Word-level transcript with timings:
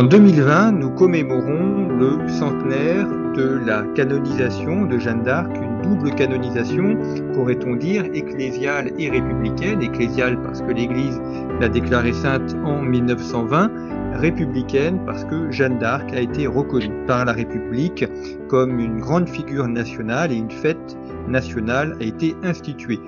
En 0.00 0.04
2020, 0.04 0.72
nous 0.72 0.88
commémorons 0.88 1.86
le 1.88 2.26
centenaire 2.26 3.06
de 3.36 3.60
la 3.66 3.82
canonisation 3.94 4.86
de 4.86 4.98
Jeanne 4.98 5.24
d'Arc, 5.24 5.54
une 5.54 5.82
double 5.82 6.14
canonisation, 6.14 6.96
pourrait-on 7.34 7.76
dire, 7.76 8.06
ecclésiale 8.14 8.92
et 8.98 9.10
républicaine. 9.10 9.82
Ecclésiale 9.82 10.40
parce 10.40 10.62
que 10.62 10.70
l'Église 10.72 11.20
l'a 11.60 11.68
déclarée 11.68 12.14
sainte 12.14 12.56
en 12.64 12.80
1920, 12.80 13.70
républicaine 14.14 15.04
parce 15.04 15.26
que 15.26 15.50
Jeanne 15.50 15.78
d'Arc 15.78 16.10
a 16.14 16.20
été 16.20 16.46
reconnue 16.46 17.04
par 17.06 17.26
la 17.26 17.34
République 17.34 18.06
comme 18.48 18.80
une 18.80 19.00
grande 19.00 19.28
figure 19.28 19.68
nationale 19.68 20.32
et 20.32 20.36
une 20.36 20.50
fête 20.50 20.96
nationale 21.28 21.98
a 22.00 22.04
été 22.04 22.34
instituée. 22.42 23.00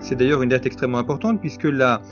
C'est 0.00 0.16
d'ailleurs 0.16 0.42
une 0.42 0.48
date 0.48 0.66
extrêmement 0.66 0.98
importante 0.98 1.40
puisque 1.40 1.62
la, 1.62 2.02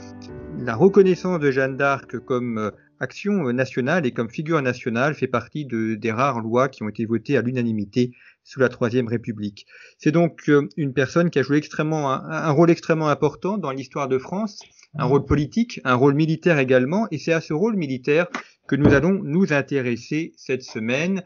la 0.57 0.75
reconnaissance 0.75 1.41
de 1.41 1.51
Jeanne 1.51 1.75
d'Arc 1.75 2.17
comme 2.19 2.71
action 2.99 3.47
euh, 3.47 3.51
nationale 3.51 4.05
et 4.05 4.11
comme 4.11 4.29
figure 4.29 4.61
nationale 4.61 5.13
fait 5.13 5.27
partie 5.27 5.65
de, 5.65 5.95
des 5.95 6.11
rares 6.11 6.39
lois 6.39 6.69
qui 6.69 6.83
ont 6.83 6.89
été 6.89 7.05
votées 7.05 7.37
à 7.37 7.41
l'unanimité 7.41 8.11
sous 8.43 8.59
la 8.59 8.69
Troisième 8.69 9.07
République. 9.07 9.65
C'est 9.97 10.11
donc 10.11 10.49
euh, 10.49 10.67
une 10.77 10.93
personne 10.93 11.29
qui 11.29 11.39
a 11.39 11.43
joué 11.43 11.57
extrêmement 11.57 12.11
un, 12.11 12.51
rôle 12.51 12.71
extrêmement 12.71 13.09
important 13.09 13.57
dans 13.57 13.71
l'histoire 13.71 14.07
de 14.07 14.17
France, 14.17 14.59
un 14.97 15.05
rôle 15.05 15.25
politique, 15.25 15.79
un 15.83 15.95
rôle 15.95 16.15
militaire 16.15 16.59
également, 16.59 17.07
et 17.11 17.17
c'est 17.17 17.33
à 17.33 17.41
ce 17.41 17.53
rôle 17.53 17.75
militaire 17.75 18.27
que 18.67 18.75
nous 18.75 18.93
allons 18.93 19.21
nous 19.23 19.53
intéresser 19.53 20.33
cette 20.35 20.63
semaine 20.63 21.23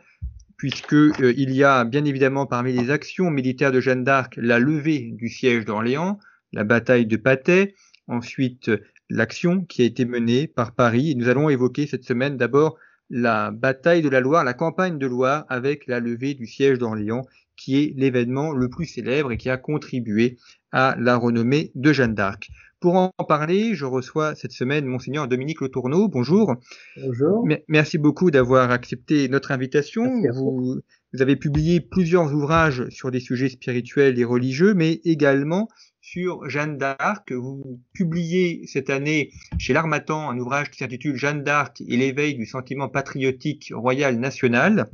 puisque 0.57 0.93
euh, 0.93 1.33
il 1.35 1.51
y 1.51 1.63
a 1.63 1.83
bien 1.83 2.05
évidemment 2.05 2.45
parmi 2.45 2.73
les 2.73 2.89
actions 2.89 3.29
militaires 3.29 3.71
de 3.71 3.79
Jeanne 3.79 4.03
d'Arc 4.03 4.35
la 4.37 4.59
levée 4.59 5.11
du 5.13 5.29
siège 5.29 5.65
d'Orléans, 5.65 6.19
la 6.51 6.63
bataille 6.63 7.05
de 7.05 7.17
Patay, 7.17 7.75
ensuite 8.07 8.69
l'action 9.09 9.61
qui 9.61 9.81
a 9.81 9.85
été 9.85 10.05
menée 10.05 10.47
par 10.47 10.73
Paris. 10.73 11.11
Et 11.11 11.15
nous 11.15 11.29
allons 11.29 11.49
évoquer 11.49 11.87
cette 11.87 12.03
semaine 12.03 12.37
d'abord 12.37 12.77
la 13.09 13.51
bataille 13.51 14.01
de 14.01 14.09
la 14.09 14.19
Loire, 14.19 14.43
la 14.43 14.53
campagne 14.53 14.97
de 14.97 15.07
Loire 15.07 15.45
avec 15.49 15.87
la 15.87 15.99
levée 15.99 16.33
du 16.33 16.47
siège 16.47 16.79
d'Orléans, 16.79 17.25
qui 17.55 17.77
est 17.77 17.93
l'événement 17.95 18.53
le 18.53 18.69
plus 18.69 18.85
célèbre 18.85 19.31
et 19.31 19.37
qui 19.37 19.49
a 19.49 19.57
contribué 19.57 20.37
à 20.71 20.95
la 20.99 21.15
renommée 21.15 21.71
de 21.75 21.93
Jeanne 21.93 22.15
d'Arc. 22.15 22.49
Pour 22.79 22.95
en 22.95 23.11
parler, 23.25 23.75
je 23.75 23.85
reçois 23.85 24.35
cette 24.35 24.51
semaine 24.51 24.85
Monseigneur 24.85 25.29
Dominique 25.29 25.61
Le 25.61 25.69
Tourneau. 25.69 26.09
Bonjour. 26.09 26.55
Bonjour. 27.01 27.47
Merci 27.69 27.97
beaucoup 27.97 28.29
d'avoir 28.29 28.71
accepté 28.71 29.29
notre 29.29 29.51
invitation. 29.51 30.03
Vous, 30.33 30.81
vous, 31.13 31.21
avez 31.21 31.37
publié 31.37 31.79
plusieurs 31.79 32.33
ouvrages 32.33 32.89
sur 32.89 33.09
des 33.09 33.21
sujets 33.21 33.47
spirituels 33.47 34.19
et 34.19 34.25
religieux, 34.25 34.73
mais 34.73 34.99
également 35.05 35.69
sur 36.03 36.49
Jeanne 36.49 36.77
d'Arc. 36.77 37.31
Vous 37.31 37.81
publiez 37.93 38.67
cette 38.67 38.89
année 38.89 39.31
chez 39.57 39.71
l'Armatan 39.71 40.29
un 40.29 40.37
ouvrage 40.37 40.69
qui 40.69 40.79
s'intitule 40.79 41.15
Jeanne 41.15 41.43
d'Arc 41.43 41.81
et 41.81 41.95
l'éveil 41.95 42.35
du 42.35 42.45
sentiment 42.45 42.89
patriotique 42.89 43.71
royal 43.73 44.19
national. 44.19 44.89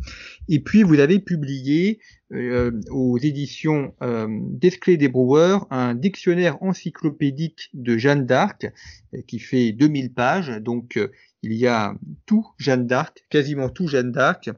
Et 0.47 0.59
puis 0.59 0.83
vous 0.83 0.99
avez 0.99 1.19
publié 1.19 1.99
euh, 2.31 2.79
aux 2.91 3.17
éditions 3.17 3.95
euh, 4.03 4.27
Desclés 4.51 4.97
des 4.97 5.07
Brouwers 5.09 5.65
un 5.71 5.95
dictionnaire 5.95 6.61
encyclopédique 6.61 7.69
de 7.73 7.97
Jeanne 7.97 8.27
d'Arc 8.27 8.67
euh, 9.15 9.21
qui 9.27 9.39
fait 9.39 9.71
2000 9.71 10.13
pages. 10.13 10.51
Donc 10.61 10.95
euh, 10.95 11.11
il 11.41 11.53
y 11.53 11.65
a 11.65 11.95
tout 12.27 12.45
Jeanne 12.59 12.85
d'Arc, 12.85 13.25
quasiment 13.31 13.69
tout 13.69 13.87
Jeanne 13.87 14.11
d'Arc 14.11 14.51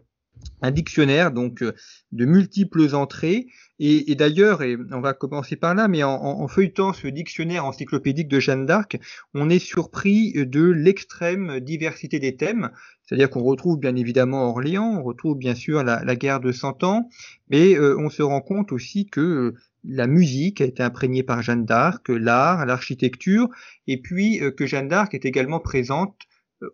un 0.61 0.71
dictionnaire 0.71 1.31
donc 1.31 1.63
de 1.63 2.25
multiples 2.25 2.93
entrées 2.93 3.47
et, 3.83 4.13
d'ailleurs, 4.13 4.61
et 4.61 4.77
on 4.91 5.01
va 5.01 5.15
commencer 5.15 5.55
par 5.55 5.73
là, 5.73 5.87
mais 5.87 6.03
en, 6.03 6.47
feuilletant 6.47 6.93
ce 6.93 7.07
dictionnaire 7.07 7.65
encyclopédique 7.65 8.27
de 8.27 8.39
Jeanne 8.39 8.67
d'Arc, 8.67 8.99
on 9.33 9.49
est 9.49 9.57
surpris 9.57 10.33
de 10.33 10.61
l'extrême 10.61 11.59
diversité 11.59 12.19
des 12.19 12.35
thèmes. 12.35 12.69
C'est-à-dire 13.01 13.31
qu'on 13.31 13.41
retrouve 13.41 13.79
bien 13.79 13.95
évidemment 13.95 14.47
Orléans, 14.51 14.99
on 14.99 15.01
retrouve 15.01 15.35
bien 15.35 15.55
sûr 15.55 15.83
la, 15.83 16.15
guerre 16.15 16.41
de 16.41 16.51
Cent 16.51 16.83
Ans, 16.83 17.09
mais 17.49 17.73
euh, 17.73 17.97
on 17.97 18.11
se 18.11 18.21
rend 18.21 18.41
compte 18.41 18.71
aussi 18.71 19.07
que 19.07 19.19
euh, 19.19 19.55
la 19.83 20.05
musique 20.05 20.61
a 20.61 20.65
été 20.65 20.83
imprégnée 20.83 21.23
par 21.23 21.41
Jeanne 21.41 21.65
d'Arc, 21.65 22.07
l'art, 22.09 22.67
l'architecture, 22.67 23.49
et 23.87 23.99
puis 23.99 24.43
euh, 24.43 24.51
que 24.51 24.67
Jeanne 24.67 24.89
d'Arc 24.89 25.15
est 25.15 25.25
également 25.25 25.59
présente 25.59 26.15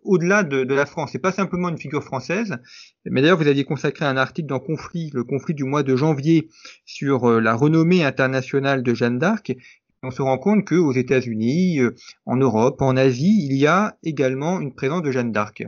au-delà 0.03 0.43
de, 0.43 0.73
la 0.73 0.85
France. 0.85 1.11
C'est 1.11 1.19
pas 1.19 1.31
simplement 1.31 1.69
une 1.69 1.77
figure 1.77 2.03
française, 2.03 2.57
mais 3.05 3.21
d'ailleurs 3.21 3.37
vous 3.37 3.47
aviez 3.47 3.63
consacré 3.63 4.05
un 4.05 4.17
article 4.17 4.47
dans 4.47 4.59
Conflit, 4.59 5.11
le 5.13 5.23
conflit 5.23 5.53
du 5.53 5.63
mois 5.63 5.83
de 5.83 5.95
janvier, 5.95 6.49
sur 6.85 7.29
euh, 7.29 7.39
la 7.39 7.55
renommée 7.55 8.03
internationale 8.03 8.83
de 8.83 8.93
Jeanne 8.93 9.19
d'Arc. 9.19 9.55
On 10.03 10.11
se 10.11 10.21
rend 10.21 10.37
compte 10.37 10.65
qu'aux 10.65 10.93
États-Unis, 10.93 11.79
euh, 11.79 11.95
en 12.25 12.37
Europe, 12.37 12.81
en 12.81 12.95
Asie, 12.95 13.45
il 13.49 13.57
y 13.57 13.65
a 13.65 13.97
également 14.03 14.59
une 14.59 14.73
présence 14.73 15.01
de 15.01 15.11
Jeanne 15.11 15.31
d'Arc. 15.31 15.65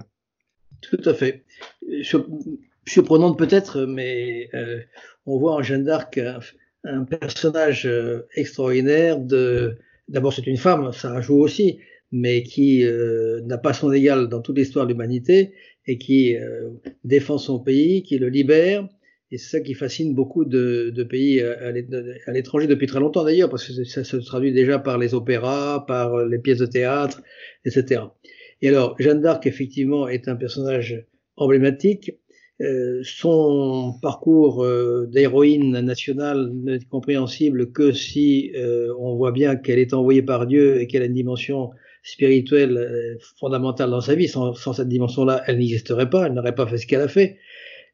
Tout 0.81 1.01
à 1.05 1.13
fait. 1.13 1.43
Surprenante 2.85 3.37
peut-être, 3.37 3.85
mais 3.85 4.49
euh, 4.53 4.79
on 5.25 5.39
voit 5.39 5.55
en 5.55 5.61
Jeanne 5.61 5.83
d'Arc 5.83 6.17
un, 6.17 6.39
un, 6.83 7.03
personnage 7.03 7.85
euh, 7.85 8.27
extraordinaire. 8.35 9.19
De... 9.19 9.77
D'abord, 10.07 10.33
c'est 10.33 10.47
une 10.47 10.57
femme, 10.57 10.91
ça 10.91 11.21
joue 11.21 11.39
aussi, 11.39 11.79
mais 12.11 12.43
qui 12.43 12.83
euh, 12.83 13.41
n'a 13.41 13.57
pas 13.57 13.73
son 13.73 13.91
égal 13.91 14.27
dans 14.27 14.41
toute 14.41 14.57
l'histoire 14.57 14.85
de 14.85 14.91
l'humanité 14.91 15.53
et 15.85 15.97
qui 15.97 16.35
euh, 16.35 16.69
défend 17.03 17.37
son 17.37 17.59
pays, 17.59 18.03
qui 18.03 18.17
le 18.17 18.29
libère. 18.29 18.87
Et 19.31 19.37
c'est 19.37 19.57
ça 19.57 19.59
qui 19.59 19.75
fascine 19.75 20.15
beaucoup 20.15 20.43
de, 20.43 20.89
de 20.89 21.03
pays 21.03 21.39
à 21.39 22.31
l'étranger 22.31 22.65
depuis 22.65 22.87
très 22.87 22.99
longtemps 22.99 23.23
d'ailleurs, 23.23 23.49
parce 23.49 23.67
que 23.67 23.83
ça 23.83 24.03
se 24.03 24.17
traduit 24.17 24.51
déjà 24.51 24.79
par 24.79 24.97
les 24.97 25.13
opéras, 25.13 25.85
par 25.87 26.25
les 26.25 26.39
pièces 26.39 26.57
de 26.57 26.65
théâtre, 26.65 27.21
etc. 27.63 28.01
Et 28.61 28.69
alors, 28.69 28.95
Jeanne 28.99 29.21
d'Arc, 29.21 29.45
effectivement, 29.45 30.07
est 30.07 30.27
un 30.27 30.35
personnage 30.35 31.05
emblématique. 31.37 32.11
Euh, 32.61 32.99
son 33.03 33.97
parcours 34.01 34.65
euh, 34.65 35.07
d'héroïne 35.09 35.79
nationale 35.79 36.51
n'est 36.53 36.79
compréhensible 36.79 37.71
que 37.71 37.93
si 37.93 38.51
euh, 38.55 38.93
on 38.99 39.15
voit 39.15 39.31
bien 39.31 39.55
qu'elle 39.55 39.79
est 39.79 39.93
envoyée 39.93 40.23
par 40.23 40.45
Dieu 40.45 40.81
et 40.81 40.87
qu'elle 40.87 41.03
a 41.03 41.05
une 41.05 41.13
dimension 41.13 41.69
spirituelle 42.03 42.77
euh, 42.77 43.17
fondamentale 43.39 43.89
dans 43.89 44.01
sa 44.01 44.15
vie. 44.15 44.27
Sans, 44.27 44.53
sans 44.53 44.73
cette 44.73 44.87
dimension-là, 44.87 45.43
elle 45.47 45.57
n'existerait 45.57 46.09
pas, 46.09 46.27
elle 46.27 46.33
n'aurait 46.33 46.55
pas 46.55 46.67
fait 46.67 46.77
ce 46.77 46.87
qu'elle 46.87 47.01
a 47.01 47.07
fait. 47.07 47.37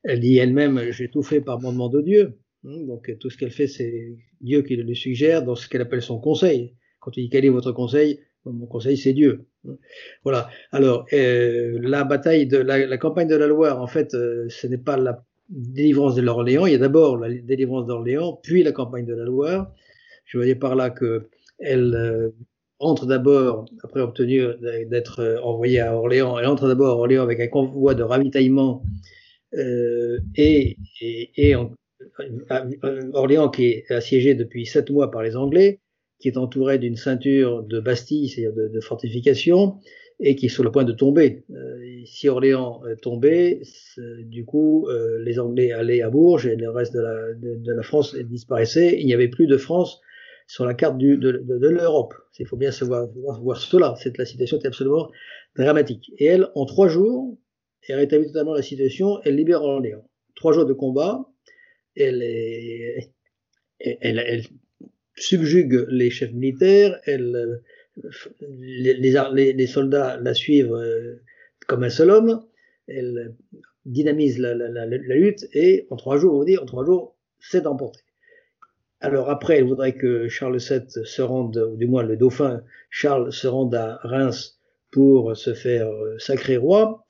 Elle 0.04 0.20
dit 0.20 0.38
elle-même, 0.38 0.92
j'ai 0.92 1.10
tout 1.10 1.24
fait 1.24 1.42
par 1.42 1.60
mandement 1.60 1.90
de 1.90 2.02
Dieu. 2.02 2.38
Hmm, 2.64 2.88
donc 2.88 3.16
tout 3.20 3.30
ce 3.30 3.38
qu'elle 3.38 3.52
fait, 3.52 3.68
c'est 3.68 4.16
Dieu 4.42 4.62
qui 4.62 4.76
le 4.76 4.96
suggère 4.96 5.44
dans 5.44 5.56
ce 5.56 5.68
qu'elle 5.68 5.82
appelle 5.82 6.02
son 6.02 6.20
conseil. 6.20 6.76
Quand 7.00 7.16
il 7.18 7.24
dit 7.24 7.30
quel 7.30 7.46
est 7.46 7.50
votre 7.50 7.72
conseil, 7.72 8.20
mon 8.46 8.68
conseil 8.68 8.98
c'est 8.98 9.14
Dieu. 9.14 9.46
Hmm. 9.64 9.76
Voilà. 10.24 10.50
Alors 10.72 11.06
euh, 11.14 11.80
la 11.82 12.04
bataille 12.04 12.48
de 12.48 12.58
la, 12.58 12.86
la, 12.86 12.98
campagne 12.98 13.28
de 13.28 13.36
la 13.36 13.48
Loire, 13.48 13.82
en 13.82 13.88
fait, 13.88 14.14
euh, 14.14 14.46
ce 14.50 14.68
n'est 14.68 14.78
pas 14.78 14.98
la 14.98 15.24
délivrance 15.50 16.16
de 16.16 16.22
l'Orléans. 16.22 16.66
Il 16.66 16.74
y 16.74 16.76
a 16.76 16.80
d'abord 16.80 17.18
la 17.18 17.30
délivrance 17.34 17.86
d'Orléans, 17.86 18.40
puis 18.44 18.64
la 18.64 18.72
campagne 18.72 19.06
de 19.06 19.14
la 19.14 19.26
Loire. 19.26 19.72
Je 20.26 20.38
voyais 20.38 20.56
par 20.56 20.76
là 20.76 20.90
que 20.90 21.30
elle 21.60 21.96
euh, 21.96 22.30
entre 22.80 23.06
d'abord, 23.06 23.66
après 23.84 24.02
obtenir 24.02 24.58
d'être 24.60 25.20
euh, 25.20 25.42
envoyé 25.42 25.80
à 25.80 25.96
Orléans, 25.96 26.38
elle 26.38 26.48
entre 26.48 26.68
d'abord 26.68 26.98
à 26.98 27.00
Orléans 27.00 27.24
avec 27.24 27.40
un 27.40 27.48
convoi 27.48 27.96
de 27.96 28.04
ravitaillement 28.04 28.84
euh, 29.54 30.20
et, 30.36 30.78
et, 31.02 31.56
euh, 31.56 31.64
Orléans 33.14 33.50
qui 33.50 33.66
est 33.66 33.92
assiégé 33.92 34.36
depuis 34.36 34.66
sept 34.66 34.90
mois 34.90 35.10
par 35.10 35.24
les 35.24 35.36
Anglais, 35.38 35.80
qui 36.20 36.28
est 36.28 36.38
entouré 36.38 36.78
d'une 36.78 36.98
ceinture 36.98 37.64
de 37.64 37.80
bastilles, 37.80 38.28
c'est-à-dire 38.30 38.70
de, 38.70 38.82
fortifications, 38.82 39.78
et 40.20 40.36
qui 40.36 40.48
est 40.48 40.50
sur 40.50 40.64
le 40.64 40.72
point 40.72 40.84
de 40.84 40.92
tomber. 40.92 41.44
Si 42.06 42.30
Orléans 42.30 42.82
tombait, 43.02 43.62
du 44.24 44.46
coup, 44.46 44.88
les 45.20 45.40
Anglais 45.40 45.72
allaient 45.72 46.02
à 46.02 46.10
Bourges 46.10 46.48
et 46.48 46.56
le 46.56 46.70
reste 46.70 46.94
de 46.94 47.02
la, 47.02 47.34
de 47.34 47.72
la 47.74 47.84
France 47.84 48.16
disparaissait. 48.16 48.98
Il 48.98 49.06
n'y 49.06 49.14
avait 49.14 49.28
plus 49.28 49.48
de 49.48 49.58
France 49.58 50.02
sur 50.48 50.66
la 50.66 50.74
carte 50.74 50.98
du, 50.98 51.18
de, 51.18 51.32
de, 51.32 51.58
de 51.58 51.70
l'Europe. 51.70 52.14
Il 52.40 52.46
faut 52.46 52.58
bien 52.58 52.72
savoir 52.72 53.08
voir, 53.08 53.58
cela. 53.58 53.96
C'est 54.02 54.18
la 54.18 54.26
situation 54.26 54.60
est 54.60 54.68
absolument 54.68 55.10
dramatique. 55.56 56.12
Et 56.18 56.26
elle, 56.26 56.50
en 56.56 56.66
trois 56.66 56.88
jours, 56.88 57.38
elle 57.88 57.98
rétablit 57.98 58.28
totalement 58.28 58.54
la 58.54 58.62
situation. 58.62 59.20
Elle 59.24 59.36
libère 59.36 59.64
Orléans. 59.64 60.08
Trois 60.36 60.54
jours 60.54 60.66
de 60.66 60.74
combat. 60.74 61.26
Elle, 61.96 62.22
est, 62.22 63.14
elle, 63.80 64.44
subjugue 65.16 65.86
les 65.90 66.10
chefs 66.10 66.34
militaires. 66.34 67.00
Elle, 67.06 67.62
les, 68.42 68.94
les, 68.96 69.54
les, 69.54 69.68
soldats 69.68 70.18
la 70.18 70.34
suivent 70.34 70.74
euh, 70.74 71.22
comme 71.68 71.84
un 71.84 71.90
seul 71.90 72.12
homme. 72.12 72.46
Elle 72.88 73.34
dynamise 73.86 74.40
la, 74.40 74.54
la, 74.54 74.70
la, 74.70 74.86
lutte 74.86 75.48
et 75.54 75.88
en 75.90 75.96
trois 75.96 76.18
jours, 76.18 76.36
on 76.36 76.44
dire, 76.44 76.62
en 76.62 76.66
trois 76.66 76.86
jours, 76.86 77.16
c'est 77.40 77.68
emporté. 77.68 78.02
Alors 79.06 79.30
après, 79.30 79.60
elle 79.60 79.68
voudrait 79.68 79.94
que 79.94 80.28
Charles 80.30 80.58
VII 80.58 81.06
se 81.06 81.22
rende, 81.22 81.58
ou 81.58 81.78
du 81.78 81.86
moins 81.86 82.02
le 82.02 82.18
dauphin 82.18 82.64
Charles 82.90 83.32
se 83.32 83.46
rende 83.46 83.76
à 83.76 84.00
Reims 84.02 84.60
pour 84.92 85.38
se 85.38 85.54
faire 85.54 85.88
euh, 85.88 86.18
sacré 86.18 86.58
roi, 86.58 87.06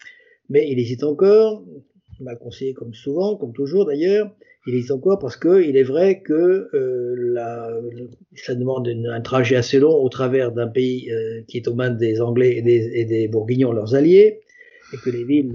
mais 0.50 0.70
il 0.70 0.78
hésite 0.78 1.06
encore, 1.06 1.64
mal 2.20 2.38
conseillé 2.38 2.74
comme 2.74 2.94
souvent, 2.94 3.38
comme 3.38 3.54
toujours 3.54 3.86
d'ailleurs, 3.86 4.30
il 4.68 4.76
hésite 4.76 4.92
encore 4.92 5.20
parce 5.20 5.38
que 5.38 5.64
il 5.64 5.78
est 5.78 5.84
vrai 5.84 6.22
que 6.22 6.68
euh, 6.74 8.10
ça 8.36 8.56
demande 8.56 8.90
un 8.90 9.22
trajet 9.22 9.56
assez 9.56 9.80
long 9.80 9.96
au 9.96 10.10
travers 10.10 10.52
d'un 10.52 10.68
pays 10.68 11.10
euh, 11.12 11.44
qui 11.48 11.56
est 11.56 11.68
aux 11.70 11.76
mains 11.76 11.92
des 11.92 12.20
Anglais 12.20 12.58
et 12.58 13.06
des, 13.06 13.28
Bourguignons, 13.30 13.72
leurs 13.72 13.96
alliés, 13.96 14.42
et 14.92 14.98
que 14.98 15.10
les 15.10 15.24
villes 15.24 15.54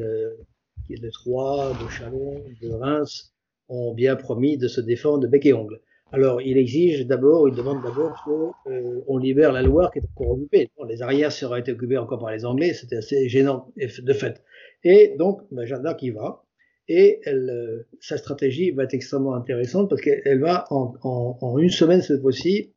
de 0.88 1.10
Troyes, 1.10 1.74
de 1.84 1.90
Chalon, 1.90 2.42
de 2.62 2.70
Reims, 2.70 3.34
ont 3.68 3.92
bien 3.92 4.16
promis 4.16 4.56
de 4.56 4.68
se 4.68 4.80
défendre 4.80 5.18
de 5.18 5.26
bec 5.26 5.44
et 5.44 5.52
ongle. 5.52 5.80
Alors, 6.12 6.42
il 6.42 6.58
exige 6.58 7.06
d'abord, 7.06 7.48
il 7.48 7.54
demande 7.54 7.82
d'abord 7.82 8.22
qu'on 8.24 8.52
euh, 8.70 9.20
libère 9.20 9.52
la 9.52 9.62
Loire 9.62 9.92
qui 9.92 10.00
est 10.00 10.02
encore 10.16 10.32
occupée. 10.32 10.70
les 10.88 11.02
arrières 11.02 11.30
seraient 11.30 11.60
été 11.60 11.72
occupées 11.72 11.98
encore 11.98 12.18
par 12.18 12.32
les 12.32 12.44
Anglais, 12.44 12.72
c'était 12.74 12.96
assez 12.96 13.28
gênant 13.28 13.72
de 13.76 14.12
fait. 14.12 14.42
Et 14.82 15.14
donc, 15.18 15.42
ben, 15.52 15.64
Jeanne 15.64 15.94
y 16.00 16.10
va, 16.10 16.44
et 16.90 17.20
elle, 17.24 17.48
euh, 17.48 17.86
sa 18.00 18.16
stratégie 18.16 18.72
va 18.72 18.82
être 18.82 18.94
extrêmement 18.94 19.34
intéressante 19.34 19.88
parce 19.88 20.02
qu'elle 20.02 20.40
va 20.40 20.64
en, 20.70 21.56
une 21.58 21.70
semaine 21.70 22.02
cette 22.02 22.20
fois-ci 22.20 22.72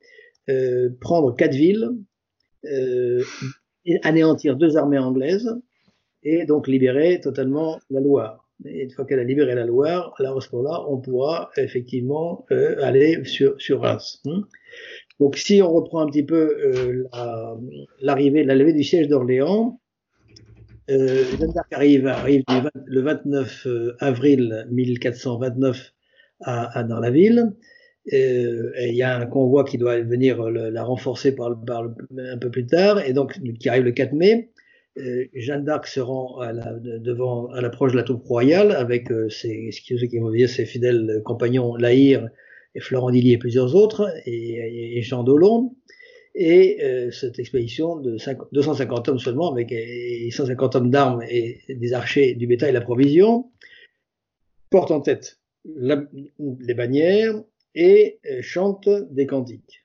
euh, 0.50 0.90
prendre 1.02 1.36
quatre 1.36 1.56
villes, 1.56 1.90
euh, 2.66 3.24
anéantir 4.04 4.56
deux 4.56 4.78
armées 4.78 5.00
anglaises 5.00 5.60
et 6.22 6.46
donc 6.46 6.68
libérer 6.68 7.22
totalement 7.22 7.80
la 7.90 8.02
Loire. 8.02 8.43
Et 8.66 8.84
une 8.84 8.92
fois 8.92 9.06
qu'elle 9.06 9.20
a 9.20 9.24
libéré 9.24 9.56
la 9.56 9.66
Loire, 9.66 10.14
là, 10.20 10.34
à 10.36 10.42
ce 10.42 10.56
moment-là, 10.56 10.86
on 10.90 10.98
pourra 11.00 11.52
effectivement 11.58 12.46
euh, 12.52 12.76
aller 12.82 13.24
sur, 13.26 13.56
sur 13.60 13.82
Reims. 13.82 14.22
Hein. 14.26 14.44
Donc, 15.20 15.38
si 15.38 15.62
on 15.62 15.72
reprend 15.72 16.02
un 16.02 16.08
petit 16.08 16.24
peu 16.24 16.58
euh, 16.66 17.08
l'arrivée, 18.02 18.44
la, 18.44 18.56
levée 18.56 18.74
du 18.74 18.84
siège 18.84 19.08
d'Orléans, 19.08 19.80
euh, 20.90 21.24
Jeanne 21.40 21.54
d'Arc 21.54 21.72
arrive, 21.72 22.14
le 22.86 23.02
29 23.02 23.68
euh, 23.68 23.96
avril 24.00 24.68
1429 24.72 25.94
à, 26.42 26.80
à, 26.80 26.84
dans 26.84 27.00
la 27.00 27.10
ville. 27.10 27.54
Euh, 28.12 28.72
il 28.82 28.96
y 28.96 29.04
a 29.04 29.18
un 29.18 29.26
convoi 29.26 29.64
qui 29.64 29.78
doit 29.78 30.02
venir 30.02 30.42
la 30.50 30.84
renforcer 30.84 31.34
un 31.40 32.38
peu 32.38 32.52
plus 32.52 32.66
tard, 32.66 33.00
et 33.00 33.14
donc 33.14 33.40
qui 33.60 33.70
arrive 33.70 33.84
le 33.84 33.92
4 33.92 34.12
mai. 34.12 34.50
Euh, 34.98 35.26
Jeanne 35.34 35.66
d'Arc 35.66 35.88
se 35.88 36.00
rend 36.00 36.40
à 36.40 36.54
devant, 36.54 37.48
à 37.48 37.62
l'approche 37.62 37.94
de 37.94 37.98
la 37.98 38.04
troupe 38.04 38.26
royale 38.26 38.72
avec 38.72 39.12
euh, 39.12 39.28
ses, 39.30 39.72
ce 39.72 39.82
qui 39.82 40.20
dire 40.32 40.50
ses 40.50 40.66
fidèles 40.66 41.22
compagnons 41.26 41.76
Lahire 41.76 42.30
et 42.76 42.80
Florent 42.80 43.10
Dilly 43.10 43.34
et 43.34 43.38
plusieurs 43.40 43.76
autres 43.76 44.14
et, 44.26 45.02
Jean 45.02 45.24
Dolon. 45.24 45.76
Et 46.36 46.84
euh, 46.84 47.12
cette 47.12 47.40
expédition 47.40 47.96
de 47.96 48.18
250 48.52 49.10
hommes 49.10 49.20
seulement, 49.20 49.52
avec 49.52 49.74
150 50.32 50.76
hommes 50.76 50.90
d'armes 50.90 51.24
et 51.30 51.60
des 51.70 51.94
archers, 51.94 52.36
du 52.36 52.48
bétail 52.48 52.70
et 52.70 52.74
la 52.74 52.82
provision, 52.82 53.52
porte 54.70 54.92
en 54.92 55.02
tête 55.02 55.40
les 55.66 56.74
bannières 56.74 57.42
et 57.76 58.20
chante 58.42 58.90
des 59.12 59.26
cantiques 59.28 59.83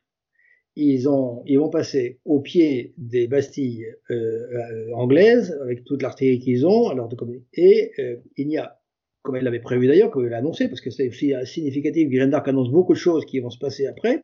ils, 0.78 1.08
ont, 1.08 1.42
ils 1.44 1.58
vont 1.58 1.70
passer 1.70 2.20
au 2.24 2.40
pied 2.40 2.94
des 2.96 3.26
bastilles 3.26 3.84
euh, 4.10 4.14
euh, 4.14 4.92
anglaises 4.94 5.58
avec 5.60 5.84
toute 5.84 6.02
l'artillerie 6.02 6.38
qu'ils 6.38 6.66
ont. 6.66 6.88
Alors, 6.88 7.10
et 7.54 7.90
euh, 7.98 8.16
il 8.36 8.46
n'y 8.46 8.58
a, 8.58 8.78
comme 9.22 9.34
elle 9.34 9.42
l'avait 9.42 9.58
prévu 9.58 9.88
d'ailleurs, 9.88 10.12
comme 10.12 10.24
elle 10.24 10.30
l'a 10.30 10.38
annoncé, 10.38 10.68
parce 10.68 10.80
que 10.80 10.90
c'est 10.90 11.08
aussi 11.08 11.34
significatif, 11.44 12.08
Jeanne 12.12 12.30
d'Arc 12.30 12.46
annonce 12.46 12.70
beaucoup 12.70 12.92
de 12.92 12.98
choses 12.98 13.24
qui 13.24 13.40
vont 13.40 13.50
se 13.50 13.58
passer 13.58 13.88
après. 13.88 14.22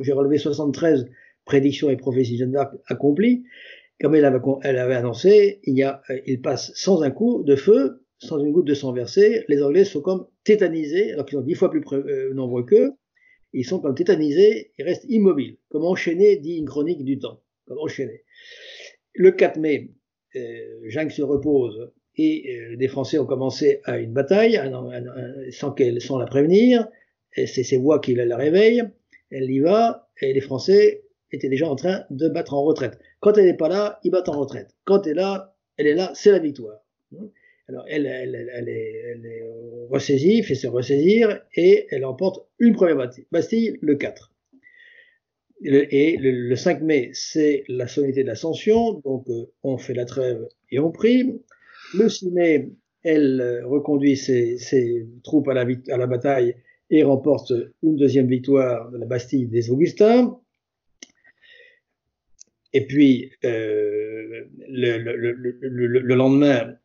J'ai 0.00 0.12
relevé 0.12 0.38
73 0.38 1.10
prédictions 1.44 1.90
et 1.90 1.96
prophéties 1.96 2.38
Jeanne 2.38 2.52
d'Arc 2.52 2.74
accomplies. 2.86 3.44
Comme 4.00 4.14
elle 4.14 4.24
avait, 4.24 4.40
elle 4.62 4.78
avait 4.78 4.94
annoncé, 4.94 5.60
il, 5.64 5.76
y 5.76 5.82
a, 5.82 6.00
il 6.26 6.40
passe 6.40 6.72
sans 6.74 7.02
un 7.02 7.10
coup 7.10 7.42
de 7.44 7.54
feu, 7.54 8.02
sans 8.16 8.38
une 8.38 8.50
goutte 8.50 8.66
de 8.66 8.74
sang 8.74 8.94
versé. 8.94 9.44
Les 9.48 9.62
Anglais 9.62 9.84
sont 9.84 10.00
comme 10.00 10.26
tétanisés, 10.42 11.12
alors 11.12 11.26
qu'ils 11.26 11.38
sont 11.38 11.44
dix 11.44 11.54
fois 11.54 11.70
plus 11.70 11.84
nombreux 12.32 12.64
qu'eux 12.64 12.94
ils 13.52 13.64
sont 13.64 13.80
comme 13.80 13.94
tétanisés, 13.94 14.72
ils 14.78 14.84
restent 14.84 15.06
immobiles, 15.08 15.56
comme 15.68 15.84
enchaînés, 15.84 16.36
dit 16.36 16.56
une 16.56 16.66
chronique 16.66 17.04
du 17.04 17.18
temps, 17.18 17.40
comme 17.66 17.78
enchaînés. 17.78 18.24
Le 19.14 19.30
4 19.30 19.58
mai, 19.58 19.90
euh, 20.36 21.08
se 21.10 21.22
repose 21.22 21.92
et 22.16 22.56
euh, 22.56 22.76
les 22.78 22.88
Français 22.88 23.18
ont 23.18 23.26
commencé 23.26 23.80
à 23.84 23.98
une 23.98 24.12
bataille 24.12 24.60
sans, 25.50 25.72
qu'elle, 25.72 26.00
sans 26.00 26.18
la 26.18 26.26
prévenir. 26.26 26.88
C'est 27.34 27.46
ses 27.46 27.78
voix 27.78 27.98
qui 27.98 28.14
la 28.14 28.36
réveillent. 28.36 28.84
Elle 29.30 29.50
y 29.50 29.60
va 29.60 30.10
et 30.20 30.32
les 30.32 30.40
Français 30.40 31.04
étaient 31.30 31.48
déjà 31.48 31.68
en 31.68 31.76
train 31.76 32.04
de 32.10 32.28
battre 32.28 32.54
en 32.54 32.62
retraite. 32.62 32.98
Quand 33.20 33.38
elle 33.38 33.46
n'est 33.46 33.56
pas 33.56 33.68
là, 33.68 33.98
ils 34.04 34.10
battent 34.10 34.28
en 34.28 34.38
retraite. 34.38 34.74
Quand 34.84 35.06
elle 35.06 35.12
est 35.12 35.14
là, 35.14 35.56
elle 35.78 35.86
est 35.86 35.94
là, 35.94 36.12
c'est 36.14 36.30
la 36.30 36.38
victoire. 36.38 36.84
Alors 37.68 37.84
elle, 37.88 38.06
elle, 38.06 38.50
elle, 38.52 38.68
est, 38.68 39.02
elle 39.12 39.26
est 39.26 39.44
ressaisie, 39.88 40.42
fait 40.42 40.54
se 40.54 40.66
ressaisir, 40.66 41.40
et 41.54 41.86
elle 41.90 42.04
emporte 42.04 42.46
une 42.58 42.74
première 42.74 43.08
Bastille, 43.30 43.78
le 43.80 43.94
4. 43.94 44.32
Et 45.64 46.16
le, 46.18 46.56
5 46.56 46.80
mai, 46.82 47.10
c'est 47.12 47.64
la 47.68 47.86
solennité 47.86 48.22
de 48.22 48.28
l'Ascension, 48.28 49.00
donc 49.04 49.28
euh, 49.28 49.46
on 49.62 49.78
fait 49.78 49.94
la 49.94 50.04
trêve 50.04 50.48
et 50.70 50.80
on 50.80 50.90
prie. 50.90 51.40
Le 51.96 52.08
6 52.08 52.32
mai, 52.32 52.70
elle 53.04 53.40
euh, 53.40 53.66
reconduit 53.66 54.16
ses, 54.16 55.06
troupes 55.22 55.48
à 55.48 55.54
la, 55.54 56.06
bataille 56.06 56.56
et 56.90 57.04
remporte 57.04 57.52
une 57.82 57.94
deuxième 57.94 58.26
victoire 58.26 58.90
de 58.90 58.98
la 58.98 59.06
Bastille 59.06 59.46
des 59.46 59.70
Augustins. 59.70 60.36
Et 62.72 62.86
puis, 62.86 63.30
euh, 63.44 64.46
le, 64.68 64.98
le, 64.98 65.32
le, 65.86 66.14
lendemain, 66.14 66.76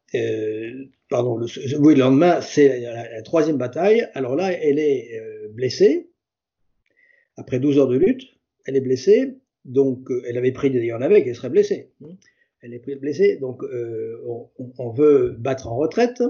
pardon, 1.10 1.38
le, 1.38 1.48
oui, 1.80 1.96
le 1.96 2.00
lendemain, 2.00 2.42
c'est 2.42 2.80
la, 2.80 3.22
troisième 3.22 3.58
bataille. 3.58 4.08
Alors 4.14 4.36
là, 4.36 4.52
elle 4.52 4.80
est 4.80 5.20
euh, 5.20 5.48
blessée. 5.50 6.10
Après 7.36 7.60
12 7.60 7.78
heures 7.78 7.88
de 7.88 7.98
lutte, 7.98 8.24
elle 8.66 8.76
est 8.76 8.82
blessée. 8.82 9.38
Donc, 9.66 10.10
euh, 10.10 10.24
elle 10.28 10.38
avait 10.38 10.52
pris 10.52 10.72
d'ailleurs 10.72 11.02
avait 11.02 11.24
qu'elle 11.24 11.36
serait 11.36 11.50
blessée. 11.50 11.92
Hein. 12.04 12.16
Elle 12.62 12.74
est 12.74 12.96
blessée. 12.96 13.38
Donc, 13.38 13.62
on, 13.64 14.50
on, 14.78 14.90
veut 14.90 15.36
battre 15.38 15.68
en 15.68 15.76
retraite. 15.78 16.24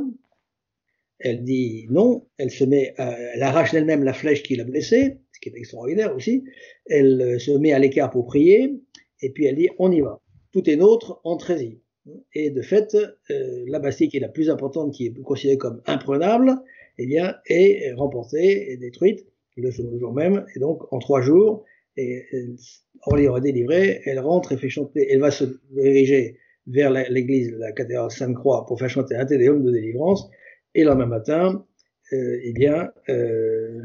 Elle 1.19 1.44
dit 1.44 1.88
non. 1.89 2.27
Elle 2.38 2.51
se 2.51 2.65
met, 2.65 2.94
elle 2.97 3.41
arrache 3.41 3.71
d'elle-même 3.71 4.03
la 4.03 4.13
flèche 4.13 4.44
qui 4.44 4.56
l'a 4.57 4.65
blessée, 4.65 5.19
ce 5.31 5.39
qui 5.39 5.50
est 5.50 5.57
extraordinaire 5.57 6.13
aussi. 6.13 6.44
Elle 6.88 7.39
se 7.39 7.51
met 7.51 7.71
à 7.71 7.79
l'écart 7.79 8.12
pour 8.12 8.25
prier. 8.25 8.81
Et 9.21 9.31
puis 9.31 9.45
elle 9.45 9.56
dit 9.56 9.69
on 9.79 9.89
y 9.91 10.01
va. 10.01 10.21
Tout 10.51 10.69
est 10.69 10.75
nôtre, 10.75 11.21
entrez-y. 11.24 11.79
Et 12.33 12.50
de 12.50 12.62
fait, 12.62 12.95
euh, 12.95 13.63
la 13.68 13.80
Bastille 13.80 14.09
qui 14.09 14.18
est 14.18 14.21
la 14.21 14.30
plus 14.30 14.50
importante, 14.50 14.94
qui 14.94 15.07
est 15.07 15.21
considérée 15.21 15.57
comme 15.57 15.81
imprenable, 15.86 16.56
eh 16.98 17.06
bien, 17.06 17.36
est 17.48 17.94
remportée 17.94 18.71
et 18.71 18.77
détruite 18.77 19.25
le 19.56 19.71
jour, 19.71 20.13
même. 20.13 20.45
Et 20.56 20.59
donc, 20.59 20.92
en 20.92 21.00
trois 21.00 21.21
jours, 21.21 21.65
et, 21.96 22.25
Orléans 23.05 23.38
est 23.38 23.41
délivrée, 23.41 24.01
elle 24.05 24.20
rentre 24.20 24.51
et 24.51 24.58
fait 24.58 24.70
chanter, 24.70 25.08
elle 25.10 25.20
va 25.20 25.32
se 25.32 25.46
diriger 25.72 26.38
vers 26.67 26.91
l'église, 26.91 27.51
la 27.58 27.72
cathédrale 27.72 28.12
Sainte-Croix, 28.12 28.65
pour 28.65 28.79
faire 28.79 28.89
chanter 28.89 29.15
un 29.15 29.25
téléum 29.25 29.63
de 29.63 29.72
délivrance. 29.72 30.29
Et 30.75 30.84
le 30.84 30.89
lendemain 30.89 31.05
matin, 31.05 31.65
euh, 32.13 32.39
eh 32.41 32.53
bien, 32.53 32.91
euh, 33.10 33.82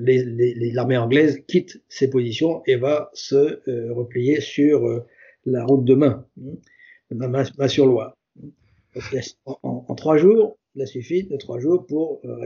l'armée 0.73 0.97
anglaise 0.97 1.42
quitte 1.47 1.82
ses 1.88 2.11
positions 2.11 2.62
et 2.66 2.76
va 2.76 3.11
se 3.14 3.61
euh, 3.68 3.92
replier 3.92 4.40
sur 4.40 4.87
euh, 4.87 5.06
la 5.44 5.64
route 5.64 5.85
de 5.85 5.94
Main. 5.94 6.26
Main 7.14 7.69
sur 7.69 7.87
Loire. 7.87 8.16
En, 9.45 9.95
trois 9.95 10.16
jours, 10.16 10.59
il 10.75 10.83
a 10.83 10.87
suffi 10.87 11.25
de 11.25 11.37
trois 11.37 11.59
jours 11.59 11.87
pour 11.87 12.21
euh, 12.25 12.37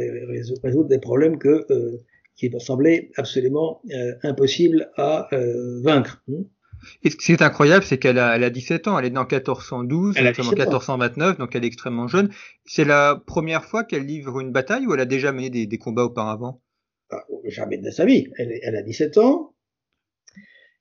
résoudre 0.62 0.88
des 0.88 0.98
problèmes 0.98 1.38
que, 1.38 1.66
euh, 1.70 2.02
qui 2.36 2.50
semblaient 2.58 3.10
absolument 3.16 3.80
euh, 3.92 4.12
impossibles 4.22 4.90
à 4.96 5.28
vaincre. 5.82 6.22
Et 7.02 7.10
ce 7.10 7.16
qui 7.16 7.32
est 7.32 7.42
incroyable, 7.42 7.84
c'est 7.84 7.98
qu'elle 7.98 8.18
a, 8.18 8.36
elle 8.36 8.44
a 8.44 8.50
17 8.50 8.86
ans, 8.86 8.98
elle 8.98 9.06
est 9.06 9.10
née 9.10 9.18
en 9.18 9.26
1412, 9.26 10.14
elle 10.18 10.26
en 10.26 10.50
1429, 10.50 11.38
donc 11.38 11.56
elle 11.56 11.64
est 11.64 11.68
extrêmement 11.68 12.06
jeune. 12.06 12.30
C'est 12.64 12.84
la 12.84 13.20
première 13.26 13.64
fois 13.64 13.82
qu'elle 13.82 14.04
livre 14.04 14.40
une 14.40 14.52
bataille 14.52 14.86
ou 14.86 14.94
elle 14.94 15.00
a 15.00 15.06
déjà 15.06 15.32
mené 15.32 15.50
des, 15.50 15.66
des 15.66 15.78
combats 15.78 16.04
auparavant? 16.04 16.60
Ah, 17.10 17.24
Jamais 17.44 17.78
de 17.78 17.90
sa 17.90 18.04
vie. 18.04 18.28
Elle, 18.36 18.52
elle, 18.62 18.76
a 18.76 18.82
17 18.82 19.18
ans, 19.18 19.54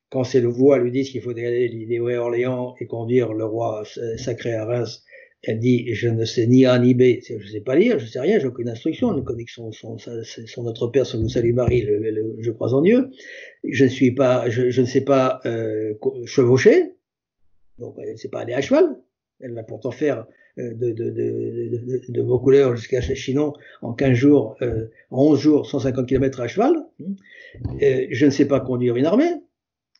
quand 0.09 0.23
c'est 0.23 0.41
le 0.41 0.47
voix 0.47 0.77
lui 0.77 0.91
dit 0.91 1.03
qu'il 1.03 1.21
faut 1.21 1.31
aller 1.31 1.67
libérer 1.67 2.17
Orléans 2.17 2.75
et 2.79 2.85
conduire 2.85 3.33
le 3.33 3.45
roi 3.45 3.83
sacré 4.17 4.53
à 4.53 4.65
Reims, 4.65 5.03
elle 5.43 5.59
dit 5.59 5.93
je 5.93 6.07
ne 6.09 6.25
sais 6.25 6.47
ni 6.47 6.65
A 6.65 6.77
ni 6.79 6.93
B, 6.93 7.19
je 7.27 7.35
ne 7.35 7.45
sais 7.45 7.61
pas 7.61 7.75
lire, 7.75 7.99
je 7.99 8.05
ne 8.05 8.09
sais 8.09 8.19
rien, 8.19 8.39
j'ai 8.39 8.47
aucune 8.47 8.69
instruction, 8.69 9.13
ne 9.13 9.21
connais 9.21 9.45
que 9.45 9.51
son, 9.51 9.71
son, 9.71 9.97
son, 9.97 10.63
notre 10.63 10.87
Père, 10.87 11.05
son 11.05 11.27
Salut 11.27 11.53
Marie, 11.53 11.81
le, 11.81 12.35
je 12.39 12.51
crois 12.51 12.73
en 12.73 12.81
Dieu. 12.81 13.09
Je 13.63 13.83
ne 13.83 13.89
suis 13.89 14.11
pas, 14.11 14.49
je, 14.49 14.69
je 14.69 14.81
ne 14.81 14.85
sais 14.85 15.01
pas 15.01 15.39
euh, 15.45 15.93
chevaucher, 16.25 16.93
donc 17.79 17.95
elle 18.01 18.11
ne 18.11 18.17
sait 18.17 18.29
pas 18.29 18.41
aller 18.41 18.53
à 18.53 18.61
cheval. 18.61 18.97
Elle 19.41 19.53
va 19.53 19.63
pourtant 19.63 19.91
faire 19.91 20.25
euh, 20.57 20.73
de, 20.73 20.91
de, 20.91 21.09
de, 21.09 22.11
de, 22.13 22.37
couleurs 22.37 22.75
jusqu'à 22.75 23.01
Chinon 23.01 23.53
en 23.81 23.93
15 23.93 24.13
jours, 24.13 24.55
euh, 24.61 24.85
en 25.11 25.25
11 25.31 25.39
jours, 25.39 25.65
150 25.69 26.07
km 26.07 26.39
à 26.39 26.47
cheval. 26.47 26.73
Euh, 27.81 28.07
je 28.09 28.25
ne 28.25 28.31
sais 28.31 28.47
pas 28.47 28.61
conduire 28.61 28.95
une 28.95 29.05
armée. 29.05 29.31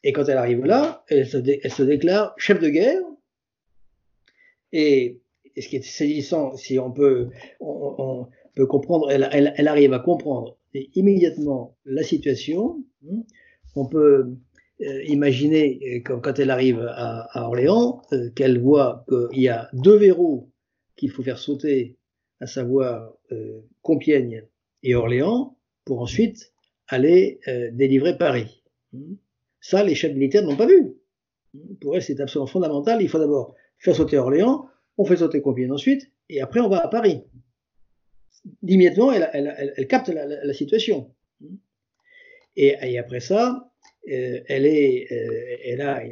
Et 0.05 0.13
quand 0.13 0.29
elle 0.29 0.37
arrive 0.37 0.63
là, 0.63 1.03
elle 1.09 1.27
se, 1.27 1.81
déclare 1.81 2.35
chef 2.37 2.59
de 2.59 2.69
guerre. 2.69 3.01
Et, 4.71 5.19
ce 5.57 5.67
qui 5.67 5.77
est 5.77 5.81
saisissant, 5.81 6.55
si 6.57 6.77
on 6.77 6.91
peut, 6.91 7.29
comprendre, 8.69 9.09
elle, 9.09 9.67
arrive 9.67 9.93
à 9.93 9.99
comprendre 9.99 10.59
immédiatement 10.93 11.75
la 11.85 12.03
situation. 12.03 12.83
On 13.75 13.87
peut 13.87 14.35
euh, 14.81 15.03
imaginer 15.05 15.79
euh, 16.05 16.19
quand, 16.19 16.37
elle 16.37 16.51
arrive 16.51 16.85
à, 16.87 17.47
Orléans 17.47 18.01
euh, 18.11 18.29
qu'elle 18.35 18.59
voit 18.59 19.05
qu'il 19.09 19.41
y 19.41 19.49
a 19.49 19.69
deux 19.73 19.97
verrous 19.97 20.51
qu'il 20.97 21.09
faut 21.09 21.23
faire 21.23 21.39
sauter 21.39 21.97
à 22.39 22.45
savoir 22.47 23.11
Compiègne 23.81 24.43
et 24.83 24.93
Orléans, 24.93 25.57
pour 25.83 26.01
ensuite 26.01 26.53
aller 26.87 27.39
délivrer 27.71 28.17
Paris. 28.17 28.61
Ça, 29.67 29.83
les 29.83 29.95
chefs 29.95 30.13
militaires 30.13 30.43
n'ont 30.43 30.55
pas 30.55 30.67
vu. 30.67 30.93
Pour 31.81 31.95
eux, 31.95 31.99
c'est 31.99 32.19
absolument 32.19 32.45
fondamental. 32.45 33.01
Il 33.01 33.09
faut 33.09 33.17
d'abord 33.17 33.55
faire 33.79 33.95
sauter 33.95 34.15
Orléans, 34.15 34.67
on 34.99 35.05
fait 35.05 35.17
sauter 35.17 35.41
Compiègne 35.41 35.71
ensuite, 35.71 36.11
et 36.29 36.39
après 36.39 36.59
on 36.59 36.69
va 36.69 36.85
à 36.85 36.87
Paris. 36.87 37.23
Immédiatement, 38.61 39.11
elle, 39.11 39.87
capte 39.89 40.09
la, 40.09 40.53
situation. 40.53 41.11
Et, 42.55 42.99
après 42.99 43.19
ça, 43.19 43.71
euh, 44.07 44.39
euh, 44.51 45.55
elle, 45.63 45.81
a, 45.81 46.03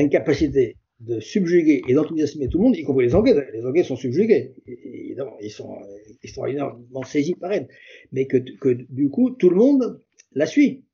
une 0.00 0.08
capacité 0.08 0.76
de 1.00 1.20
subjuguer 1.20 1.82
et 1.86 1.92
d'enthousiasmer 1.92 2.48
tout 2.48 2.56
le 2.56 2.64
monde, 2.64 2.76
y 2.76 2.82
compris 2.82 3.04
les 3.04 3.14
Anglais. 3.14 3.34
Les 3.52 3.66
Anglais 3.66 3.84
sont 3.84 3.96
subjugués. 3.96 4.54
Ils 4.66 5.50
sont 5.50 5.76
extraordinairement 6.22 7.02
saisis 7.02 7.34
par 7.34 7.52
elle. 7.52 7.68
Mais 8.12 8.26
que 8.26 8.38
du 8.38 9.10
coup, 9.10 9.32
tout 9.32 9.50
le 9.50 9.56
monde 9.56 10.02
la 10.32 10.46
suit. 10.46 10.84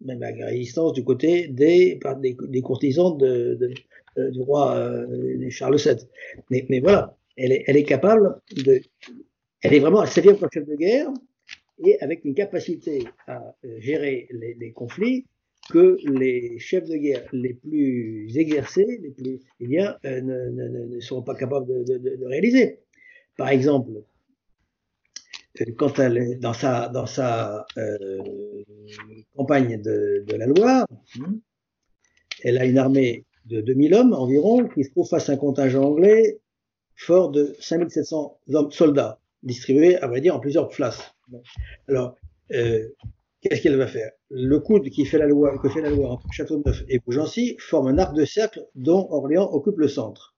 Même 0.00 0.20
la 0.20 0.46
résistance 0.46 0.92
du 0.92 1.04
côté 1.04 1.48
des, 1.48 1.98
des, 2.20 2.36
des 2.48 2.60
courtisans 2.60 3.16
du 3.16 4.40
roi 4.40 4.76
euh, 4.76 5.50
Charles 5.50 5.76
VII. 5.76 6.66
Mais, 6.68 6.80
voilà, 6.80 7.16
elle 7.36 7.52
est, 7.52 7.84
capable 7.84 8.40
de. 8.64 8.80
Elle 9.62 9.74
est 9.74 9.80
vraiment, 9.80 10.02
elle 10.02 10.08
s'affirme 10.08 10.38
comme 10.38 10.48
chef 10.52 10.66
de 10.66 10.76
guerre 10.76 11.08
et 11.84 11.98
avec 12.00 12.24
une 12.24 12.34
capacité 12.34 13.04
à 13.26 13.54
euh, 13.64 13.80
gérer 13.80 14.28
les, 14.30 14.72
conflits 14.72 15.26
que 15.70 15.98
les 16.04 16.58
chefs 16.58 16.88
de 16.88 16.96
guerre 16.96 17.28
les 17.32 17.54
plus 17.54 18.36
exercés, 18.36 19.00
les 19.02 19.10
plus, 19.10 19.40
eh 19.60 19.66
bien, 19.66 19.96
euh, 20.04 20.20
ne, 20.20 20.50
ne, 20.50 20.94
ne, 20.94 21.00
sont 21.00 21.22
pas 21.22 21.34
capables 21.34 21.66
de, 21.66 22.24
réaliser. 22.26 22.80
Par 23.36 23.48
exemple, 23.48 23.90
quand 25.76 25.98
elle 25.98 26.18
est 26.18 26.34
dans 26.36 26.52
sa, 26.52 26.88
dans 26.88 27.06
sa 27.06 27.66
euh, 27.76 28.18
campagne 29.36 29.80
de, 29.80 30.24
de, 30.26 30.34
la 30.34 30.46
Loire, 30.46 30.86
hmm, 31.16 31.38
elle 32.42 32.58
a 32.58 32.64
une 32.64 32.78
armée 32.78 33.24
de 33.46 33.60
2000 33.60 33.94
hommes 33.94 34.12
environ 34.12 34.68
qui 34.68 34.84
se 34.84 34.90
trouve 34.90 35.08
face 35.08 35.28
à 35.28 35.32
un 35.32 35.36
contingent 35.36 35.82
anglais 35.82 36.40
fort 36.96 37.30
de 37.30 37.54
5700 37.60 38.40
hommes, 38.54 38.70
soldats, 38.70 39.20
distribués, 39.42 39.96
à 39.96 40.06
vrai 40.06 40.20
dire, 40.20 40.34
en 40.34 40.40
plusieurs 40.40 40.68
places. 40.68 41.14
Alors, 41.88 42.16
euh, 42.52 42.88
qu'est-ce 43.40 43.62
qu'elle 43.62 43.76
va 43.76 43.86
faire? 43.86 44.10
Le 44.30 44.58
coude 44.58 44.88
qui 44.88 45.04
fait 45.04 45.18
la 45.18 45.26
loi, 45.26 45.58
que 45.58 45.68
fait 45.68 45.82
la 45.82 45.90
loi 45.90 46.10
entre 46.10 46.26
Châteauneuf 46.32 46.82
et 46.88 46.98
Beaugency 46.98 47.56
forme 47.58 47.88
un 47.88 47.98
arc 47.98 48.14
de 48.14 48.24
cercle 48.24 48.66
dont 48.74 49.06
Orléans 49.10 49.50
occupe 49.52 49.78
le 49.78 49.88
centre. 49.88 50.34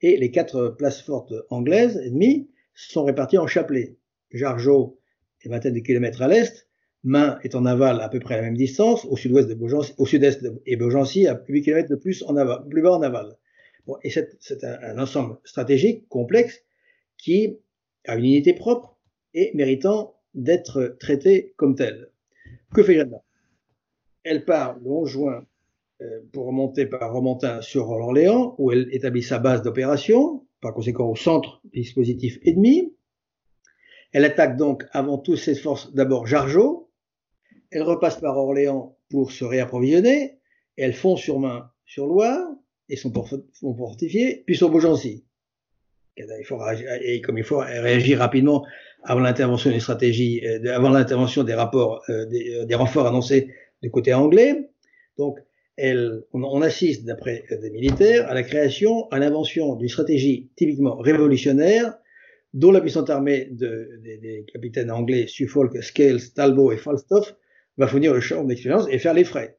Et 0.00 0.16
les 0.16 0.30
quatre 0.30 0.68
places 0.78 1.02
fortes 1.02 1.32
anglaises 1.50 1.96
ennemies 1.96 2.50
sont 2.74 3.04
réparties 3.04 3.38
en 3.38 3.46
chapelets. 3.46 3.96
Jargeau 4.32 4.98
est 5.42 5.48
vingtaine 5.48 5.74
de 5.74 5.80
kilomètres 5.80 6.22
à 6.22 6.28
l'est, 6.28 6.68
Main 7.04 7.38
est 7.42 7.54
en 7.54 7.64
aval 7.64 8.00
à 8.00 8.08
peu 8.08 8.18
près 8.18 8.34
à 8.34 8.38
la 8.38 8.42
même 8.42 8.56
distance, 8.56 9.04
au 9.04 9.16
sud-ouest 9.16 9.48
de 9.48 9.54
Beaugency, 9.54 9.94
au 9.98 10.06
sud-est 10.06 10.42
de, 10.42 10.60
et 10.66 10.76
Beaugency 10.76 11.26
à 11.28 11.40
8 11.46 11.62
km 11.62 11.88
de 11.88 11.94
plus 11.94 12.24
en 12.24 12.36
aval, 12.36 12.66
plus 12.68 12.82
bas 12.82 12.92
en 12.92 13.02
aval. 13.02 13.36
Bon, 13.86 13.96
et 14.02 14.10
c'est 14.10 14.64
un, 14.64 14.78
un, 14.82 14.98
ensemble 14.98 15.38
stratégique 15.44 16.08
complexe 16.08 16.64
qui 17.16 17.56
a 18.06 18.16
une 18.16 18.24
unité 18.24 18.52
propre 18.52 18.98
et 19.32 19.52
méritant 19.54 20.16
d'être 20.34 20.96
traité 20.98 21.54
comme 21.56 21.74
tel. 21.74 22.10
Que 22.74 22.82
fait 22.82 22.94
Jeanne 22.94 23.14
Elle 24.24 24.44
part 24.44 24.78
le 24.78 24.90
11 24.90 25.08
juin 25.08 25.46
euh, 26.00 26.20
pour 26.32 26.46
remonter 26.46 26.86
par 26.86 27.12
Romantin 27.12 27.60
sur 27.62 27.88
Orléans, 27.88 28.54
où 28.58 28.70
elle 28.72 28.88
établit 28.92 29.22
sa 29.22 29.38
base 29.38 29.62
d'opération, 29.62 30.46
par 30.60 30.74
conséquent 30.74 31.08
au 31.08 31.16
centre 31.16 31.60
du 31.64 31.80
dispositif 31.80 32.38
ennemi. 32.42 32.94
Elle 34.12 34.24
attaque 34.24 34.56
donc 34.56 34.84
avant 34.92 35.18
tout 35.18 35.36
ses 35.36 35.54
forces 35.54 35.92
d'abord 35.94 36.26
Jargeau. 36.26 36.90
Elle 37.70 37.82
repasse 37.82 38.20
par 38.20 38.36
Orléans 38.36 38.96
pour 39.10 39.32
se 39.32 39.44
réapprovisionner. 39.44 40.38
Elle 40.76 40.94
fonce 40.94 41.20
sur 41.20 41.38
Main 41.38 41.70
sur 41.84 42.06
Loire 42.06 42.46
et 42.88 42.96
son 42.96 43.12
sont 43.52 43.74
fortifiés, 43.74 44.42
puis 44.46 44.56
sur 44.56 44.70
Beaugency. 44.70 45.24
Et 46.16 47.20
comme 47.20 47.38
il 47.38 47.44
faut 47.44 47.58
réagir 47.58 48.18
rapidement 48.18 48.64
avant 49.04 49.20
l'intervention 49.20 49.70
des 49.70 49.80
stratégies, 49.80 50.44
euh, 50.44 50.74
avant 50.74 50.90
l'intervention 50.90 51.44
des 51.44 51.54
rapports, 51.54 52.02
euh, 52.08 52.26
des, 52.26 52.56
euh, 52.56 52.64
des, 52.64 52.74
renforts 52.74 53.06
annoncés 53.06 53.54
du 53.82 53.90
côté 53.90 54.12
anglais. 54.12 54.68
Donc, 55.16 55.38
elle, 55.76 56.24
on 56.32 56.60
assiste, 56.60 57.04
d'après 57.04 57.44
des 57.50 57.70
militaires, 57.70 58.28
à 58.28 58.34
la 58.34 58.42
création, 58.42 59.08
à 59.12 59.20
l'invention 59.20 59.76
d'une 59.76 59.88
stratégie 59.88 60.50
typiquement 60.56 60.96
révolutionnaire, 60.96 61.96
dont 62.54 62.72
la 62.72 62.80
puissante 62.80 63.10
armée 63.10 63.48
de, 63.50 64.00
des, 64.02 64.18
des, 64.18 64.44
capitaines 64.52 64.90
anglais 64.90 65.26
Suffolk, 65.26 65.82
Scales, 65.82 66.32
Talbot 66.34 66.72
et 66.72 66.78
Falstaff 66.78 67.34
va 67.76 67.86
fournir 67.86 68.12
le 68.14 68.20
champ 68.20 68.44
d'expérience 68.44 68.86
et 68.90 68.98
faire 68.98 69.14
les 69.14 69.24
frais. 69.24 69.58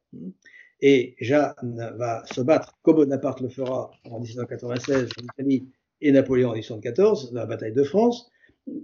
Et 0.82 1.16
Jeanne 1.20 1.94
va 1.98 2.24
se 2.26 2.42
battre, 2.42 2.78
comme 2.82 2.98
Bonaparte 2.98 3.42
le 3.42 3.50
fera 3.50 3.92
en 4.06 4.20
1796 4.20 5.10
en 5.20 5.24
Italie 5.24 5.70
et 6.02 6.12
Napoléon 6.12 6.50
en 6.50 6.54
1814, 6.54 7.34
dans 7.34 7.40
la 7.40 7.46
bataille 7.46 7.74
de 7.74 7.84
France, 7.84 8.30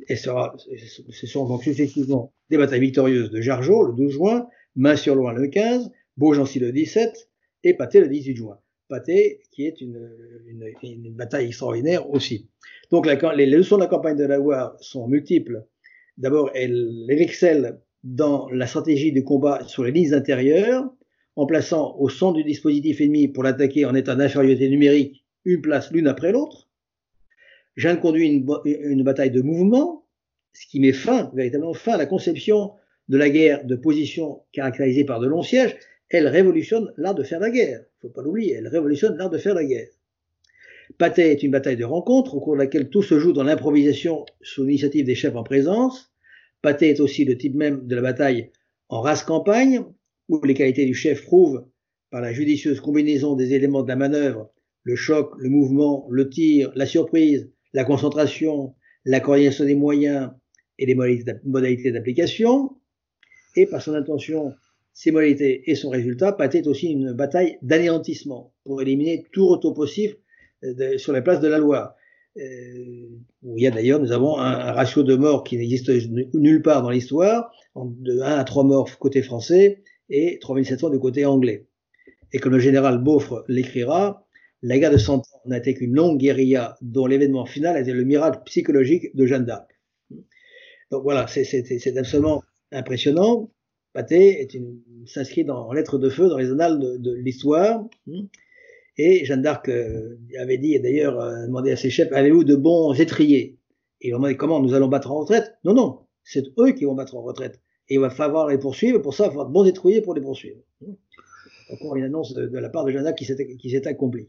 et 0.07 0.15
sera, 0.15 0.55
ce 0.57 1.27
sont 1.27 1.47
donc 1.47 1.63
successivement 1.63 2.33
des 2.49 2.57
batailles 2.57 2.81
victorieuses 2.81 3.29
de 3.29 3.41
Jargeau 3.41 3.83
le 3.83 3.93
12 3.93 4.11
juin, 4.11 4.47
Main-sur-Loing 4.75 5.33
le 5.33 5.47
15, 5.47 5.91
Beaugency 6.17 6.59
le 6.59 6.71
17 6.71 7.29
et 7.63 7.73
Pâté 7.73 7.99
le 7.99 8.07
18 8.07 8.35
juin. 8.35 8.59
Pâté 8.87 9.41
qui 9.51 9.65
est 9.65 9.81
une, 9.81 10.09
une, 10.47 10.71
une 10.83 11.13
bataille 11.13 11.47
extraordinaire 11.47 12.09
aussi. 12.09 12.49
Donc 12.91 13.05
la, 13.05 13.35
les 13.35 13.45
leçons 13.45 13.77
de 13.77 13.81
la 13.81 13.87
campagne 13.87 14.17
de 14.17 14.25
la 14.25 14.37
Loire 14.37 14.75
sont 14.79 15.07
multiples. 15.07 15.65
D'abord, 16.17 16.51
elle, 16.53 17.05
elle 17.09 17.21
excelle 17.21 17.79
dans 18.03 18.47
la 18.49 18.67
stratégie 18.67 19.11
de 19.11 19.21
combat 19.21 19.63
sur 19.67 19.83
les 19.83 19.91
lignes 19.91 20.13
intérieures, 20.13 20.87
en 21.35 21.45
plaçant 21.45 21.95
au 21.97 22.07
centre 22.07 22.37
du 22.37 22.43
dispositif 22.43 23.01
ennemi 23.01 23.27
pour 23.27 23.43
l'attaquer 23.43 23.85
en 23.85 23.95
état 23.95 24.15
d'infériorité 24.15 24.69
numérique 24.69 25.25
une 25.43 25.61
place 25.61 25.91
l'une 25.91 26.07
après 26.07 26.31
l'autre. 26.31 26.69
Jeanne 27.75 27.99
conduit 27.99 28.27
une, 28.27 28.47
une, 28.65 29.03
bataille 29.03 29.31
de 29.31 29.41
mouvement, 29.41 30.05
ce 30.53 30.65
qui 30.67 30.79
met 30.79 30.93
fin, 30.93 31.31
véritablement 31.35 31.73
fin 31.73 31.93
à 31.93 31.97
la 31.97 32.05
conception 32.05 32.71
de 33.09 33.17
la 33.17 33.29
guerre 33.29 33.65
de 33.65 33.75
position 33.75 34.43
caractérisée 34.53 35.03
par 35.03 35.19
de 35.19 35.27
longs 35.27 35.43
sièges. 35.43 35.75
Elle 36.09 36.27
révolutionne 36.27 36.93
l'art 36.97 37.15
de 37.15 37.23
faire 37.23 37.39
la 37.39 37.49
guerre. 37.49 37.79
Il 37.81 38.05
ne 38.05 38.09
faut 38.09 38.13
pas 38.13 38.21
l'oublier, 38.21 38.53
elle 38.53 38.67
révolutionne 38.67 39.17
l'art 39.17 39.29
de 39.29 39.37
faire 39.37 39.55
la 39.55 39.65
guerre. 39.65 39.89
Patay 40.97 41.31
est 41.31 41.43
une 41.43 41.51
bataille 41.51 41.77
de 41.77 41.83
rencontre 41.83 42.35
au 42.35 42.39
cours 42.39 42.53
de 42.53 42.59
laquelle 42.59 42.89
tout 42.89 43.01
se 43.01 43.19
joue 43.19 43.33
dans 43.33 43.43
l'improvisation 43.43 44.25
sous 44.41 44.63
l'initiative 44.63 45.05
des 45.05 45.15
chefs 45.15 45.35
en 45.35 45.43
présence. 45.43 46.13
Patay 46.61 46.89
est 46.89 46.99
aussi 46.99 47.25
le 47.25 47.37
type 47.37 47.55
même 47.55 47.87
de 47.87 47.95
la 47.95 48.01
bataille 48.01 48.51
en 48.89 49.01
race 49.01 49.23
campagne, 49.23 49.83
où 50.29 50.43
les 50.43 50.53
qualités 50.53 50.85
du 50.85 50.93
chef 50.93 51.23
prouvent, 51.23 51.65
par 52.11 52.21
la 52.21 52.33
judicieuse 52.33 52.79
combinaison 52.79 53.35
des 53.35 53.53
éléments 53.53 53.83
de 53.83 53.87
la 53.87 53.95
manœuvre, 53.95 54.51
le 54.83 54.95
choc, 54.95 55.33
le 55.39 55.49
mouvement, 55.49 56.07
le 56.11 56.29
tir, 56.29 56.71
la 56.75 56.85
surprise, 56.85 57.51
la 57.73 57.83
concentration, 57.83 58.75
la 59.05 59.19
coordination 59.19 59.65
des 59.65 59.75
moyens 59.75 60.31
et 60.77 60.85
les 60.85 60.95
modalités 60.95 61.91
d'application, 61.91 62.71
et 63.55 63.65
par 63.65 63.81
son 63.81 63.93
intention, 63.93 64.53
ses 64.95 65.11
modalités 65.11 65.69
et 65.69 65.75
son 65.75 65.89
résultat, 65.89 66.31
Pathé 66.31 66.65
aussi 66.67 66.87
une 66.87 67.11
bataille 67.11 67.57
d'anéantissement 67.61 68.53
pour 68.63 68.81
éliminer 68.81 69.25
tout 69.33 69.45
retour 69.45 69.73
possible 69.73 70.15
euh, 70.63 70.97
sur 70.97 71.11
les 71.11 71.21
places 71.21 71.41
de 71.41 71.49
la 71.49 71.59
Loire. 71.59 71.95
Euh, 72.37 73.09
où 73.43 73.57
il 73.57 73.63
y 73.63 73.67
a 73.67 73.71
d'ailleurs, 73.71 73.99
nous 73.99 74.13
avons 74.13 74.37
un, 74.37 74.51
un, 74.51 74.71
ratio 74.71 75.03
de 75.03 75.15
morts 75.15 75.43
qui 75.43 75.57
n'existe 75.57 75.91
nulle 76.33 76.61
part 76.61 76.81
dans 76.81 76.89
l'histoire, 76.89 77.51
de 77.75 78.21
1 78.21 78.39
à 78.39 78.43
3 78.43 78.63
morts 78.63 78.97
côté 78.97 79.21
français 79.21 79.83
et 80.09 80.39
3700 80.39 80.89
du 80.89 80.99
côté 80.99 81.25
anglais. 81.25 81.67
Et 82.31 82.39
comme 82.39 82.53
le 82.53 82.59
général 82.59 83.03
Beaufre 83.03 83.43
l'écrira, 83.47 84.25
la 84.61 84.79
guerre 84.79 84.91
de 84.91 84.97
Cent 84.97 85.17
Ans 85.17 85.41
n'a 85.45 85.57
été 85.57 85.73
qu'une 85.73 85.93
longue 85.93 86.17
guérilla 86.17 86.77
dont 86.81 87.05
l'événement 87.05 87.45
final 87.45 87.75
a 87.75 87.81
été 87.81 87.91
le 87.91 88.03
miracle 88.03 88.39
psychologique 88.45 89.13
de 89.13 89.25
Jeanne 89.25 89.45
d'Arc. 89.45 89.69
Donc 90.89 91.03
voilà, 91.03 91.27
c'est 91.27 91.97
absolument 91.97 92.43
impressionnant. 92.71 93.51
Pathé 93.95 94.45
s'inscrit 95.05 95.45
dans 95.45 95.71
lettres 95.71 95.97
de 95.97 96.09
feu 96.09 96.27
dans 96.27 96.37
les 96.37 96.51
annales 96.51 96.99
de, 96.99 97.13
l'histoire. 97.13 97.85
Et 98.97 99.23
Jeanne 99.23 99.41
d'Arc 99.41 99.69
euh, 99.69 100.19
avait 100.37 100.57
dit, 100.57 100.77
d'ailleurs, 100.81 101.17
euh, 101.19 101.47
demandé 101.47 101.71
à 101.71 101.77
ses 101.77 101.89
chefs, 101.89 102.11
avez-vous 102.11 102.43
de 102.43 102.55
bons 102.55 102.93
étriers? 102.93 103.57
Et 104.01 104.09
ils 104.09 104.13
ont 104.13 104.17
demandé 104.17 104.35
comment 104.35 104.61
nous 104.61 104.73
allons 104.73 104.89
battre 104.89 105.11
en 105.11 105.19
retraite? 105.19 105.55
Non, 105.63 105.73
non, 105.73 105.99
c'est 106.25 106.43
eux 106.59 106.73
qui 106.73 106.83
vont 106.83 106.93
battre 106.93 107.15
en 107.15 107.21
retraite. 107.21 107.61
Et 107.87 107.95
il 107.95 108.01
va 108.01 108.09
falloir 108.09 108.47
les 108.47 108.57
poursuivre, 108.57 108.99
pour 108.99 109.13
ça, 109.13 109.23
il 109.23 109.27
va 109.27 109.31
falloir 109.31 109.47
de 109.47 109.53
bons 109.53 109.65
étriers 109.65 110.01
pour 110.01 110.13
les 110.13 110.21
poursuivre 110.21 110.59
encore 111.71 111.95
une 111.95 112.03
annonce 112.03 112.33
de, 112.33 112.47
de 112.47 112.57
la 112.59 112.69
part 112.69 112.85
de 112.85 112.91
Jeanne 112.91 113.03
d'Arc 113.03 113.17
qui 113.17 113.25
s'est 113.25 113.87
accomplie. 113.87 114.27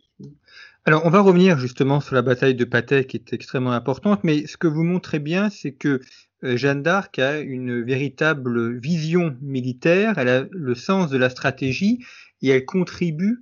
Alors, 0.85 1.02
on 1.04 1.11
va 1.11 1.20
revenir 1.20 1.58
justement 1.58 2.00
sur 2.00 2.14
la 2.14 2.23
bataille 2.23 2.54
de 2.54 2.64
Patay 2.64 3.04
qui 3.04 3.16
est 3.16 3.32
extrêmement 3.32 3.73
importante, 3.73 4.25
mais 4.25 4.46
ce 4.46 4.56
que 4.56 4.66
vous 4.66 4.82
montrez 4.82 5.18
bien, 5.18 5.50
c'est 5.50 5.73
que 5.73 6.00
Jeanne 6.43 6.83
d'Arc 6.83 7.19
a 7.19 7.40
une 7.40 7.83
véritable 7.83 8.78
vision 8.78 9.37
militaire, 9.40 10.19
elle 10.19 10.28
a 10.28 10.47
le 10.50 10.75
sens 10.75 11.11
de 11.11 11.16
la 11.16 11.31
stratégie 11.31 12.05
et 12.43 12.49
elle 12.49 12.64
contribue 12.64 13.40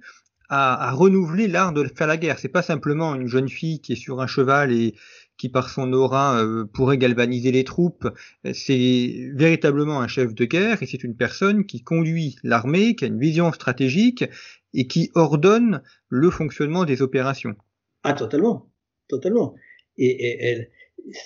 à, 0.48 0.92
renouveler 0.92 1.48
l'art 1.48 1.72
de 1.72 1.84
faire 1.96 2.06
la 2.06 2.16
guerre. 2.16 2.38
C'est 2.38 2.48
pas 2.48 2.62
simplement 2.62 3.14
une 3.14 3.26
jeune 3.26 3.48
fille 3.48 3.80
qui 3.80 3.92
est 3.92 3.96
sur 3.96 4.20
un 4.20 4.26
cheval 4.26 4.72
et 4.72 4.94
qui 5.36 5.48
par 5.48 5.68
son 5.68 5.92
aura 5.92 6.40
euh, 6.40 6.64
pourrait 6.64 6.98
galvaniser 6.98 7.50
les 7.50 7.64
troupes. 7.64 8.08
C'est 8.52 9.30
véritablement 9.34 10.00
un 10.00 10.06
chef 10.06 10.34
de 10.34 10.44
guerre 10.44 10.82
et 10.82 10.86
c'est 10.86 11.02
une 11.02 11.16
personne 11.16 11.66
qui 11.66 11.82
conduit 11.82 12.36
l'armée, 12.44 12.94
qui 12.94 13.04
a 13.04 13.08
une 13.08 13.18
vision 13.18 13.52
stratégique 13.52 14.24
et 14.74 14.86
qui 14.86 15.10
ordonne 15.14 15.82
le 16.08 16.30
fonctionnement 16.30 16.84
des 16.84 17.02
opérations. 17.02 17.56
Ah, 18.04 18.12
totalement, 18.12 18.70
totalement. 19.08 19.54
Et, 19.96 20.50
et, 20.50 20.68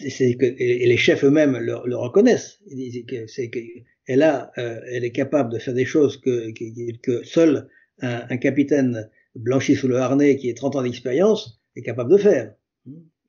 et 0.01 0.87
les 0.87 0.97
chefs 0.97 1.25
eux-mêmes 1.25 1.57
le, 1.57 1.97
reconnaissent. 1.97 2.59
Ils 2.71 2.77
disent 2.77 3.05
euh, 4.11 4.81
elle 4.91 5.05
est 5.05 5.13
capable 5.13 5.53
de 5.53 5.59
faire 5.59 5.75
des 5.75 5.85
choses 5.85 6.21
que, 6.21 6.53
seul 7.25 7.69
un, 8.01 8.37
capitaine 8.39 9.09
blanchi 9.35 9.77
sous 9.77 9.89
le 9.89 9.97
harnais 9.97 10.37
qui 10.37 10.51
a 10.51 10.55
30 10.55 10.77
ans 10.77 10.83
d'expérience 10.83 11.61
est 11.77 11.83
capable 11.83 12.11
de 12.11 12.17
faire. 12.17 12.55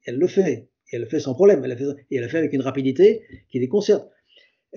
Elle 0.06 0.18
le 0.18 0.28
fait. 0.28 0.70
Et 0.92 0.96
elle 0.96 1.02
le 1.02 1.08
fait 1.08 1.20
sans 1.20 1.34
problème. 1.34 1.62
Elle 1.64 1.72
le 1.72 1.78
fait, 1.78 2.06
et 2.10 2.16
elle 2.16 2.24
le 2.24 2.30
fait 2.30 2.40
avec 2.40 2.54
une 2.54 2.62
rapidité 2.62 3.24
qui 3.50 3.60
déconcerte. 3.60 4.10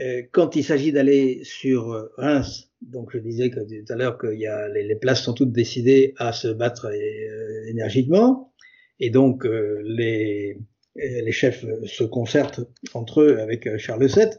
Euh, 0.00 0.22
quand 0.32 0.56
il 0.56 0.64
s'agit 0.64 0.92
d'aller 0.92 1.40
sur 1.44 2.10
Reims, 2.16 2.70
donc 2.80 3.10
je 3.12 3.18
disais 3.18 3.50
tout 3.50 3.92
à 3.92 3.96
l'heure 3.96 4.16
que 4.18 4.34
y 4.34 4.46
a, 4.46 4.68
les, 4.68 4.84
les, 4.84 4.96
places 4.96 5.22
sont 5.22 5.34
toutes 5.34 5.52
décidées 5.52 6.14
à 6.16 6.32
se 6.32 6.48
battre 6.48 6.86
euh, 6.86 7.68
énergiquement, 7.68 8.52
et 9.00 9.10
donc 9.10 9.44
euh, 9.44 9.82
les, 10.96 11.22
les 11.22 11.32
chefs 11.32 11.64
se 11.86 12.04
concertent 12.04 12.60
entre 12.94 13.22
eux 13.22 13.38
avec 13.38 13.66
euh, 13.66 13.78
Charles 13.78 14.06
VII, 14.06 14.30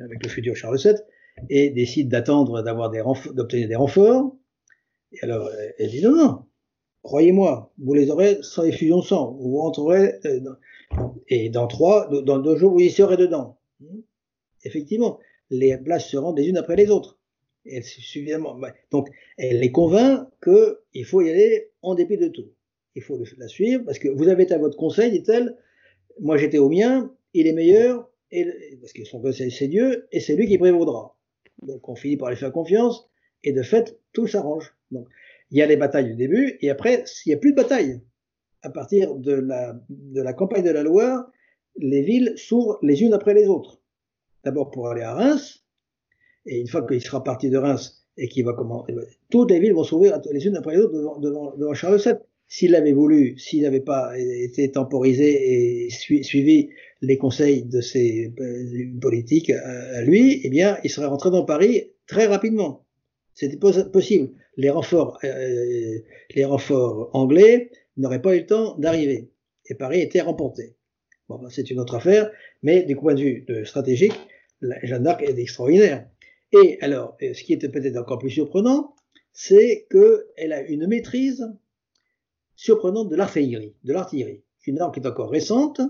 avec 0.00 0.22
le 0.22 0.28
futur 0.28 0.56
Charles 0.56 0.78
VII, 0.78 0.94
et 1.50 1.70
décident 1.70 2.10
d'attendre 2.10 2.62
d'avoir 2.62 2.90
des 2.90 3.02
d'obtenir 3.32 3.68
des 3.68 3.76
renforts. 3.76 4.36
Et 5.12 5.18
alors, 5.22 5.50
elle 5.78 5.90
dit 5.90 6.02
non, 6.02 6.16
non, 6.16 6.44
croyez-moi, 7.02 7.72
vous 7.78 7.94
les 7.94 8.10
aurez 8.10 8.38
sans 8.42 8.64
effusion 8.64 8.98
de 8.98 9.04
sang. 9.04 9.36
Vous 9.40 9.56
rentrerez, 9.56 10.20
et 11.28 11.48
dans 11.48 11.66
trois, 11.66 12.08
dans 12.08 12.38
deux 12.38 12.56
jours, 12.56 12.72
vous 12.72 12.80
y 12.80 12.90
serez 12.90 13.16
dedans 13.16 13.58
effectivement, 14.64 15.18
les 15.50 15.76
places 15.78 16.08
se 16.08 16.16
rendent 16.16 16.38
les 16.38 16.46
unes 16.46 16.56
après 16.56 16.76
les 16.76 16.90
autres. 16.90 17.18
Et 17.64 17.82
suffisamment, 17.82 18.58
donc, 18.90 19.08
elle 19.36 19.60
les 19.60 19.72
convainc 19.72 20.28
qu'il 20.42 21.04
faut 21.04 21.20
y 21.20 21.30
aller 21.30 21.70
en 21.82 21.94
dépit 21.94 22.16
de 22.16 22.28
tout. 22.28 22.46
Il 22.94 23.02
faut 23.02 23.22
la 23.36 23.48
suivre 23.48 23.84
parce 23.84 23.98
que 23.98 24.08
vous 24.08 24.28
avez 24.28 24.50
à 24.52 24.58
votre 24.58 24.76
conseil, 24.76 25.10
dit-elle. 25.10 25.56
Moi, 26.20 26.36
j'étais 26.36 26.58
au 26.58 26.68
mien, 26.68 27.12
il 27.34 27.46
est 27.46 27.52
meilleur, 27.52 28.08
et, 28.30 28.46
parce 28.80 28.92
que 28.92 29.04
son 29.04 29.20
conseil, 29.20 29.50
c'est 29.50 29.68
Dieu, 29.68 30.06
et 30.12 30.20
c'est 30.20 30.36
lui 30.36 30.46
qui 30.46 30.58
prévaudra. 30.58 31.16
Donc, 31.62 31.88
on 31.88 31.94
finit 31.94 32.16
par 32.16 32.30
lui 32.30 32.36
faire 32.36 32.52
confiance, 32.52 33.08
et 33.44 33.52
de 33.52 33.62
fait, 33.62 33.98
tout 34.12 34.26
s'arrange. 34.26 34.74
Donc, 34.90 35.08
il 35.50 35.58
y 35.58 35.62
a 35.62 35.66
les 35.66 35.76
batailles 35.76 36.06
du 36.06 36.14
début, 36.14 36.58
et 36.60 36.70
après, 36.70 37.04
il 37.24 37.28
n'y 37.30 37.34
a 37.34 37.38
plus 37.38 37.52
de 37.52 37.56
bataille. 37.56 38.00
À 38.62 38.70
partir 38.70 39.14
de 39.14 39.32
la, 39.32 39.80
de 39.88 40.20
la 40.20 40.32
campagne 40.32 40.64
de 40.64 40.70
la 40.70 40.82
Loire, 40.82 41.30
les 41.76 42.02
villes 42.02 42.34
s'ouvrent 42.36 42.78
les 42.82 43.02
unes 43.02 43.14
après 43.14 43.34
les 43.34 43.46
autres 43.46 43.80
d'abord 44.44 44.70
pour 44.70 44.88
aller 44.88 45.02
à 45.02 45.14
Reims, 45.14 45.64
et 46.46 46.60
une 46.60 46.68
fois 46.68 46.86
qu'il 46.86 47.00
sera 47.02 47.22
parti 47.22 47.50
de 47.50 47.58
Reims 47.58 48.06
et 48.16 48.28
qu'il 48.28 48.44
va 48.44 48.52
comment, 48.54 48.84
ben, 48.88 49.04
toutes 49.30 49.50
les 49.50 49.60
villes 49.60 49.74
vont 49.74 49.84
s'ouvrir 49.84 50.20
les 50.30 50.46
unes 50.46 50.56
après 50.56 50.74
les 50.74 50.80
autres 50.80 50.94
devant, 50.94 51.18
devant, 51.18 51.56
devant 51.56 51.74
Charles 51.74 52.00
VII. 52.00 52.14
S'il 52.50 52.74
avait 52.74 52.92
voulu, 52.92 53.38
s'il 53.38 53.62
n'avait 53.62 53.80
pas 53.80 54.18
été 54.18 54.70
temporisé 54.70 55.84
et 55.86 55.90
suivi 55.90 56.70
les 57.02 57.18
conseils 57.18 57.62
de 57.64 57.82
ses 57.82 58.32
euh, 58.40 59.00
politiques 59.00 59.50
à, 59.50 60.00
lui, 60.00 60.40
eh 60.42 60.48
bien, 60.48 60.78
il 60.82 60.88
serait 60.88 61.06
rentré 61.06 61.30
dans 61.30 61.44
Paris 61.44 61.92
très 62.06 62.26
rapidement. 62.26 62.86
C'était 63.34 63.58
possible. 63.58 64.30
Les 64.56 64.70
renforts, 64.70 65.18
euh, 65.24 65.98
les 66.34 66.44
renforts 66.44 67.10
anglais 67.12 67.70
n'auraient 67.98 68.22
pas 68.22 68.34
eu 68.34 68.40
le 68.40 68.46
temps 68.46 68.76
d'arriver. 68.78 69.30
Et 69.68 69.74
Paris 69.74 70.00
était 70.00 70.22
remporté. 70.22 70.74
Bon, 71.28 71.38
ben, 71.38 71.50
c'est 71.50 71.70
une 71.70 71.78
autre 71.78 71.94
affaire, 71.96 72.30
mais 72.62 72.82
du 72.82 72.96
point 72.96 73.14
de 73.14 73.20
vue 73.20 73.46
stratégique, 73.66 74.18
Jeanne 74.82 75.02
d'Arc 75.02 75.22
est 75.22 75.38
extraordinaire. 75.38 76.08
Et 76.52 76.78
alors, 76.80 77.16
ce 77.20 77.42
qui 77.42 77.52
était 77.52 77.68
peut-être 77.68 77.98
encore 77.98 78.18
plus 78.18 78.30
surprenant, 78.30 78.94
c'est 79.34 79.86
qu'elle 79.90 80.52
a 80.52 80.62
une 80.62 80.86
maîtrise 80.86 81.46
surprenante 82.58 83.08
de 83.08 83.16
l'artillerie, 83.16 83.72
de 83.84 83.92
l'artillerie. 83.92 84.42
Une 84.66 84.80
arme 84.80 84.92
qui 84.92 85.00
est 85.00 85.06
encore 85.06 85.30
récente. 85.30 85.80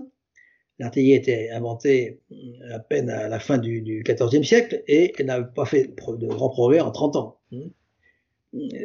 L'artillerie 0.77 1.15
était 1.15 1.49
inventée 1.49 2.21
euh, 2.31 2.75
à 2.75 2.79
peine 2.79 3.09
à 3.09 3.27
la 3.27 3.39
fin 3.39 3.57
du, 3.57 4.03
XIVe 4.05 4.43
siècle 4.43 4.83
et 4.87 5.11
elle 5.17 5.25
n'a 5.25 5.41
pas 5.41 5.65
fait 5.65 5.87
de 5.87 6.27
grands 6.27 6.49
progrès 6.49 6.79
en 6.79 6.91
30 6.91 7.15
ans. 7.17 7.39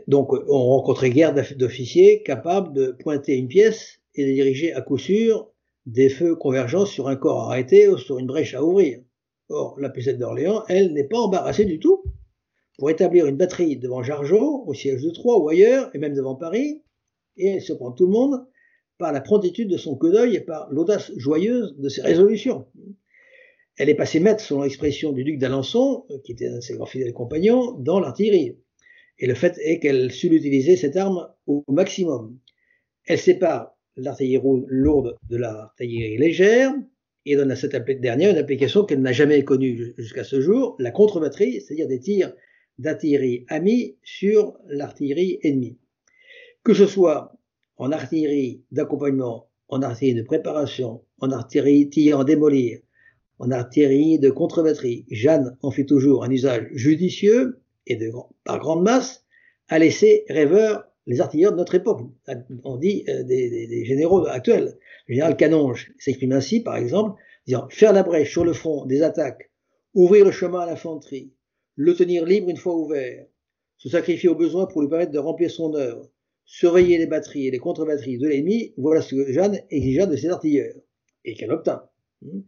Donc, 0.09 0.33
on 0.33 0.65
rencontrait 0.65 1.11
guère 1.11 1.35
d'officiers 1.35 2.23
capables 2.23 2.73
de 2.73 2.91
pointer 2.91 3.37
une 3.37 3.49
pièce 3.49 4.01
et 4.15 4.27
de 4.27 4.33
diriger 4.33 4.73
à 4.73 4.81
coup 4.81 4.99
sûr 4.99 5.51
des 5.87 6.09
feux 6.09 6.35
convergents 6.35 6.87
sur 6.87 7.09
un 7.09 7.17
corps 7.17 7.51
arrêté 7.51 7.89
ou 7.89 7.99
sur 7.99 8.19
une 8.19 8.27
brèche 8.27 8.55
à 8.55 8.65
ouvrir. 8.65 9.01
Or, 9.51 9.79
la 9.79 9.91
pucette 9.91 10.19
d'Orléans, 10.19 10.65
elle, 10.69 10.93
n'est 10.95 11.05
pas 11.05 11.19
embarrassée 11.19 11.67
du 11.67 11.79
tout. 11.79 12.03
Pour 12.79 12.91
établir 12.91 13.27
une 13.27 13.37
batterie 13.37 13.77
devant 13.77 14.03
Jargeau, 14.03 14.65
au 14.67 14.75
siège 14.75 15.03
de 15.03 15.11
Troyes 15.11 15.39
ou 15.39 15.49
ailleurs, 15.49 15.91
et 15.95 15.99
même 15.99 16.15
devant 16.15 16.35
Paris, 16.35 16.83
et 17.37 17.49
elle 17.49 17.63
surprend 17.63 17.93
tout 17.93 18.07
le 18.07 18.13
monde 18.13 18.47
par 18.99 19.13
la 19.13 19.21
promptitude 19.21 19.69
de 19.69 19.77
son 19.77 19.97
coup 19.97 20.11
d'œil 20.11 20.37
et 20.37 20.41
par 20.41 20.69
l'audace 20.71 21.13
joyeuse 21.17 21.77
de 21.79 21.89
ses 21.89 22.03
résolutions. 22.03 22.67
Elle 23.77 23.89
est 23.89 23.95
passée 23.95 24.21
maître, 24.21 24.43
selon 24.43 24.63
l'expression 24.63 25.13
du 25.13 25.25
duc 25.25 25.39
d'Alençon, 25.39 26.07
qui 26.25 26.33
était 26.33 26.47
un 26.47 26.57
de 26.57 26.61
ses 26.61 26.75
grands 26.75 26.87
fidèles 26.87 27.13
compagnons, 27.13 27.73
dans 27.73 27.99
l'artillerie. 27.99 28.57
Et 29.19 29.27
le 29.27 29.35
fait 29.35 29.59
est 29.59 29.81
qu'elle 29.81 30.13
sut 30.13 30.33
utiliser 30.33 30.77
cette 30.77 30.97
arme 30.97 31.29
au 31.47 31.65
maximum. 31.69 32.39
Elle 33.07 33.19
sépare 33.19 33.77
l'artillerie 33.97 34.65
lourde 34.69 35.17
de 35.29 35.37
l'artillerie 35.37 36.19
légère, 36.19 36.73
et 37.27 37.37
donne 37.37 37.51
à 37.51 37.57
cette 37.57 37.75
dernière 38.01 38.31
une 38.31 38.37
application 38.37 38.85
qu'elle 38.85 39.01
n'a 39.01 39.13
jamais 39.13 39.43
connue 39.45 39.95
jusqu'à 39.97 40.25
ce 40.25 40.41
jour, 40.41 40.77
la 40.79 40.91
contre-batterie, 40.91 41.61
c'est-à-dire 41.61 41.89
des 41.89 42.01
tirs 42.01 42.35
d'artillerie 42.79 43.45
amis 43.49 43.97
sur 44.03 44.55
l'artillerie 44.67 45.39
ennemie. 45.43 45.79
Que 46.65 46.73
ce 46.73 46.87
soit 46.87 47.37
en 47.77 47.93
artillerie 47.93 48.65
d'accompagnement, 48.73 49.51
en 49.69 49.83
artillerie 49.83 50.19
de 50.19 50.27
préparation, 50.27 51.05
en 51.21 51.31
artillerie 51.31 51.91
tirant 51.91 52.25
démolir, 52.25 52.79
en 53.39 53.51
artillerie 53.51 54.19
de 54.19 54.31
contre-batterie, 54.31 55.05
Jeanne 55.11 55.59
en 55.61 55.71
fait 55.71 55.85
toujours 55.85 56.25
un 56.25 56.31
usage 56.31 56.69
judicieux 56.73 57.61
et 57.87 57.97
de, 57.97 58.11
par 58.45 58.61
grande 58.61 58.83
masse, 58.83 59.27
a 59.69 59.79
laissé 59.79 60.25
rêveur 60.31 60.87
les 61.07 61.21
artilleurs 61.21 61.53
de 61.53 61.59
notre 61.59 61.75
époque. 61.75 62.01
On 62.65 62.79
dit 62.79 63.05
euh, 63.11 63.25
des, 63.25 63.51
des, 63.51 63.67
des, 63.67 63.85
généraux 63.85 64.27
actuels. 64.27 64.79
Le 65.07 65.15
général 65.17 65.37
Canonge 65.37 65.93
s'exprime 65.99 66.33
ainsi, 66.33 66.61
par 66.61 66.77
exemple, 66.77 67.21
disant 67.47 67.69
faire 67.69 67.93
la 67.93 68.03
brèche 68.03 68.33
sur 68.33 68.45
le 68.45 68.55
front 68.55 68.87
des 68.87 69.03
attaques, 69.03 69.51
ouvrir 69.93 70.25
le 70.25 70.31
chemin 70.31 70.61
à 70.61 70.67
l'infanterie, 70.67 71.35
le 71.77 71.95
tenir 71.95 72.25
libre 72.25 72.49
une 72.49 72.57
fois 72.57 72.75
ouvert, 72.75 73.27
se 73.77 73.91
sacrifier 73.91 74.31
au 74.31 74.35
besoin 74.35 74.65
pour 74.65 74.81
lui 74.81 74.89
permettre 74.89 75.13
de 75.13 75.19
remplir 75.19 75.51
son 75.51 75.75
œuvre, 75.75 76.09
surveiller 76.45 76.99
les 76.99 77.07
batteries 77.07 77.47
et 77.49 77.51
les 77.51 77.59
contre-batteries 77.59 78.19
de 78.19 78.29
l'ennemi, 78.29 78.75
voilà 78.77 79.01
ce 79.01 79.15
que 79.15 79.33
Jeanne 79.33 79.61
exigea 79.71 80.07
de 80.07 80.17
ses 80.17 80.29
artilleurs, 80.29 80.75
et 81.25 81.35
qu'elle 81.35 81.53
obtint, 81.53 81.85
hein, 82.25 82.41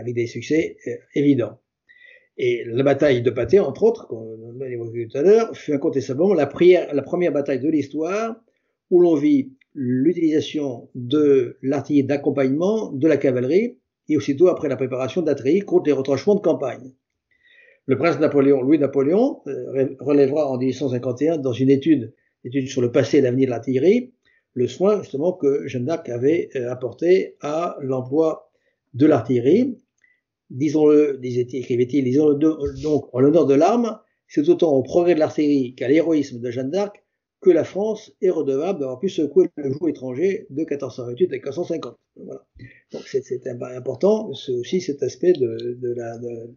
avec 0.00 0.14
des 0.14 0.26
succès 0.26 0.76
euh, 0.86 0.96
évidents. 1.14 1.58
Et 2.38 2.64
la 2.66 2.82
bataille 2.82 3.22
de 3.22 3.30
Pâté, 3.30 3.58
entre 3.60 3.82
autres, 3.84 4.08
qu'on 4.08 4.60
a 4.60 4.68
évoqué 4.68 5.08
tout 5.08 5.16
à 5.16 5.22
l'heure, 5.22 5.56
fut 5.56 5.72
incontestablement 5.72 6.34
la, 6.34 6.50
la 6.92 7.02
première 7.02 7.32
bataille 7.32 7.60
de 7.60 7.68
l'histoire 7.68 8.36
où 8.90 9.00
l'on 9.00 9.14
vit 9.14 9.52
l'utilisation 9.74 10.88
de 10.94 11.56
l'artillerie 11.62 12.06
d'accompagnement, 12.06 12.92
de 12.92 13.08
la 13.08 13.16
cavalerie, 13.16 13.78
et 14.08 14.16
aussitôt 14.16 14.48
après 14.48 14.68
la 14.68 14.76
préparation 14.76 15.22
d'Atréi 15.22 15.60
contre 15.60 15.86
les 15.86 15.92
retranchements 15.92 16.34
de 16.34 16.40
campagne. 16.40 16.92
Le 17.86 17.96
prince 17.96 18.18
Napoléon, 18.18 18.62
Louis 18.62 18.78
Napoléon, 18.78 19.40
euh, 19.46 19.96
relèvera 20.00 20.50
en 20.50 20.58
1851 20.58 21.38
dans 21.38 21.52
une 21.52 21.70
étude, 21.70 22.12
étude 22.46 22.68
sur 22.68 22.80
le 22.80 22.92
passé 22.92 23.18
et 23.18 23.20
l'avenir 23.20 23.46
de 23.46 23.50
l'artillerie, 23.50 24.12
le 24.54 24.68
soin 24.68 25.02
justement 25.02 25.32
que 25.32 25.66
Jeanne 25.66 25.84
d'Arc 25.84 26.08
avait 26.08 26.48
euh, 26.56 26.70
apporté 26.70 27.36
à 27.40 27.76
l'emploi 27.82 28.50
de 28.94 29.06
l'artillerie. 29.06 29.76
Disons-le, 30.48 31.20
écrivait-il, 31.22 32.04
disons-le 32.04 32.36
donc 32.82 33.08
en 33.12 33.20
l'honneur 33.20 33.46
de 33.46 33.54
l'arme, 33.54 33.98
c'est 34.28 34.48
autant 34.48 34.72
au 34.72 34.82
progrès 34.82 35.14
de 35.14 35.20
l'artillerie 35.20 35.74
qu'à 35.74 35.88
l'héroïsme 35.88 36.40
de 36.40 36.50
Jeanne 36.50 36.70
d'Arc 36.70 37.02
que 37.42 37.50
la 37.50 37.64
France 37.64 38.12
est 38.22 38.30
redevable 38.30 38.80
d'avoir 38.80 38.98
pu 38.98 39.08
secouer 39.08 39.48
le 39.56 39.70
joug 39.70 39.88
étranger 39.88 40.46
de 40.50 40.60
1428 40.60 41.32
à 41.32 41.36
1450. 41.36 41.96
Voilà. 42.16 42.46
Donc 42.92 43.02
c'est 43.02 43.46
important, 43.76 44.32
c'est 44.32 44.52
aussi 44.52 44.80
cet 44.80 45.02
aspect 45.02 45.32
de, 45.34 45.68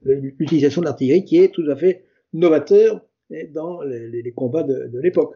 l'utilisation 0.03 0.81
de 0.81 0.85
l'artillerie 0.85 1.25
qui 1.25 1.37
est 1.37 1.53
tout 1.53 1.65
à 1.69 1.75
fait 1.75 2.05
novateur 2.31 3.05
dans 3.53 3.81
les, 3.81 4.31
combats 4.31 4.63
de 4.63 4.99
l'époque. 4.99 5.35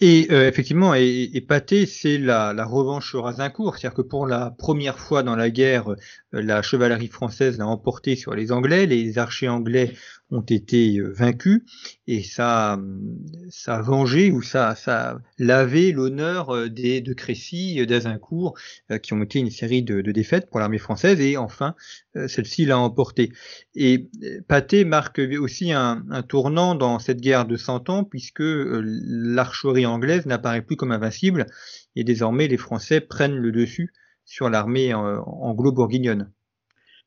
Et 0.00 0.28
euh, 0.30 0.48
effectivement, 0.48 0.94
et, 0.94 1.30
et 1.32 1.40
Pâté, 1.40 1.86
c'est 1.86 2.18
la, 2.18 2.52
revanche 2.64 3.10
sur 3.10 3.26
Azincourt, 3.26 3.76
c'est-à-dire 3.76 3.96
que 3.96 4.02
pour 4.02 4.26
la 4.26 4.50
première 4.50 4.98
fois 4.98 5.22
dans 5.22 5.36
la 5.36 5.50
guerre, 5.50 5.90
euh, 5.90 5.96
la 6.32 6.62
chevalerie 6.62 7.08
française 7.08 7.58
l'a 7.58 7.66
emporté 7.66 8.16
sur 8.16 8.34
les 8.34 8.52
Anglais, 8.52 8.86
les 8.86 9.18
archers 9.18 9.48
anglais 9.48 9.92
ont 10.30 10.40
été 10.40 10.98
vaincus. 11.00 11.62
Et 12.06 12.22
ça, 12.22 12.80
ça 13.50 13.76
a 13.76 13.82
vengé 13.82 14.30
ou 14.30 14.40
ça, 14.40 14.74
ça 14.74 15.10
a 15.10 15.18
lavé 15.38 15.92
l'honneur 15.92 16.70
des 16.70 17.02
de 17.02 17.12
Crécy, 17.12 17.84
d'Azincourt, 17.86 18.54
qui 19.02 19.12
ont 19.12 19.22
été 19.22 19.40
une 19.40 19.50
série 19.50 19.82
de, 19.82 20.00
défaites 20.00 20.48
pour 20.48 20.58
l'armée 20.58 20.78
française. 20.78 21.20
Et 21.20 21.36
enfin 21.36 21.74
celle-ci 22.26 22.64
l'a 22.64 22.78
emporté. 22.78 23.32
Et 23.74 24.08
Pâté 24.48 24.84
marque 24.84 25.20
aussi 25.40 25.72
un, 25.72 26.02
tournant 26.28 26.74
dans 26.74 26.98
cette 26.98 27.20
guerre 27.20 27.46
de 27.46 27.56
100 27.56 27.88
ans 27.90 28.04
puisque 28.04 28.42
anglaise 29.86 30.26
n'apparaît 30.26 30.62
plus 30.62 30.76
comme 30.76 30.92
invincible 30.92 31.46
et 31.96 32.04
désormais 32.04 32.48
les 32.48 32.56
Français 32.56 33.00
prennent 33.00 33.36
le 33.36 33.52
dessus 33.52 33.92
sur 34.24 34.48
l'armée 34.48 34.94
anglo-bourguignonne. 34.94 36.30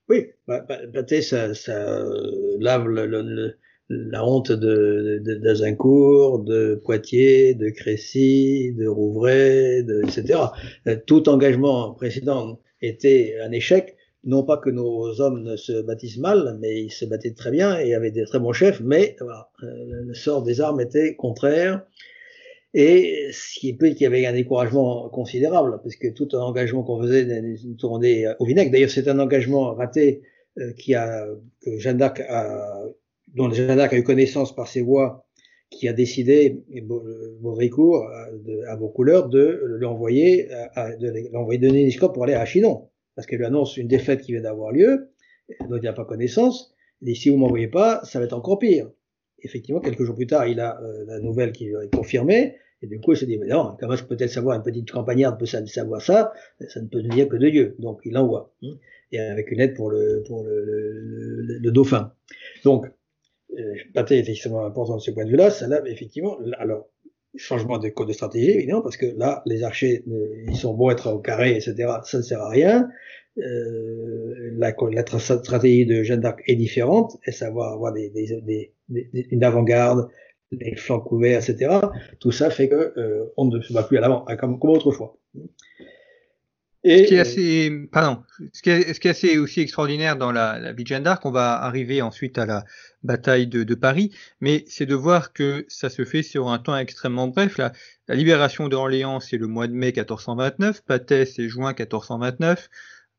Oui, 0.07 0.27
bah, 0.47 0.65
bah, 0.67 1.01
ça, 1.21 1.47
lave 2.59 2.87
la 3.89 4.25
honte 4.25 4.51
d'Azincourt, 4.51 6.43
de, 6.43 6.79
Poitiers, 6.83 7.55
de 7.55 7.69
Crécy, 7.69 8.73
de 8.77 8.87
Rouvray, 8.87 9.79
etc. 10.03 10.39
Tout 11.07 11.27
engagement 11.29 11.93
précédent 11.93 12.59
était 12.81 13.35
un 13.43 13.51
échec. 13.51 13.95
Non 14.23 14.43
pas 14.43 14.57
que 14.57 14.71
nos 14.71 15.21
hommes 15.21 15.43
ne 15.43 15.55
se 15.55 15.81
bâtissent 15.81 16.17
mal, 16.17 16.57
mais 16.59 16.83
ils 16.83 16.91
se 16.91 17.05
battaient 17.05 17.33
très 17.33 17.51
bien 17.51 17.77
et 17.77 17.93
avaient 17.93 18.11
des 18.11 18.25
très 18.25 18.39
bons 18.39 18.53
chefs, 18.53 18.81
mais 18.81 19.15
voilà, 19.19 19.49
le 19.61 20.13
sort 20.15 20.41
des 20.43 20.61
armes 20.61 20.81
était 20.81 21.15
contraire. 21.15 21.83
Et 22.77 23.29
ce 23.31 23.57
qui 23.57 23.73
peut 23.73 23.87
qu'il 23.91 24.01
y 24.01 24.05
avait 24.05 24.25
un 24.25 24.33
découragement 24.33 25.07
considérable, 25.07 25.79
parce 25.81 25.95
que 25.95 26.09
tout 26.09 26.27
un 26.33 26.41
engagement 26.41 26.83
qu'on 26.83 27.01
faisait 27.01 27.25
tournait 27.79 28.25
au 28.39 28.45
vinaigre. 28.45 28.69
D'ailleurs, 28.69 28.89
c'est 28.89 29.07
un 29.07 29.17
engagement 29.17 29.73
raté 29.73 30.23
euh, 30.59 30.73
qui 30.73 30.93
a, 30.93 31.25
que 31.61 31.77
Jeanne 31.77 31.95
d'Arc 31.95 32.19
a, 32.27 32.83
dont 33.33 33.49
Jeanne 33.49 33.77
d'Arc 33.77 33.93
a 33.93 33.97
eu 33.97 34.03
connaissance 34.03 34.53
par 34.53 34.67
ses 34.67 34.81
voix, 34.81 35.25
qui 35.69 35.87
a 35.87 35.93
décidé, 35.93 36.65
Baudricourt, 37.39 38.09
à, 38.67 38.73
à 38.73 38.77
couleurs, 38.93 39.29
de 39.29 39.57
l'envoyer, 39.79 40.49
de 40.75 41.31
l'envoyer 41.31 41.59
donner 41.59 41.81
une 41.81 42.09
pour 42.11 42.25
aller 42.25 42.33
à 42.33 42.43
Chinon, 42.43 42.89
parce 43.15 43.25
qu'elle 43.25 43.39
lui 43.39 43.45
annonce 43.45 43.77
une 43.77 43.87
défaite 43.87 44.19
qui 44.19 44.33
vient 44.33 44.41
d'avoir 44.41 44.73
lieu, 44.73 45.11
dont 45.69 45.77
il 45.77 45.83
n'a 45.83 45.93
pas 45.93 46.03
connaissance. 46.03 46.75
Dit 47.01 47.15
si 47.15 47.29
vous 47.29 47.37
m'envoyez 47.37 47.69
pas, 47.69 48.01
ça 48.03 48.19
va 48.19 48.25
être 48.25 48.33
encore 48.33 48.59
pire. 48.59 48.89
Effectivement, 49.39 49.79
quelques 49.79 50.03
jours 50.03 50.15
plus 50.15 50.27
tard, 50.27 50.45
il 50.47 50.59
a 50.59 50.77
euh, 50.81 51.05
la 51.07 51.19
nouvelle 51.19 51.51
qui 51.53 51.67
est 51.67 51.95
confirmée, 51.95 52.55
et 52.85 52.87
du 52.87 52.99
coup, 52.99 53.13
il 53.13 53.17
se 53.17 53.25
dit, 53.25 53.37
mais 53.37 53.47
non, 53.47 53.75
comment 53.79 53.95
je 53.95 54.03
peut-être 54.03 54.29
savoir, 54.29 54.55
une 54.55 54.63
petite 54.63 54.91
campagnarde 54.91 55.39
peut 55.39 55.45
savoir 55.45 56.01
ça, 56.01 56.33
ça 56.67 56.81
ne 56.81 56.87
peut 56.87 57.01
venir 57.01 57.27
que 57.27 57.35
de 57.35 57.49
Dieu. 57.49 57.75
Donc, 57.79 58.01
il 58.05 58.13
l'envoie. 58.13 58.53
Hein, 58.63 58.75
et 59.11 59.19
avec 59.19 59.51
une 59.51 59.59
aide 59.59 59.75
pour 59.75 59.89
le, 59.89 60.23
pour 60.27 60.43
le, 60.43 60.63
le, 60.63 61.57
le, 61.59 61.71
dauphin. 61.71 62.13
Donc, 62.63 62.85
euh, 63.57 63.73
Pathé 63.93 64.17
est 64.17 64.29
extrêmement 64.29 64.65
important 64.65 64.95
de 64.95 65.01
ce 65.01 65.11
point 65.11 65.25
de 65.25 65.29
vue-là. 65.29 65.49
Ça 65.49 65.67
là, 65.67 65.81
effectivement, 65.85 66.37
alors, 66.57 66.89
changement 67.35 67.77
de 67.77 67.89
code 67.89 68.07
de 68.07 68.13
stratégie, 68.13 68.51
évidemment, 68.51 68.81
parce 68.81 68.97
que 68.97 69.07
là, 69.17 69.41
les 69.45 69.63
archers, 69.63 70.03
ils 70.47 70.55
sont 70.55 70.73
beaux 70.73 70.91
être 70.91 71.11
au 71.11 71.19
carré, 71.19 71.55
etc., 71.55 71.93
ça 72.03 72.17
ne 72.17 72.23
sert 72.23 72.41
à 72.41 72.49
rien. 72.49 72.89
Euh, 73.37 74.51
la, 74.57 74.73
stratégie 75.19 75.85
de 75.85 76.03
Jeanne 76.03 76.21
d'Arc 76.21 76.41
est 76.47 76.55
différente, 76.55 77.17
et 77.25 77.31
savoir 77.31 77.73
avoir 77.73 77.93
une 78.89 79.43
avant-garde, 79.43 80.09
les 80.51 80.75
flancs 80.75 81.01
couverts, 81.01 81.47
etc. 81.47 81.79
Tout 82.19 82.31
ça 82.31 82.49
fait 82.49 82.69
que 82.69 82.93
euh, 82.97 83.25
on 83.37 83.45
ne 83.45 83.61
se 83.61 83.73
bat 83.73 83.83
plus 83.83 83.97
à 83.97 84.01
l'avant, 84.01 84.25
comme, 84.39 84.59
comme 84.59 84.71
autrefois. 84.71 85.17
Et, 86.87 86.99
ce 86.99 87.07
qui 87.07 87.15
est 87.15 87.19
assez, 87.19 87.87
pardon, 87.91 88.21
ce 88.53 88.61
qui 88.61 88.69
est, 88.69 88.93
ce 88.93 88.99
qui 88.99 89.07
est 89.07 89.11
assez 89.11 89.39
aussi 89.39 89.59
extraordinaire 89.59 90.17
dans 90.17 90.31
la, 90.31 90.59
la 90.59 90.71
vie 90.71 90.83
de 90.83 90.87
Jeanne 90.87 91.01
d'Arc, 91.01 91.25
on 91.25 91.31
va 91.31 91.53
arriver 91.53 92.03
ensuite 92.03 92.37
à 92.37 92.45
la 92.45 92.63
bataille 93.01 93.47
de, 93.47 93.63
de 93.63 93.73
Paris, 93.75 94.11
mais 94.39 94.63
c'est 94.67 94.85
de 94.85 94.93
voir 94.93 95.33
que 95.33 95.65
ça 95.67 95.89
se 95.89 96.05
fait 96.05 96.21
sur 96.21 96.47
un 96.49 96.59
temps 96.59 96.77
extrêmement 96.77 97.27
bref. 97.27 97.57
La, 97.57 97.71
la 98.07 98.13
libération 98.13 98.67
d'Orléans, 98.67 99.19
c'est 99.19 99.37
le 99.37 99.47
mois 99.47 99.65
de 99.65 99.73
mai 99.73 99.87
1429, 99.87 100.83
Patay, 100.83 101.25
c'est 101.25 101.49
juin 101.49 101.69
1429, 101.69 102.69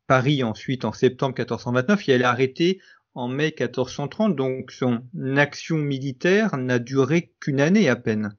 Paris 0.06 0.44
ensuite 0.44 0.84
en 0.84 0.92
septembre 0.92 1.34
1429, 1.36 2.08
et 2.08 2.12
elle 2.12 2.20
est 2.20 2.24
arrêtée 2.24 2.78
en 3.16 3.28
mai 3.28 3.46
1430, 3.58 4.36
donc 4.36 4.70
son 4.70 5.00
action 5.36 5.76
militaire 5.76 6.56
n'a 6.58 6.78
duré 6.78 7.32
qu'une 7.40 7.60
année 7.60 7.88
à 7.88 7.96
peine. 7.96 8.36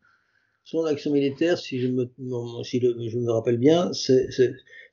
Son 0.64 0.86
action 0.86 1.12
militaire, 1.12 1.58
si 1.58 1.80
je 1.80 1.88
me, 1.88 3.32
rappelle 3.32 3.58
bien, 3.58 3.92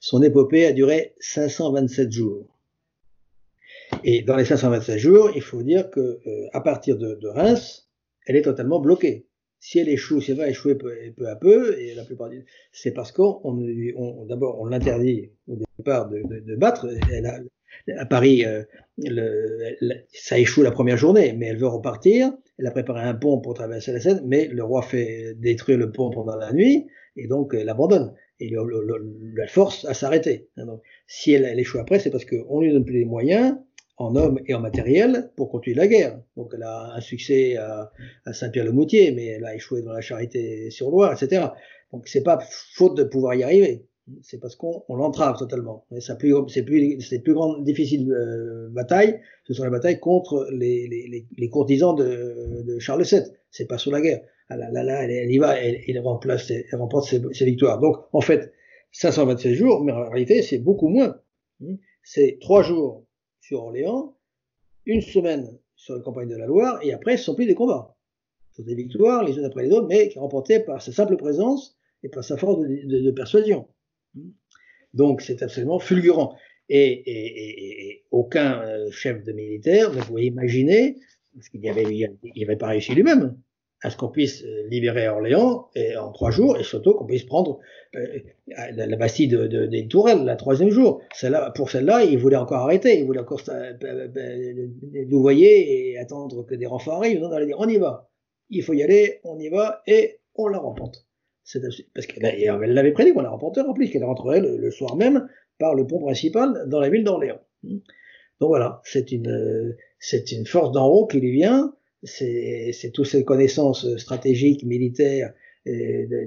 son 0.01 0.23
épopée 0.23 0.65
a 0.67 0.73
duré 0.73 1.15
527 1.21 2.11
jours. 2.11 2.47
Et 4.05 4.23
dans 4.23 4.37
les 4.37 4.47
527 4.47 4.99
jours, 4.99 5.31
il 5.35 5.43
faut 5.43 5.63
dire 5.63 5.91
que 5.91 6.01
euh, 6.01 6.49
à 6.53 6.61
partir 6.63 6.97
de, 6.97 7.29
Reims, 7.29 7.91
elle 8.27 8.37
est 8.37 8.43
totalement 8.43 8.81
bloquée. 8.81 9.27
Si 9.61 9.79
elle 9.79 9.89
échoue, 9.89 10.21
si 10.21 10.31
elle 10.31 10.39
va 10.39 10.49
échouer 10.49 10.77
peu, 10.77 11.29
à 11.29 11.37
peu, 11.37 11.79
et 11.79 11.95
la 11.95 12.05
plupart 12.05 12.31
du 12.31 12.45
c'est 12.73 12.93
parce 12.93 13.13
qu'on 13.13 13.41
on, 13.45 14.25
d'abord 14.27 14.61
on 14.61 14.67
l'interdit 14.67 15.31
au 15.47 15.57
départ 15.79 16.09
de, 16.09 16.57
battre. 16.57 16.87
À 17.97 18.07
Paris, 18.07 18.45
euh, 18.45 18.63
le, 18.99 19.77
ça 20.13 20.39
échoue 20.39 20.63
la 20.63 20.71
première 20.71 20.97
journée, 20.97 21.33
mais 21.33 21.47
elle 21.47 21.59
veut 21.59 21.67
repartir. 21.67 22.33
Elle 22.59 22.67
a 22.67 22.71
préparé 22.71 23.03
un 23.03 23.15
pont 23.15 23.41
pour 23.41 23.55
traverser 23.55 23.93
la 23.93 24.01
Seine, 24.01 24.23
mais 24.25 24.47
le 24.47 24.63
roi 24.63 24.83
fait 24.83 25.35
détruire 25.37 25.79
le 25.79 25.91
pont 25.91 26.11
pendant 26.11 26.37
la 26.37 26.53
nuit, 26.53 26.87
et 27.17 27.27
donc 27.27 27.55
elle 27.55 27.69
abandonne. 27.69 28.15
Et 28.41 28.51
la 28.51 29.47
force 29.47 29.85
à 29.85 29.95
s'arrêter. 29.95 30.49
si 31.07 31.33
elle, 31.33 31.59
échoue 31.59 31.79
après, 31.79 31.99
c'est 31.99 32.11
parce 32.11 32.25
qu'on 32.25 32.61
lui 32.61 32.73
donne 32.73 32.85
plus 32.85 32.99
les 32.99 33.05
moyens, 33.05 33.57
en 33.97 34.17
hommes 34.17 34.41
et 34.47 34.55
en 34.55 34.61
matériel, 34.61 35.31
pour 35.37 35.51
continuer 35.51 35.77
la 35.77 35.87
guerre. 35.87 36.21
Donc 36.37 36.53
elle 36.55 36.65
a 36.65 36.95
un 36.95 37.01
succès 37.01 37.57
à, 37.57 37.93
à 38.27 38.33
Saint-Pierre-le-Moutier, 38.33 39.13
mais 39.13 39.27
elle 39.27 39.45
a 39.45 39.55
échoué 39.55 39.83
dans 39.83 39.93
la 39.93 40.01
Charité-sur-Loire, 40.01 41.13
etc. 41.13 41.47
Donc 41.93 42.09
c'est 42.09 42.25
pas 42.25 42.41
faute 42.75 42.97
de 42.97 43.05
pouvoir 43.05 43.35
y 43.37 43.45
arriver 43.45 43.87
c'est 44.23 44.39
parce 44.39 44.57
qu'on 44.57 44.85
l'entrave 44.89 45.39
totalement. 45.39 45.87
Et 45.91 46.01
sa 46.01 46.15
plus, 46.15 46.35
plus, 46.65 46.99
plus 47.23 47.35
grande, 47.35 47.65
difficile 47.65 48.13
euh, 48.13 48.69
bataille, 48.71 49.21
ce 49.45 49.55
sont 49.55 49.65
les 49.65 49.71
batailles 49.71 50.01
contre 50.01 50.49
les, 50.53 50.87
les, 50.89 51.27
les 51.37 51.49
courtisans 51.49 51.95
de, 51.95 52.63
de, 52.67 52.79
Charles 52.79 53.05
VII. 53.05 53.23
C'est 53.51 53.67
pas 53.67 53.79
sur 53.79 53.93
la 53.93 54.01
guerre. 54.01 54.21
Ah 54.51 54.57
là, 54.57 54.71
là, 54.71 54.83
là, 54.83 55.05
elle, 55.05 55.31
y 55.31 55.39
va, 55.39 55.59
elle, 55.59 55.81
elle, 55.87 55.99
remplace, 56.01 56.51
elle 56.51 56.79
remporte 56.79 57.09
ses, 57.09 57.45
victoires. 57.45 57.81
Donc, 57.81 57.97
en 58.13 58.21
fait, 58.21 58.53
526 58.93 59.55
jours, 59.55 59.83
mais 59.83 59.93
en 59.93 60.11
réalité, 60.11 60.43
c'est 60.43 60.59
beaucoup 60.59 60.89
moins. 60.89 61.17
C'est 62.03 62.39
trois 62.41 62.63
jours 62.63 63.07
sur 63.41 63.63
Orléans, 63.63 64.17
une 64.85 65.01
semaine 65.01 65.59
sur 65.77 65.97
la 65.97 66.03
campagne 66.03 66.29
de 66.29 66.37
la 66.37 66.47
Loire, 66.47 66.79
et 66.83 66.93
après, 66.93 67.17
ce 67.17 67.25
sont 67.25 67.35
plus 67.35 67.47
des 67.47 67.55
combats. 67.55 67.97
Ce 68.51 68.63
sont 68.63 68.67
des 68.67 68.75
victoires, 68.75 69.25
les 69.25 69.37
unes 69.39 69.47
après 69.47 69.65
les 69.65 69.73
autres, 69.73 69.87
mais 69.89 70.13
remportées 70.17 70.61
par 70.61 70.83
sa 70.83 70.93
simple 70.93 71.17
présence 71.17 71.79
et 72.03 72.11
par 72.11 72.23
sa 72.23 72.37
force 72.37 72.61
de, 72.61 72.67
de, 72.67 73.01
de 73.01 73.11
persuasion. 73.11 73.67
Donc 74.93 75.21
c'est 75.21 75.43
absolument 75.43 75.79
fulgurant. 75.79 76.37
Et, 76.69 78.05
aucun 78.11 78.63
euh, 78.63 78.91
chef 78.91 79.23
de 79.23 79.33
militaire 79.33 79.93
ne 79.93 80.01
pouvait 80.01 80.27
imaginer, 80.27 80.97
parce 81.35 81.49
qu'il 81.49 81.61
n'y 81.61 81.69
avait, 81.69 82.57
pas 82.57 82.69
réussi 82.69 82.95
lui-même, 82.95 83.37
à 83.83 83.91
ce 83.91 83.97
qu'on 83.97 84.09
puisse 84.09 84.43
euh, 84.45 84.67
libérer 84.69 85.09
Orléans 85.09 85.69
en 86.01 86.13
trois 86.13 86.31
jours, 86.31 86.57
et 86.57 86.65
surtout 86.65 86.95
qu'on 86.95 87.05
puisse 87.05 87.25
prendre 87.25 87.59
euh, 87.97 88.19
la, 88.47 88.97
Bastille 88.97 89.29
de, 89.29 89.47
de, 89.47 89.67
des 89.67 89.89
Tourelles, 89.89 90.25
la 90.25 90.37
troisième 90.37 90.71
jour. 90.71 91.03
Pour 91.55 91.71
celle-là, 91.71 92.05
il 92.05 92.19
voulait 92.19 92.37
encore 92.37 92.63
arrêter, 92.63 92.99
il 92.99 93.05
voulait 93.05 93.21
encore 93.21 93.43
voyez 95.11 95.91
et 95.91 95.99
attendre 95.99 96.47
que 96.47 96.55
des 96.55 96.67
renforts 96.67 96.95
arrivent. 96.95 97.21
Non, 97.21 97.31
allait 97.33 97.47
dire, 97.47 97.59
on 97.59 97.69
y 97.69 97.77
va. 97.77 98.09
Il 98.49 98.63
faut 98.63 98.73
y 98.73 98.83
aller, 98.83 99.21
on 99.25 99.39
y 99.39 99.49
va, 99.49 99.83
et 99.87 100.21
on 100.35 100.49
la 100.49 100.59
remporte 100.59 101.07
parce 101.95 102.07
qu'elle 102.07 102.73
l'avait 102.73 102.93
prédit 102.93 103.13
qu'on 103.13 103.21
la 103.21 103.31
remporté 103.31 103.61
en 103.61 103.75
plus, 103.75 103.91
qu'elle 103.91 104.05
rentrerait 104.05 104.41
le, 104.41 104.71
soir 104.71 104.97
même 104.97 105.29
par 105.59 105.75
le 105.75 105.87
pont 105.87 106.01
principal 106.01 106.65
dans 106.69 106.81
la 106.81 106.89
ville 106.89 107.05
d'Orléans. 107.05 107.41
Donc 107.63 108.49
voilà, 108.49 108.81
c'est 108.85 109.13
une, 109.13 109.77
c'est 109.99 110.33
une 110.33 110.47
force 110.47 110.73
d'en 110.73 110.87
haut 110.89 111.07
qui 111.07 111.21
lui 111.21 111.33
vient, 111.33 111.75
c'est, 112.03 112.71
c'est 112.73 112.91
toutes 112.91 113.07
ces 113.07 113.25
connaissances 113.25 113.97
stratégiques, 113.97 114.65
militaires, 114.65 115.33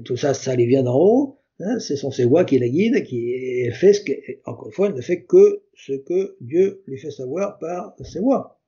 tout 0.05 0.17
ça, 0.17 0.33
ça 0.33 0.55
lui 0.55 0.67
vient 0.67 0.83
d'en 0.83 0.99
haut. 0.99 1.39
Hein, 1.59 1.79
ce 1.79 1.95
sont 1.95 2.11
ses 2.11 2.25
voix 2.25 2.45
qui 2.45 2.59
la 2.59 2.69
guident, 2.69 3.03
qui 3.03 3.69
fait 3.71 3.93
ce 3.93 4.01
que, 4.01 4.11
encore 4.45 4.67
une 4.67 4.73
fois, 4.73 4.87
elle 4.87 4.93
ne 4.93 5.01
fait 5.01 5.23
que 5.23 5.63
ce 5.73 5.93
que 5.93 6.35
Dieu 6.39 6.83
lui 6.85 6.99
fait 6.99 7.09
savoir 7.09 7.57
par 7.57 7.95
ses 8.03 8.19
voix. 8.19 8.59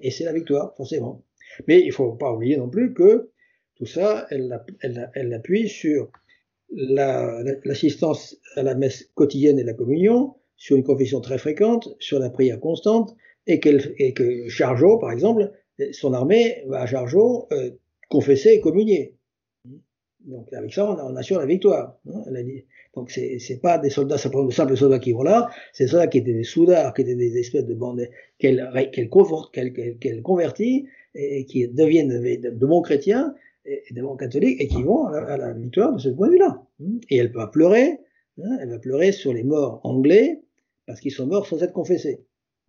Et 0.00 0.10
c'est 0.10 0.24
la 0.24 0.32
victoire, 0.32 0.74
forcément. 0.76 1.22
Mais 1.68 1.82
il 1.82 1.92
faut 1.92 2.12
pas 2.12 2.32
oublier 2.32 2.56
non 2.56 2.70
plus 2.70 2.94
que 2.94 3.30
tout 3.76 3.86
ça, 3.86 4.26
elle, 4.30 4.60
elle, 4.80 5.10
elle 5.14 5.34
appuie 5.34 5.68
sur 5.68 6.10
l'assistance 6.70 8.36
la, 8.56 8.62
à 8.62 8.64
la 8.64 8.74
messe 8.74 9.10
quotidienne 9.14 9.58
et 9.58 9.64
la 9.64 9.74
communion, 9.74 10.34
sur 10.56 10.76
une 10.76 10.84
confession 10.84 11.20
très 11.20 11.38
fréquente, 11.38 11.94
sur 12.00 12.18
la 12.18 12.30
prière 12.30 12.58
constante, 12.58 13.14
et, 13.46 13.60
et 13.98 14.12
que 14.14 14.48
Chargeau, 14.48 14.98
par 14.98 15.12
exemple, 15.12 15.52
son 15.92 16.12
armée 16.12 16.64
va 16.66 16.82
à 16.82 16.86
Chargeau 16.86 17.46
euh, 17.52 17.70
confesser 18.08 18.50
et 18.50 18.60
communier. 18.60 19.14
Donc 20.26 20.52
avec 20.52 20.72
ça, 20.72 20.90
on, 20.90 21.16
assure 21.16 21.38
la 21.38 21.46
victoire. 21.46 21.98
Hein, 22.08 22.24
Donc 22.94 23.10
c'est 23.10 23.60
pas 23.62 23.78
des 23.78 23.90
soldats 23.90 24.16
de 24.16 24.50
simples 24.50 24.76
soldats 24.76 24.98
qui 24.98 25.12
vont 25.12 25.22
là, 25.22 25.48
c'est 25.72 25.86
des 25.86 26.08
qui 26.08 26.18
étaient 26.18 26.32
des 26.32 26.42
soudards, 26.42 26.94
qui 26.94 27.02
étaient 27.02 27.14
des 27.14 27.38
espèces 27.38 27.64
de 27.64 27.74
bandes 27.74 28.08
qu'elle 28.38 28.68
qu'elle 28.92 29.08
qu 29.08 30.22
convertit 30.22 30.86
et, 31.14 31.44
qui 31.44 31.68
deviennent 31.68 32.08
de, 32.08 32.66
bons 32.66 32.82
chrétiens 32.82 33.34
et, 33.66 33.94
de 33.94 34.02
bons 34.02 34.16
catholiques 34.16 34.60
et 34.60 34.68
qui 34.68 34.82
vont 34.82 35.06
à, 35.06 35.36
la 35.36 35.52
victoire 35.52 35.92
de 35.94 35.98
ce 35.98 36.08
point 36.08 36.28
de 36.28 36.32
vue-là. 36.32 36.62
Et 37.10 37.16
elle 37.16 37.32
va 37.32 37.46
pleurer, 37.46 37.98
hein, 38.42 38.58
elle 38.60 38.70
va 38.70 38.78
pleurer 38.78 39.12
sur 39.12 39.32
les 39.32 39.44
morts 39.44 39.80
anglais 39.84 40.42
parce 40.86 41.00
qu'ils 41.00 41.12
sont 41.12 41.26
morts 41.26 41.46
sans 41.46 41.62
être 41.62 41.72
confessés. 41.72 42.24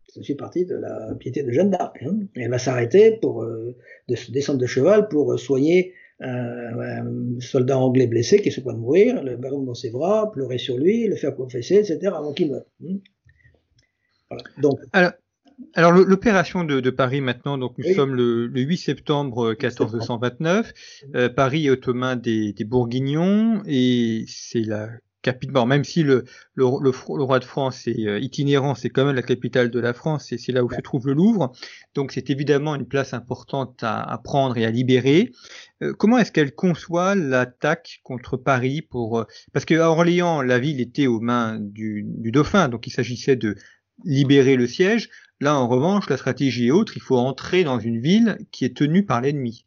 C'est 0.08 0.20
aussi 0.20 0.36
partie 0.36 0.66
de 0.66 0.76
la 0.76 1.16
piété 1.20 1.44
de 1.44 1.52
Jeanne 1.52 1.70
d'Arc. 1.70 2.02
Hein. 2.02 2.20
Elle 2.36 2.50
va 2.50 2.60
s'arrêter 2.60 3.18
pour 3.22 3.44
euh, 3.44 3.76
descendre 4.08 4.60
de 4.60 4.66
cheval 4.66 5.10
pour 5.10 5.38
soigner 5.40 5.94
un, 6.20 7.40
soldat 7.40 7.78
anglais 7.78 8.08
blessé 8.08 8.42
qui 8.42 8.52
se 8.52 8.62
point 8.62 8.74
de 8.74 8.80
mourir, 8.80 9.24
le 9.24 9.38
baron 9.38 9.62
dans 9.64 9.76
ses 9.76 9.92
bras, 9.92 10.32
pleurer 10.32 10.58
sur 10.58 10.78
lui, 10.78 11.08
le 11.08 11.16
faire 11.16 11.36
confesser, 11.36 11.76
etc. 11.76 12.00
avant 12.16 12.34
qu'il 12.34 12.52
meure. 12.52 12.66
Hein. 12.84 12.98
Voilà. 14.30 14.44
Donc, 14.62 14.80
alors, 14.94 15.12
alors 15.74 15.92
l'opération 15.92 16.64
de, 16.64 16.80
de, 16.80 16.90
Paris 16.90 17.22
maintenant, 17.22 17.58
donc 17.58 17.78
nous 17.78 17.94
sommes 17.94 18.14
le, 18.14 18.48
le, 18.48 18.62
8 18.62 18.78
septembre 18.78 19.50
1429. 19.50 20.74
Euh, 21.16 21.30
Paris 21.30 21.68
est 21.68 21.88
aux 21.88 22.16
des, 22.16 22.54
des 22.54 22.64
Bourguignons 22.64 23.64
et 23.66 24.26
c'est 24.28 24.62
la 24.62 24.90
capitale. 25.24 25.68
même 25.68 25.84
si 25.84 26.04
le, 26.04 26.26
le, 26.54 26.66
le, 26.66 27.24
roi 27.24 27.40
de 27.40 27.44
France 27.44 27.88
est 27.88 28.08
euh, 28.08 28.20
itinérant, 28.20 28.76
c'est 28.76 28.90
quand 28.90 29.04
même 29.04 29.16
la 29.16 29.24
capitale 29.24 29.72
de 29.72 29.80
la 29.80 29.94
France 29.94 30.32
et 30.32 30.38
c'est 30.38 30.52
là 30.52 30.64
où 30.64 30.72
se 30.72 30.80
trouve 30.82 31.08
le 31.08 31.14
Louvre. 31.14 31.52
Donc 31.96 32.12
c'est 32.12 32.30
évidemment 32.30 32.76
une 32.76 32.88
place 32.88 33.14
importante 33.14 33.84
à, 33.84 34.02
à 34.02 34.18
prendre 34.20 34.58
et 34.58 34.66
à 34.66 34.70
libérer. 34.70 35.32
Euh, 35.82 35.94
comment 35.94 36.20
est-ce 36.20 36.32
qu'elle 36.32 36.54
conçoit 36.54 37.16
l'attaque 37.16 38.00
contre 38.04 38.38
Paris 38.38 38.84
pour 38.84 39.26
parce 39.54 39.66
qu'à 39.66 39.90
Orléans, 39.90 40.44
la 40.44 40.60
ville 40.60 40.80
était 40.82 41.08
aux 41.08 41.20
mains 41.20 41.58
du, 41.60 42.04
du 42.06 42.32
dauphin, 42.32 42.70
donc 42.70 42.86
il 42.86 42.92
s'agissait 42.92 43.36
de 43.36 43.56
libérer 44.06 44.56
le 44.56 44.68
siège. 44.68 45.10
Là, 45.40 45.56
en 45.56 45.68
revanche, 45.68 46.10
la 46.10 46.18
stratégie 46.18 46.68
est 46.68 46.72
autre. 46.72 46.94
Il 46.96 47.02
faut 47.02 47.18
entrer 47.18 47.64
dans 47.64 47.80
une 47.80 48.00
ville 48.00 48.38
qui 48.52 48.66
est 48.66 48.76
tenue 48.76 49.06
par 49.06 49.22
l'ennemi. 49.22 49.66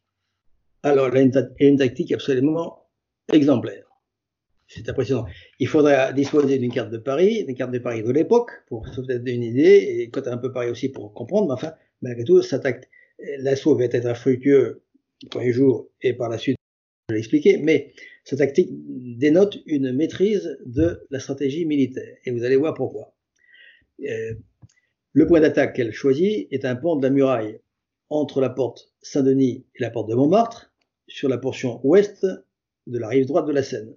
Alors, 0.82 1.14
y 1.14 1.18
a 1.18 1.22
une, 1.60 1.76
tactique 1.76 2.12
absolument 2.12 2.88
exemplaire. 3.32 3.84
C'est 4.66 4.88
impressionnant. 4.88 5.26
Il 5.58 5.68
faudrait 5.68 6.12
disposer 6.14 6.58
d'une 6.58 6.72
carte 6.72 6.90
de 6.90 6.98
Paris, 6.98 7.44
d'une 7.44 7.56
carte 7.56 7.72
de 7.72 7.78
Paris 7.78 8.02
de 8.02 8.10
l'époque, 8.10 8.50
pour 8.68 8.86
se 8.88 9.02
faire 9.02 9.20
une 9.24 9.42
idée, 9.42 9.98
et 9.98 10.10
quand 10.10 10.26
un 10.26 10.38
peu 10.38 10.52
Paris 10.52 10.70
aussi 10.70 10.88
pour 10.88 11.12
comprendre, 11.12 11.48
mais 11.48 11.54
enfin, 11.54 11.74
malgré 12.02 12.24
tout, 12.24 12.40
l'assaut 13.38 13.76
va 13.76 13.84
être 13.84 14.06
infructueux 14.06 14.82
le 15.22 15.28
premier 15.28 15.52
jour, 15.52 15.88
et 16.02 16.14
par 16.14 16.28
la 16.28 16.38
suite, 16.38 16.56
je 17.08 17.14
vais 17.14 17.18
l'expliquer, 17.18 17.58
mais 17.58 17.92
cette 18.24 18.38
tactique 18.38 18.70
dénote 18.72 19.58
une 19.66 19.92
maîtrise 19.92 20.58
de 20.64 21.04
la 21.10 21.18
stratégie 21.18 21.66
militaire. 21.66 22.16
Et 22.24 22.30
vous 22.30 22.44
allez 22.44 22.56
voir 22.56 22.74
pourquoi. 22.74 23.12
Euh, 24.08 24.34
le 25.12 25.26
point 25.26 25.40
d'attaque 25.40 25.74
qu'elle 25.74 25.92
choisit 25.92 26.46
est 26.50 26.64
un 26.64 26.76
pont 26.76 26.96
de 26.96 27.02
la 27.02 27.10
muraille 27.10 27.60
entre 28.10 28.40
la 28.40 28.50
porte 28.50 28.92
Saint-Denis 29.02 29.66
et 29.74 29.82
la 29.82 29.90
porte 29.90 30.08
de 30.08 30.14
Montmartre, 30.14 30.72
sur 31.08 31.28
la 31.28 31.38
portion 31.38 31.80
ouest 31.84 32.26
de 32.86 32.98
la 32.98 33.08
rive 33.08 33.26
droite 33.26 33.46
de 33.46 33.52
la 33.52 33.62
Seine. 33.62 33.94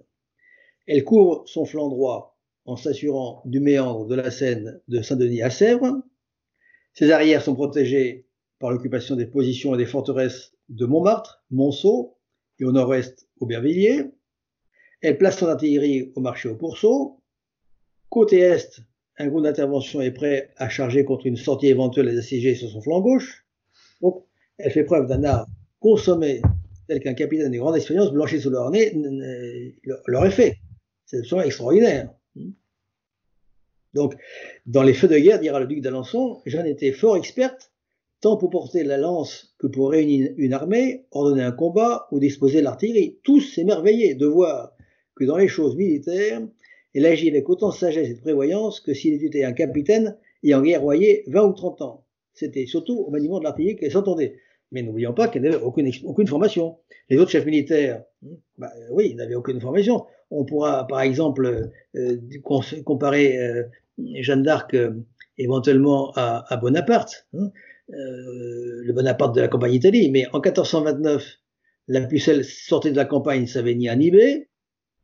Elle 0.86 1.04
couvre 1.04 1.44
son 1.46 1.64
flanc 1.64 1.88
droit 1.88 2.38
en 2.66 2.76
s'assurant 2.76 3.42
du 3.44 3.60
méandre 3.60 4.06
de 4.06 4.14
la 4.14 4.30
Seine 4.30 4.80
de 4.88 5.02
Saint-Denis 5.02 5.42
à 5.42 5.50
Sèvres. 5.50 6.02
Ses 6.92 7.10
arrières 7.10 7.42
sont 7.42 7.54
protégées 7.54 8.26
par 8.58 8.70
l'occupation 8.70 9.16
des 9.16 9.26
positions 9.26 9.74
et 9.74 9.78
des 9.78 9.86
forteresses 9.86 10.54
de 10.68 10.86
Montmartre, 10.86 11.44
Monceau 11.50 12.16
et 12.58 12.64
au 12.64 12.72
nord-est 12.72 13.28
Aubervilliers. 13.40 14.10
Elle 15.00 15.18
place 15.18 15.38
son 15.38 15.46
artillerie 15.46 16.12
au 16.14 16.20
marché 16.20 16.48
au 16.48 16.56
Pourceau. 16.56 17.20
Côté 18.08 18.38
est, 18.38 18.80
un 19.18 19.28
groupe 19.28 19.44
d'intervention 19.44 20.00
est 20.00 20.10
prêt 20.10 20.50
à 20.56 20.68
charger 20.68 21.04
contre 21.04 21.26
une 21.26 21.36
sortie 21.36 21.68
éventuelle 21.68 22.06
des 22.06 22.18
assiégés 22.18 22.54
sur 22.54 22.68
son 22.68 22.80
flanc 22.80 23.00
gauche. 23.00 23.46
Donc, 24.00 24.24
elle 24.58 24.70
fait 24.70 24.84
preuve 24.84 25.06
d'un 25.06 25.24
art 25.24 25.46
consommé 25.80 26.42
tel 26.88 27.00
qu'un 27.00 27.14
capitaine 27.14 27.52
de 27.52 27.58
grande 27.58 27.76
expérience 27.76 28.12
blanchi 28.12 28.40
sous 28.40 28.50
leur 28.50 28.70
nez 28.70 28.92
l'aurait 30.06 30.30
fait. 30.30 30.56
C'est 31.06 31.18
absolument 31.18 31.46
extraordinaire. 31.46 32.10
Donc, 33.94 34.14
dans 34.66 34.82
les 34.82 34.94
feux 34.94 35.08
de 35.08 35.16
guerre, 35.16 35.38
dira 35.38 35.60
le 35.60 35.66
duc 35.66 35.80
d'Alençon, 35.80 36.42
j'en 36.46 36.64
étais 36.64 36.92
fort 36.92 37.16
experte, 37.16 37.72
tant 38.20 38.36
pour 38.36 38.50
porter 38.50 38.82
la 38.82 38.96
lance 38.96 39.54
que 39.58 39.68
pour 39.68 39.90
réunir 39.90 40.32
une 40.36 40.52
armée, 40.52 41.06
ordonner 41.12 41.42
un 41.42 41.52
combat 41.52 42.08
ou 42.10 42.18
disposer 42.18 42.60
l'artillerie. 42.60 43.18
Tous 43.22 43.40
s'émerveillaient 43.40 44.14
de 44.14 44.26
voir 44.26 44.72
que 45.14 45.24
dans 45.24 45.36
les 45.36 45.46
choses 45.46 45.76
militaires, 45.76 46.42
elle 46.94 47.06
agit 47.06 47.28
avec 47.28 47.48
autant 47.48 47.70
de 47.70 47.74
sagesse 47.74 48.08
et 48.08 48.14
de 48.14 48.20
prévoyance 48.20 48.80
que 48.80 48.94
s'il 48.94 49.22
était 49.24 49.44
un 49.44 49.52
capitaine 49.52 50.16
ayant 50.42 50.62
guerroyé 50.62 51.24
20 51.26 51.42
ou 51.42 51.52
30 51.52 51.82
ans. 51.82 52.04
C'était 52.32 52.66
surtout 52.66 52.98
au 52.98 53.10
maniement 53.10 53.38
de 53.38 53.44
l'artillerie 53.44 53.76
qu'elle 53.76 53.92
s'entendait. 53.92 54.36
Mais 54.72 54.82
n'oublions 54.82 55.12
pas 55.12 55.28
qu'elle 55.28 55.42
n'avait 55.42 55.56
aucune, 55.56 56.26
formation. 56.26 56.78
Les 57.08 57.18
autres 57.18 57.30
chefs 57.30 57.46
militaires, 57.46 58.02
hmm, 58.22 58.34
bah, 58.58 58.70
oui, 58.90 59.10
ils 59.10 59.16
n'avaient 59.16 59.34
aucune 59.34 59.60
formation. 59.60 60.04
On 60.30 60.44
pourra, 60.44 60.86
par 60.86 61.00
exemple, 61.00 61.70
euh, 61.94 62.16
comparer 62.84 63.38
euh, 63.38 63.64
Jeanne 63.98 64.42
d'Arc 64.42 64.74
euh, 64.74 64.92
éventuellement 65.38 66.12
à, 66.16 66.56
Bonaparte, 66.56 67.26
euh, 67.34 67.46
le 67.90 68.92
Bonaparte 68.92 69.34
de 69.34 69.40
la 69.40 69.48
campagne 69.48 69.72
d'Italie. 69.72 70.10
Mais 70.10 70.26
en 70.32 70.40
1429, 70.40 71.38
la 71.88 72.00
pucelle 72.06 72.44
sortait 72.44 72.90
de 72.90 72.96
la 72.96 73.04
campagne, 73.04 73.46
savait 73.46 73.74
ni 73.74 73.88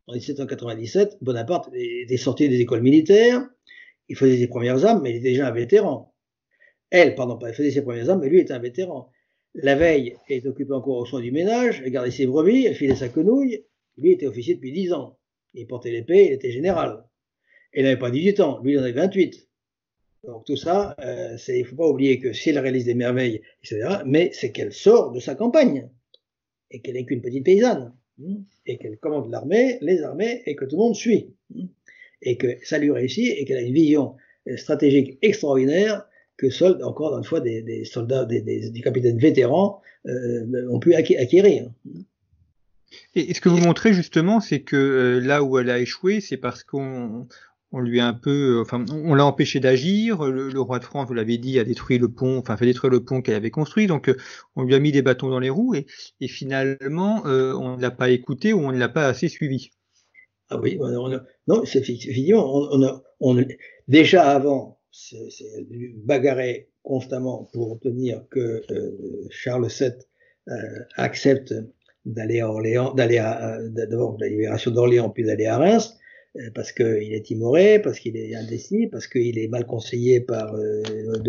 en 0.07 0.15
1797, 0.15 1.19
Bonaparte 1.21 1.71
était 1.75 2.17
sorti 2.17 2.49
des 2.49 2.61
écoles 2.61 2.83
militaires, 2.83 3.47
il 4.09 4.17
faisait 4.17 4.39
ses 4.39 4.49
premières 4.49 4.85
armes, 4.85 5.03
mais 5.03 5.11
il 5.11 5.17
était 5.17 5.31
déjà 5.31 5.49
un 5.49 5.53
vétéran. 5.53 6.13
Elle, 6.91 7.15
pardon, 7.15 7.39
pas, 7.39 7.49
elle 7.49 7.55
faisait 7.55 7.71
ses 7.71 7.83
premières 7.83 8.11
armes, 8.11 8.21
mais 8.21 8.29
lui 8.29 8.41
était 8.41 8.53
un 8.53 8.59
vétéran. 8.59 9.11
La 9.55 9.77
veille, 9.77 10.17
elle 10.29 10.39
était 10.39 10.49
occupée 10.49 10.73
encore 10.73 10.97
au 10.97 11.07
soin 11.07 11.21
du 11.21 11.31
ménage, 11.31 11.83
elle 11.85 11.91
gardait 11.91 12.11
ses 12.11 12.27
brebis, 12.27 12.67
elle 12.67 12.75
filait 12.75 12.97
sa 12.97 13.09
quenouille. 13.09 13.65
Lui 13.97 14.13
était 14.13 14.27
officier 14.27 14.55
depuis 14.55 14.73
10 14.73 14.93
ans. 14.93 15.19
Il 15.55 15.67
portait 15.67 15.91
l'épée, 15.91 16.27
il 16.27 16.33
était 16.33 16.51
général. 16.51 17.05
Elle 17.73 17.85
n'avait 17.85 17.99
pas 17.99 18.11
18 18.11 18.41
ans, 18.41 18.61
lui 18.63 18.73
il 18.73 18.79
en 18.79 18.83
avait 18.83 18.93
28. 18.93 19.49
Donc 20.25 20.45
tout 20.45 20.57
ça, 20.57 20.95
euh, 21.01 21.37
il 21.49 21.61
ne 21.61 21.65
faut 21.65 21.77
pas 21.77 21.89
oublier 21.89 22.19
que 22.19 22.33
si 22.33 22.51
elle 22.51 22.59
réalise 22.59 22.85
des 22.85 22.95
merveilles, 22.95 23.43
etc., 23.63 24.03
mais 24.05 24.31
c'est 24.33 24.53
qu'elle 24.53 24.73
sort 24.73 25.13
de 25.13 25.21
sa 25.21 25.35
campagne 25.35 25.89
et 26.71 26.81
qu'elle 26.81 26.95
n'est 26.95 27.07
qu'une 27.07 27.23
petite 27.23 27.45
paysanne. 27.45 27.95
Et 28.67 28.79
qu'elle 28.79 28.99
commande 28.99 29.31
l'armée, 29.31 29.79
les 29.81 30.03
armées, 30.03 30.43
et 30.47 30.55
que 30.55 30.65
tout 30.65 30.77
le 30.77 30.83
monde 30.83 30.95
suit. 30.95 31.35
Et 32.23 32.37
que 32.37 32.49
ça 32.63 32.79
lui 32.79 32.91
réussit, 32.91 33.35
et 33.37 33.45
qu'elle 33.45 33.59
a 33.59 33.63
une 33.63 33.75
vision 33.75 34.17
stratégique 34.57 35.19
extraordinaire 35.23 36.07
que 36.41 36.51
seuls, 36.51 36.83
encore 36.83 37.17
une 37.19 37.25
fois, 37.25 37.41
des, 37.41 37.85
soldats, 37.85 38.25
des, 38.25 38.81
capitaines 38.83 39.19
vétérans 39.19 39.81
euh, 40.07 40.69
ont 40.71 40.81
pu 40.81 40.95
acquérir. 40.95 41.71
Et, 43.15 43.35
ce 43.35 43.41
que 43.41 43.49
vous 43.49 43.59
montrez 43.59 43.93
justement, 43.93 44.41
c'est 44.41 44.61
que 44.61 44.77
euh, 44.77 45.21
là 45.21 45.43
où 45.43 45.59
elle 45.59 45.71
a 45.71 45.79
échoué, 45.79 46.21
c'est 46.21 46.39
parce 46.39 46.65
qu'on 46.65 47.29
on 47.73 47.81
lui 47.81 48.01
a 48.01 48.07
un 48.07 48.15
peu, 48.15 48.59
euh, 48.59 48.63
enfin, 48.63 48.85
on 48.91 49.15
l'a 49.15 49.25
empêché 49.25 49.61
d'agir. 49.61 50.25
Le, 50.25 50.61
roi 50.61 50.79
de 50.79 50.85
France, 50.85 51.07
vous 51.07 51.15
l'avez 51.15 51.39
dit, 51.39 51.59
a 51.59 51.65
détruit 51.65 51.99
le 51.99 52.09
pont, 52.09 52.39
enfin, 52.39 52.57
fait 52.57 52.67
détruire 52.67 52.91
le 52.91 53.05
pont 53.05 53.23
qu'elle 53.23 53.37
avait 53.37 53.51
construit. 53.51 53.87
Donc, 53.87 54.09
euh, 54.09 54.17
on 54.57 54.65
lui 54.65 54.75
a 54.75 54.81
mis 54.81 54.93
des 54.93 55.03
bâtons 55.03 55.31
dans 55.31 55.39
les 55.39 55.51
roues 55.51 55.75
et, 55.75 56.29
finalement, 56.29 57.25
euh, 57.27 57.55
on 57.55 57.77
ne 57.77 57.83
l'a 57.83 57.91
pas 57.91 58.11
écouté 58.11 58.53
ou 58.53 58.61
on 58.61 58.73
ne 58.73 58.79
l'a 58.79 58.89
pas 58.89 59.07
assez 59.07 59.29
suivi. 59.29 59.71
Ah 60.49 60.59
oui, 60.59 60.79
non, 61.47 61.65
c'est 61.65 61.85
on, 63.21 63.39
a, 63.39 63.43
déjà 63.87 64.25
avant, 64.31 64.81
c'est 64.91 65.29
bagarré 65.95 66.71
constamment 66.83 67.49
pour 67.53 67.71
obtenir 67.71 68.25
que 68.31 68.63
Charles 69.31 69.69
VII 69.69 69.93
accepte 70.97 71.55
d'aller 72.05 72.41
à 72.41 72.51
Orléans, 72.51 72.93
d'aller 72.95 73.19
à, 73.19 73.59
d'abord 73.63 74.17
la 74.19 74.27
libération 74.27 74.73
d'Orléans, 74.73 75.11
puis 75.11 75.23
d'aller 75.23 75.47
à 75.47 75.59
Reims. 75.59 76.00
Euh, 76.37 76.51
parce 76.55 76.71
qu'il 76.71 77.13
est 77.13 77.25
timoré, 77.25 77.81
parce 77.83 77.99
qu'il 77.99 78.17
est 78.17 78.37
indécis, 78.37 78.87
parce 78.87 79.09
qu'il 79.09 79.37
est 79.37 79.49
mal 79.49 79.67
conseillé 79.67 80.21
par 80.21 80.55
euh, 80.55 80.81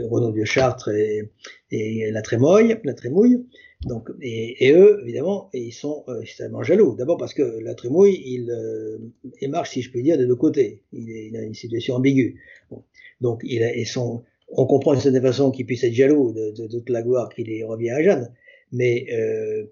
Renaud 0.08 0.32
de 0.32 0.44
Chartres 0.44 0.90
et, 0.90 1.32
et, 1.72 2.12
la 2.12 2.22
Trémouille, 2.22 2.78
la 2.84 2.94
Trémouille. 2.94 3.44
Donc, 3.88 4.10
et, 4.22 4.68
et, 4.68 4.74
eux, 4.74 5.00
évidemment, 5.02 5.50
ils 5.54 5.74
sont 5.74 6.04
euh, 6.08 6.22
extrêmement 6.22 6.62
jaloux. 6.62 6.96
D'abord 6.96 7.18
parce 7.18 7.34
que 7.34 7.42
la 7.42 7.74
Trémouille, 7.74 8.22
il, 8.24 8.52
euh, 8.52 9.00
il 9.42 9.50
marche, 9.50 9.72
si 9.72 9.82
je 9.82 9.92
peux 9.92 10.04
dire, 10.04 10.20
des 10.20 10.28
deux 10.28 10.36
côtés. 10.36 10.84
Il, 10.94 11.10
est, 11.10 11.30
il 11.30 11.36
a 11.36 11.42
une 11.42 11.56
situation 11.56 11.96
ambiguë. 11.96 12.40
Bon. 12.70 12.84
Donc, 13.22 13.42
il 13.44 13.64
a, 13.64 13.76
et 13.76 13.86
son, 13.86 14.24
on 14.50 14.68
comprend 14.68 14.92
d'une 14.92 15.02
certaine 15.02 15.24
façon 15.24 15.50
qu'il 15.50 15.66
puisse 15.66 15.84
être 15.84 15.94
jaloux 15.94 16.32
de, 16.32 16.52
de, 16.52 16.68
de 16.68 16.78
toute 16.78 16.92
la 16.92 17.02
gloire 17.02 17.30
qu'il 17.34 17.66
revient 17.66 17.90
à 17.90 18.04
Jeanne 18.04 18.32
mais 18.72 19.06
euh, 19.12 19.66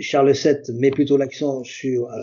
Charles 0.00 0.32
VII 0.32 0.78
met 0.78 0.90
plutôt 0.90 1.16
l'accent 1.16 1.62
sur, 1.64 2.10
euh, 2.10 2.18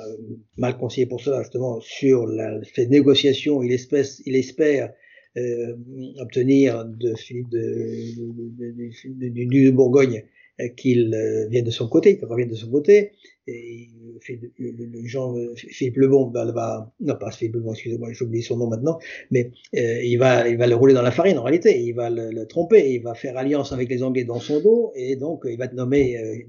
mal 0.57 0.77
conseillé 0.77 1.05
pour 1.05 1.21
cela 1.21 1.41
justement, 1.41 1.79
sur 1.81 2.25
la, 2.25 2.59
cette 2.75 2.89
négociation, 2.89 3.61
il, 3.63 3.71
espère, 3.71 4.93
euh, 5.37 5.75
obtenir 6.19 6.85
de 6.85 7.13
Philippe 7.15 7.49
de, 7.49 7.59
de, 7.59 8.71
de, 8.71 9.65
de, 9.65 9.71
Bourgogne 9.71 10.23
qu'il 10.77 11.09
vienne 11.49 11.65
de 11.65 11.71
son 11.71 11.87
côté, 11.87 12.17
qu'il 12.17 12.27
revienne 12.27 12.49
de 12.49 12.55
son 12.55 12.69
côté. 12.69 13.11
Et 13.47 13.89
le, 14.57 15.05
Jean 15.05 15.35
Philippe 15.55 15.97
Lebon 15.97 16.29
va, 16.29 16.49
va, 16.51 16.93
non 17.01 17.15
pas 17.15 17.31
Philippe 17.31 17.55
Lebon, 17.55 17.73
excusez-moi, 17.73 18.13
j'oublie 18.13 18.41
son 18.41 18.57
nom 18.57 18.67
maintenant, 18.67 18.99
mais 19.31 19.51
il 19.73 20.15
va, 20.17 20.47
il 20.47 20.57
va 20.57 20.67
le 20.67 20.75
rouler 20.75 20.93
dans 20.93 21.01
la 21.01 21.11
farine 21.11 21.37
en 21.37 21.43
réalité. 21.43 21.81
Il 21.81 21.93
va 21.93 22.09
le, 22.09 22.31
le, 22.31 22.45
tromper, 22.47 22.93
il 22.93 23.03
va 23.03 23.13
faire 23.13 23.37
alliance 23.37 23.73
avec 23.73 23.89
les 23.89 24.01
Anglais 24.01 24.23
dans 24.23 24.39
son 24.39 24.61
dos, 24.61 24.93
et 24.95 25.17
donc 25.17 25.43
il 25.45 25.57
va 25.57 25.65
être 25.65 25.73
nommé, 25.73 26.47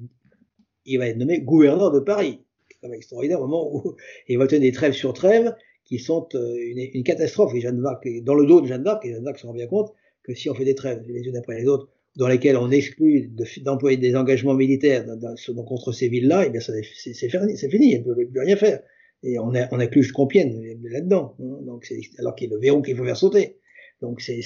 il 0.86 0.98
va 0.98 1.08
être 1.08 1.16
nommé 1.16 1.40
gouverneur 1.40 1.90
de 1.90 2.00
Paris. 2.00 2.40
C'est 2.82 2.90
extraordinaire 2.92 3.40
au 3.40 3.46
moment 3.46 3.74
où 3.74 3.96
il 4.28 4.38
va 4.38 4.46
tenir 4.46 4.62
des 4.62 4.72
trêves 4.72 4.92
sur 4.92 5.12
trêves 5.12 5.54
qui 5.84 5.98
sont 5.98 6.28
une, 6.32 6.88
une 6.92 7.02
catastrophe. 7.02 7.54
Et 7.54 7.60
Jeanne 7.60 7.82
d'Arc, 7.82 8.06
dans 8.22 8.34
le 8.34 8.46
dos 8.46 8.60
de 8.60 8.66
Jeanne 8.66 8.82
d'Arc, 8.82 9.04
et 9.04 9.10
Jeanne 9.10 9.24
d'Arc 9.24 9.38
se 9.38 9.46
rend 9.46 9.54
bien 9.54 9.66
compte 9.66 9.92
que 10.22 10.34
si 10.34 10.48
on 10.48 10.54
fait 10.54 10.64
des 10.64 10.74
trêves 10.74 11.02
les 11.08 11.22
unes 11.22 11.36
après 11.36 11.58
les 11.58 11.66
autres, 11.66 11.88
dans 12.16 12.28
lesquelles 12.28 12.56
on 12.56 12.70
exclut 12.70 13.32
d'employer 13.62 13.96
des 13.96 14.14
engagements 14.14 14.54
militaires 14.54 15.04
dans, 15.04 15.64
contre 15.64 15.92
ces 15.92 16.08
villes-là, 16.08 16.44
eh 16.46 16.50
bien 16.50 16.60
c'est 16.60 16.82
fini, 17.28 17.56
fini, 17.56 17.94
elle 17.94 18.00
ne 18.06 18.14
peut 18.14 18.26
plus 18.26 18.40
rien 18.40 18.56
faire. 18.56 18.80
Et 19.22 19.38
on, 19.38 19.54
a, 19.54 19.68
on 19.72 19.80
inclut 19.80 20.06
Compiègne 20.12 20.78
là-dedans, 20.82 21.34
hein, 21.40 21.58
donc 21.66 21.90
alors 22.18 22.34
qu'il 22.34 22.48
y 22.48 22.52
a 22.52 22.54
le 22.54 22.60
verrou 22.60 22.82
qu'il 22.82 22.96
faut 22.96 23.04
faire 23.04 23.16
sauter. 23.16 23.56
Donc 24.02 24.20
c'est, 24.20 24.42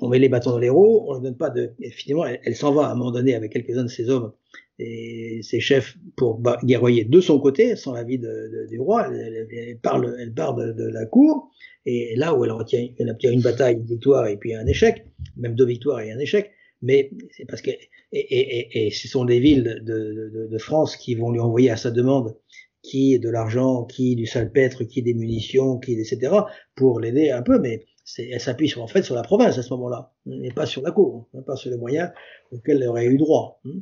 on 0.00 0.08
met 0.08 0.18
les 0.18 0.28
bâtons 0.28 0.50
dans 0.50 0.58
les 0.58 0.68
roues, 0.68 1.04
on 1.08 1.18
ne 1.18 1.22
donne 1.22 1.36
pas 1.36 1.50
de. 1.50 1.72
Et 1.80 1.90
finalement, 1.90 2.26
elle, 2.26 2.56
s'en 2.56 2.74
va 2.74 2.88
à 2.88 2.92
un 2.92 2.96
moment 2.96 3.12
donné 3.12 3.34
avec 3.34 3.52
quelques-uns 3.52 3.84
de 3.84 3.88
ses 3.88 4.10
hommes 4.10 4.32
et 4.80 5.40
ses 5.42 5.60
chefs 5.60 5.96
pour 6.16 6.42
guerroyer 6.64 7.04
de 7.04 7.20
son 7.20 7.38
côté, 7.38 7.76
sans 7.76 7.92
l'avis 7.92 8.18
du 8.18 8.80
roi. 8.80 9.08
Elle, 9.12 9.78
parle, 9.80 10.16
elle 10.18 10.34
part 10.34 10.56
de, 10.56 10.72
de, 10.72 10.88
la 10.88 11.06
cour, 11.06 11.52
et 11.86 12.16
là 12.16 12.34
où 12.34 12.44
elle 12.44 12.50
retient, 12.50 12.88
elle 12.98 13.10
obtient 13.10 13.30
une 13.30 13.42
bataille, 13.42 13.76
une 13.76 13.84
victoire 13.84 14.26
et 14.26 14.36
puis 14.36 14.54
un 14.54 14.66
échec, 14.66 15.06
même 15.36 15.54
deux 15.54 15.66
victoires 15.66 16.00
et 16.00 16.10
un 16.10 16.18
échec, 16.18 16.50
mais 16.84 17.10
c'est 17.30 17.46
parce 17.46 17.62
que 17.62 17.70
et, 17.70 17.88
et, 18.12 18.86
et, 18.86 18.90
ce 18.90 19.08
sont 19.08 19.24
des 19.24 19.40
villes 19.40 19.80
de, 19.82 20.30
de, 20.32 20.48
de, 20.50 20.58
France 20.58 20.96
qui 20.96 21.14
vont 21.14 21.32
lui 21.32 21.40
envoyer 21.40 21.70
à 21.70 21.76
sa 21.76 21.90
demande 21.90 22.36
qui 22.82 23.18
de 23.18 23.30
l'argent, 23.30 23.84
qui 23.84 24.14
du 24.14 24.26
salpêtre, 24.26 24.84
qui 24.84 25.02
des 25.02 25.14
munitions, 25.14 25.78
qui 25.78 25.94
etc. 25.94 26.32
pour 26.76 27.00
l'aider 27.00 27.30
un 27.30 27.42
peu, 27.42 27.58
mais 27.58 27.86
elle 28.18 28.40
s'appuie 28.40 28.72
en 28.76 28.86
fait 28.86 29.02
sur 29.02 29.14
la 29.14 29.22
province 29.22 29.56
à 29.56 29.62
ce 29.62 29.70
moment-là, 29.70 30.12
et 30.42 30.52
pas 30.52 30.66
sur 30.66 30.82
la 30.82 30.90
cour, 30.90 31.26
hein, 31.34 31.42
pas 31.46 31.56
sur 31.56 31.70
les 31.70 31.78
moyens 31.78 32.10
auxquels 32.52 32.82
elle 32.82 32.88
aurait 32.88 33.06
eu 33.06 33.16
droit. 33.16 33.60
Hein. 33.64 33.80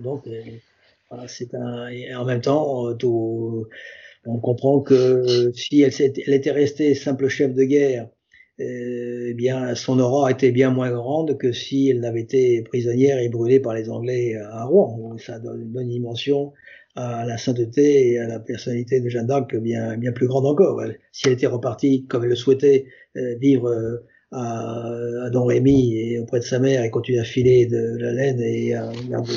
Donc 0.00 0.26
euh, 0.26 0.42
voilà, 1.08 1.28
c'est 1.28 1.54
un 1.54 1.86
et 1.88 2.12
en 2.14 2.24
même 2.24 2.40
temps 2.40 2.92
tout, 2.96 3.68
on 4.24 4.38
comprend 4.40 4.80
que 4.80 5.52
si 5.54 5.82
elle, 5.82 5.92
elle 6.00 6.34
était 6.34 6.50
restée 6.50 6.94
simple 6.96 7.28
chef 7.28 7.54
de 7.54 7.62
guerre 7.62 8.08
eh 8.58 9.34
bien, 9.34 9.74
son 9.74 9.98
aura 9.98 10.30
était 10.30 10.50
bien 10.50 10.70
moins 10.70 10.90
grande 10.90 11.36
que 11.38 11.52
si 11.52 11.90
elle 11.90 12.00
n'avait 12.00 12.22
été 12.22 12.62
prisonnière 12.62 13.18
et 13.18 13.28
brûlée 13.28 13.60
par 13.60 13.74
les 13.74 13.90
Anglais 13.90 14.34
à 14.34 14.64
Rouen. 14.64 15.16
Ça 15.18 15.38
donne 15.38 15.60
une 15.62 15.72
bonne 15.72 15.88
dimension 15.88 16.52
à 16.96 17.24
la 17.26 17.36
sainteté 17.36 18.12
et 18.12 18.18
à 18.18 18.26
la 18.26 18.40
personnalité 18.40 19.00
de 19.00 19.08
Jeanne 19.08 19.26
d'Arc 19.26 19.54
bien, 19.56 19.96
bien 19.98 20.12
plus 20.12 20.26
grande 20.26 20.46
encore. 20.46 20.82
si 21.12 21.26
elle 21.26 21.34
était 21.34 21.46
repartie 21.46 22.06
comme 22.06 22.24
elle 22.24 22.30
le 22.30 22.36
souhaitait, 22.36 22.86
euh, 23.16 23.36
vivre 23.38 23.68
euh, 23.68 23.98
à, 24.32 25.28
Don 25.30 25.44
Rémy 25.44 25.96
et 25.98 26.18
auprès 26.18 26.38
de 26.40 26.44
sa 26.44 26.58
mère 26.58 26.82
et 26.82 26.90
continuer 26.90 27.20
à 27.20 27.24
filer 27.24 27.66
de 27.66 27.96
la 27.98 28.12
laine 28.12 28.40
et 28.40 28.74
à 28.74 28.90
garder 29.10 29.32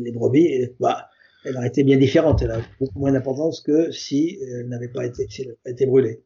les 0.00 0.12
brebis, 0.12 0.68
bah, 0.78 1.07
elle 1.48 1.56
aurait 1.56 1.68
été 1.68 1.82
bien 1.82 1.96
différente. 1.96 2.42
Elle 2.42 2.50
a 2.50 2.60
beaucoup 2.78 2.98
moins 2.98 3.12
d'importance 3.12 3.60
que 3.60 3.90
si 3.90 4.38
elle 4.42 4.68
n'avait 4.68 4.88
pas 4.88 5.06
été, 5.06 5.26
si 5.28 5.42
elle 5.42 5.72
été 5.72 5.86
brûlée. 5.86 6.22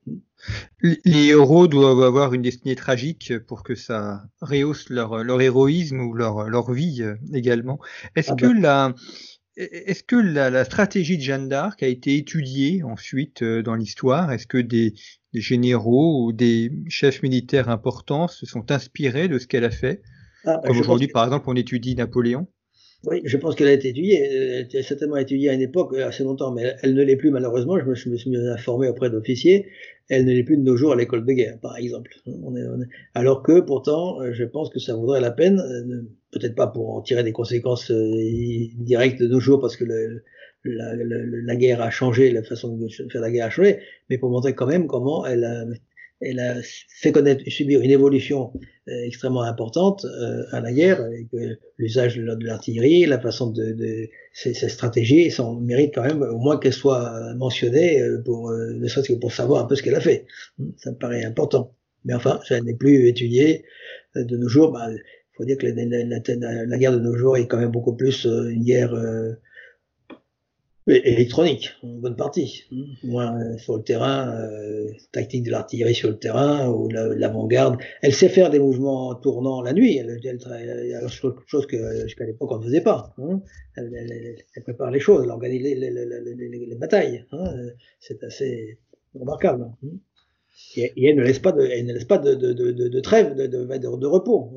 Les 0.82 1.26
héros 1.28 1.68
doivent 1.68 2.02
avoir 2.02 2.35
une 2.35 2.42
destinée 2.42 2.74
tragique 2.74 3.38
pour 3.46 3.62
que 3.62 3.74
ça 3.74 4.24
rehausse 4.40 4.90
leur, 4.90 5.22
leur 5.22 5.40
héroïsme 5.40 6.00
ou 6.00 6.14
leur, 6.14 6.48
leur 6.48 6.72
vie 6.72 7.02
euh, 7.02 7.14
également. 7.32 7.78
Est-ce 8.16 8.32
ah 8.32 8.37
que 8.37 8.46
ben. 8.46 8.61
la, 8.61 8.94
est-ce 9.56 10.02
que 10.02 10.16
la, 10.16 10.50
la, 10.50 10.64
stratégie 10.64 11.16
de 11.16 11.22
Jeanne 11.22 11.48
d'Arc 11.48 11.82
a 11.82 11.87
été 11.87 12.16
étudiée 12.16 12.82
ensuite 12.82 13.42
euh, 13.42 13.62
dans 13.62 13.74
l'histoire? 13.74 14.32
Est-ce 14.32 14.48
que 14.48 14.58
des, 14.58 14.94
des, 15.32 15.40
généraux 15.40 16.26
ou 16.26 16.32
des 16.32 16.72
chefs 16.88 17.22
militaires 17.22 17.68
importants 17.68 18.26
se 18.26 18.46
sont 18.46 18.72
inspirés 18.72 19.28
de 19.28 19.38
ce 19.38 19.46
qu'elle 19.46 19.64
a 19.64 19.70
fait? 19.70 20.02
Ah, 20.44 20.56
ben, 20.56 20.68
Comme 20.68 20.80
aujourd'hui, 20.80 21.06
par 21.06 21.24
exemple, 21.24 21.44
on 21.48 21.54
étudie 21.54 21.94
Napoléon 21.94 22.48
oui, 23.04 23.20
je 23.24 23.36
pense 23.36 23.56
qu'elle 23.56 23.68
a 23.68 23.72
été 23.72 23.88
étudiée. 23.88 24.20
Elle 24.22 24.78
a 24.78 24.82
certainement 24.82 25.16
étudiée 25.16 25.50
à 25.50 25.54
une 25.54 25.60
époque, 25.60 25.92
euh, 25.94 26.06
assez 26.06 26.22
longtemps, 26.22 26.52
mais 26.52 26.76
elle 26.82 26.94
ne 26.94 27.02
l'est 27.02 27.16
plus 27.16 27.30
malheureusement. 27.30 27.76
Je 27.78 28.08
me, 28.08 28.16
suis 28.16 28.36
informé 28.36 28.88
auprès 28.88 29.10
d'officiers. 29.10 29.66
Elle 30.08 30.24
ne 30.24 30.32
l'est 30.32 30.44
plus 30.44 30.56
de 30.56 30.62
nos 30.62 30.76
jours 30.76 30.92
à 30.92 30.96
l'école 30.96 31.24
de 31.24 31.32
guerre, 31.32 31.58
par 31.60 31.76
exemple. 31.76 32.14
Alors 33.14 33.42
que 33.42 33.60
pourtant, 33.60 34.20
euh, 34.20 34.32
je 34.32 34.44
pense 34.44 34.70
que 34.70 34.78
ça 34.78 34.94
vaudrait 34.94 35.20
la 35.20 35.32
peine, 35.32 35.58
euh, 35.58 36.02
peut-être 36.30 36.54
pas 36.54 36.68
pour 36.68 36.94
en 36.94 37.00
tirer 37.00 37.24
des 37.24 37.32
conséquences 37.32 37.90
directes 37.90 39.20
de 39.20 39.26
nos 39.26 39.40
jours, 39.40 39.60
parce 39.60 39.76
que 39.76 39.84
le, 39.84 40.22
la, 40.64 40.94
la, 40.94 41.16
la, 41.44 41.56
guerre 41.56 41.82
a 41.82 41.90
changé, 41.90 42.30
la 42.30 42.42
façon 42.44 42.76
de 42.76 42.88
faire 42.88 43.20
la 43.20 43.30
guerre 43.30 43.46
a 43.46 43.50
changé, 43.50 43.80
mais 44.10 44.18
pour 44.18 44.30
montrer 44.30 44.54
quand 44.54 44.66
même 44.66 44.86
comment 44.86 45.26
elle 45.26 45.44
a, 45.44 45.64
elle 46.22 46.40
a 46.40 46.56
fait 46.88 47.12
connaître, 47.12 47.42
subir 47.48 47.80
une 47.82 47.90
évolution 47.90 48.52
euh, 48.88 49.04
extrêmement 49.06 49.42
importante 49.42 50.04
euh, 50.04 50.44
à 50.52 50.61
la 50.61 50.72
guerre, 50.72 51.00
avec 51.00 51.26
l'usage 51.78 52.16
de 52.16 52.46
l'artillerie, 52.46 53.06
la 53.06 53.20
façon 53.20 53.50
de, 53.50 53.72
de 53.72 54.08
ces, 54.32 54.54
stratégies, 54.54 55.30
ça 55.30 55.44
mérite 55.61 55.94
quand 55.94 56.02
même 56.02 56.22
au 56.22 56.38
moins 56.38 56.58
qu'elle 56.58 56.72
soit 56.72 57.35
mentionnée 57.35 58.00
euh, 58.00 58.22
pour 58.24 58.50
ne 58.50 58.87
serait-ce 58.88 59.12
que 59.12 59.18
pour 59.18 59.32
savoir 59.32 59.64
un 59.64 59.66
peu 59.66 59.74
ce 59.74 59.82
qu'elle 59.82 59.94
a 59.94 60.00
fait. 60.00 60.26
Ça 60.76 60.90
me 60.90 60.96
paraît 60.96 61.24
important. 61.24 61.74
Mais 62.04 62.14
enfin, 62.14 62.40
ça 62.48 62.61
n'est 62.61 62.74
plus 62.74 63.08
étudié 63.08 63.64
de 64.16 64.37
nos 64.37 64.48
jours. 64.48 64.72
Bah, 64.72 64.88
il 64.90 65.37
faut 65.37 65.44
dire 65.44 65.56
que 65.56 65.66
la, 65.66 65.85
la, 65.85 66.66
la, 66.66 66.78
guerre 66.78 66.92
de 66.92 66.98
nos 66.98 67.16
jours 67.16 67.37
est 67.37 67.46
quand 67.46 67.58
même 67.58 67.70
beaucoup 67.70 67.94
plus 67.94 68.24
une 68.24 68.64
guerre 68.64 68.94
électronique, 70.87 71.71
en 71.83 71.88
bonne 71.88 72.16
partie. 72.16 72.64
Moins 73.05 73.38
euh, 73.40 73.59
sur 73.59 73.77
le 73.77 73.83
terrain, 73.83 74.35
euh, 74.35 74.90
tactique 75.12 75.45
de 75.45 75.51
l'artillerie 75.51 75.95
sur 75.95 76.11
le 76.11 76.18
terrain 76.18 76.68
ou 76.68 76.88
l'avant-garde. 76.88 77.79
Elle 78.03 78.12
sait 78.12 78.29
faire 78.29 78.51
des 78.51 78.59
mouvements 78.59 79.14
tournants 79.14 79.62
la 79.62 79.73
nuit. 79.73 79.97
Elle, 79.97 80.18
elle, 80.25 80.38
elle, 80.51 81.09
chose 81.47 81.66
que 81.66 82.03
jusqu'à 82.03 82.25
l'époque 82.25 82.51
on 82.53 82.59
ne 82.59 82.64
faisait 82.64 82.81
pas. 82.81 83.14
Hein. 83.18 83.40
Elle, 83.77 84.37
prépare 84.62 84.90
les 84.90 85.01
choses, 85.01 85.23
elle 85.25 85.31
organise 85.31 85.62
les, 85.62 85.75
les, 85.75 85.90
les, 85.90 86.66
les 86.66 86.77
batailles. 86.77 87.25
Hein. 87.33 87.45
C'est 88.01 88.23
assez 88.25 88.79
remarquable. 89.14 89.71
Hein. 89.85 89.88
Et, 90.77 90.92
elle 91.07 91.16
ne 91.16 91.23
laisse 91.23 91.38
pas 91.38 91.53
de, 91.53 91.62
elle 91.62 91.87
ne 91.87 91.95
laisse 91.95 92.05
pas 92.05 92.18
de, 92.18 93.01
trêve, 93.01 93.35
de, 93.37 94.07
repos. 94.07 94.53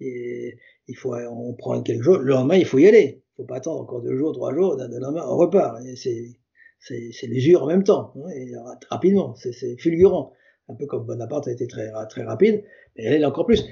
Il 0.00 0.96
faut, 0.96 1.14
on 1.14 1.54
prend 1.54 1.82
quelque 1.82 2.02
chose. 2.02 2.18
Le 2.20 2.32
lendemain, 2.32 2.56
il 2.56 2.66
faut 2.66 2.78
y 2.78 2.86
aller 2.86 3.22
faut 3.40 3.46
pas 3.46 3.56
attendre 3.56 3.80
encore 3.80 4.02
deux 4.02 4.16
jours, 4.16 4.32
trois 4.32 4.54
jours, 4.54 4.76
lendemain, 4.76 5.24
on 5.26 5.36
repart. 5.36 5.80
C'est, 5.96 6.36
c'est, 6.78 7.26
l'usure 7.26 7.62
en 7.62 7.66
même 7.66 7.84
temps, 7.84 8.12
hein, 8.16 8.30
et 8.34 8.52
rapidement, 8.90 9.34
c'est, 9.36 9.76
fulgurant. 9.78 10.32
Un 10.68 10.74
peu 10.74 10.86
comme 10.86 11.04
Bonaparte 11.04 11.48
a 11.48 11.52
été 11.52 11.66
très, 11.66 11.90
très 12.08 12.22
rapide, 12.22 12.62
mais 12.96 13.04
elle 13.04 13.22
est 13.22 13.24
encore 13.24 13.46
plus. 13.46 13.64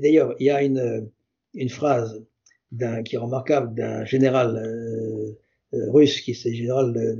D'ailleurs, 0.00 0.34
il 0.38 0.46
y 0.46 0.50
a 0.50 0.62
une, 0.62 1.10
une 1.54 1.68
phrase 1.68 2.22
d'un, 2.70 3.02
qui 3.02 3.16
est 3.16 3.18
remarquable 3.18 3.74
d'un 3.74 4.04
général 4.04 4.56
euh, 4.56 5.38
euh, 5.74 5.90
russe, 5.90 6.20
qui 6.20 6.34
c'est 6.34 6.54
général 6.54 6.96
euh, 6.96 7.16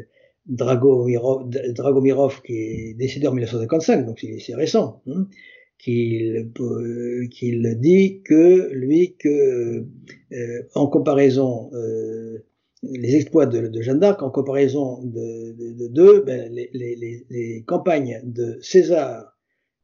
Dragomirov, 0.46 1.48
Dragomirov, 1.48 2.42
qui 2.42 2.52
est 2.52 2.94
décédé 2.94 3.26
en 3.26 3.32
1955, 3.32 4.06
donc 4.06 4.20
c'est, 4.20 4.54
récent. 4.54 5.02
Hein 5.08 5.26
qu'il 5.78 6.52
qu'il 7.30 7.78
dit 7.80 8.22
que 8.22 8.70
lui 8.72 9.16
que 9.16 9.84
euh, 10.32 10.62
en 10.74 10.86
comparaison 10.88 11.70
euh, 11.74 12.44
les 12.82 13.16
exploits 13.16 13.46
de, 13.46 13.68
de 13.68 13.82
Jeanne 13.82 14.00
d'Arc 14.00 14.22
en 14.22 14.30
comparaison 14.30 15.02
de 15.02 15.88
deux 15.88 16.20
de, 16.20 16.24
ben, 16.24 16.52
les, 16.52 16.70
les, 16.72 17.26
les, 17.28 17.64
campagnes 17.64 18.20
de 18.24 18.58
César 18.60 19.36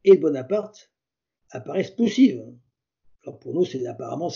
et 0.04 0.16
de 0.16 0.20
Bonaparte 0.20 0.90
apparaissent 1.50 1.90
poussives. 1.90 2.42
Alors 3.24 3.38
pour 3.38 3.54
nous, 3.54 3.64
c'est 3.64 3.86
apparemment, 3.86 4.30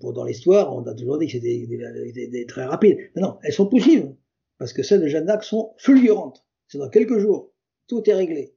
pour 0.00 0.12
dans 0.12 0.24
l'histoire, 0.24 0.74
on 0.74 0.82
a 0.86 0.94
toujours 0.94 1.18
dit 1.18 1.26
que 1.26 1.32
c'était 1.32 1.66
des, 1.66 2.46
très 2.46 2.64
rapides. 2.64 2.98
Non, 3.16 3.38
elles 3.42 3.52
sont 3.52 3.66
poussives 3.66 4.14
parce 4.58 4.72
que 4.72 4.82
celles 4.82 5.00
de 5.00 5.08
Jeanne 5.08 5.26
d'Arc 5.26 5.44
sont 5.44 5.74
fulgurantes. 5.78 6.44
C'est 6.68 6.78
dans 6.78 6.88
quelques 6.88 7.18
jours, 7.18 7.52
tout 7.88 8.08
est 8.08 8.14
réglé. 8.14 8.54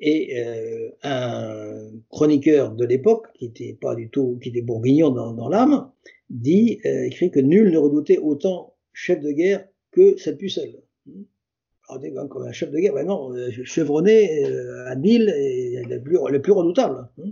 Et 0.00 0.38
euh, 0.38 0.90
un 1.02 1.90
chroniqueur 2.08 2.72
de 2.74 2.84
l'époque, 2.84 3.26
qui 3.34 3.46
était 3.46 3.76
pas 3.80 3.94
du 3.94 4.08
tout, 4.08 4.38
qui 4.42 4.50
était 4.50 4.62
bourguignon 4.62 5.10
dans, 5.10 5.48
l'âme, 5.48 5.90
dit, 6.30 6.80
euh, 6.86 7.04
écrit 7.04 7.30
que 7.30 7.40
nul 7.40 7.70
ne 7.72 7.78
redoutait 7.78 8.18
autant 8.18 8.74
chef 8.92 9.20
de 9.20 9.30
guerre 9.30 9.66
que 9.90 10.16
cette 10.16 10.38
pucelle. 10.38 10.80
Alors, 11.88 12.28
comme 12.28 12.44
un 12.44 12.52
chef 12.52 12.70
de 12.70 12.78
guerre, 12.78 12.92
vraiment 12.92 13.32
euh, 13.32 13.50
chevronné, 13.64 14.44
euh, 14.44 14.86
habile 14.86 15.32
et 15.36 15.82
le 15.84 16.00
plus, 16.00 16.18
le 16.30 16.40
plus 16.40 16.52
redoutable. 16.52 17.08
Hein. 17.18 17.30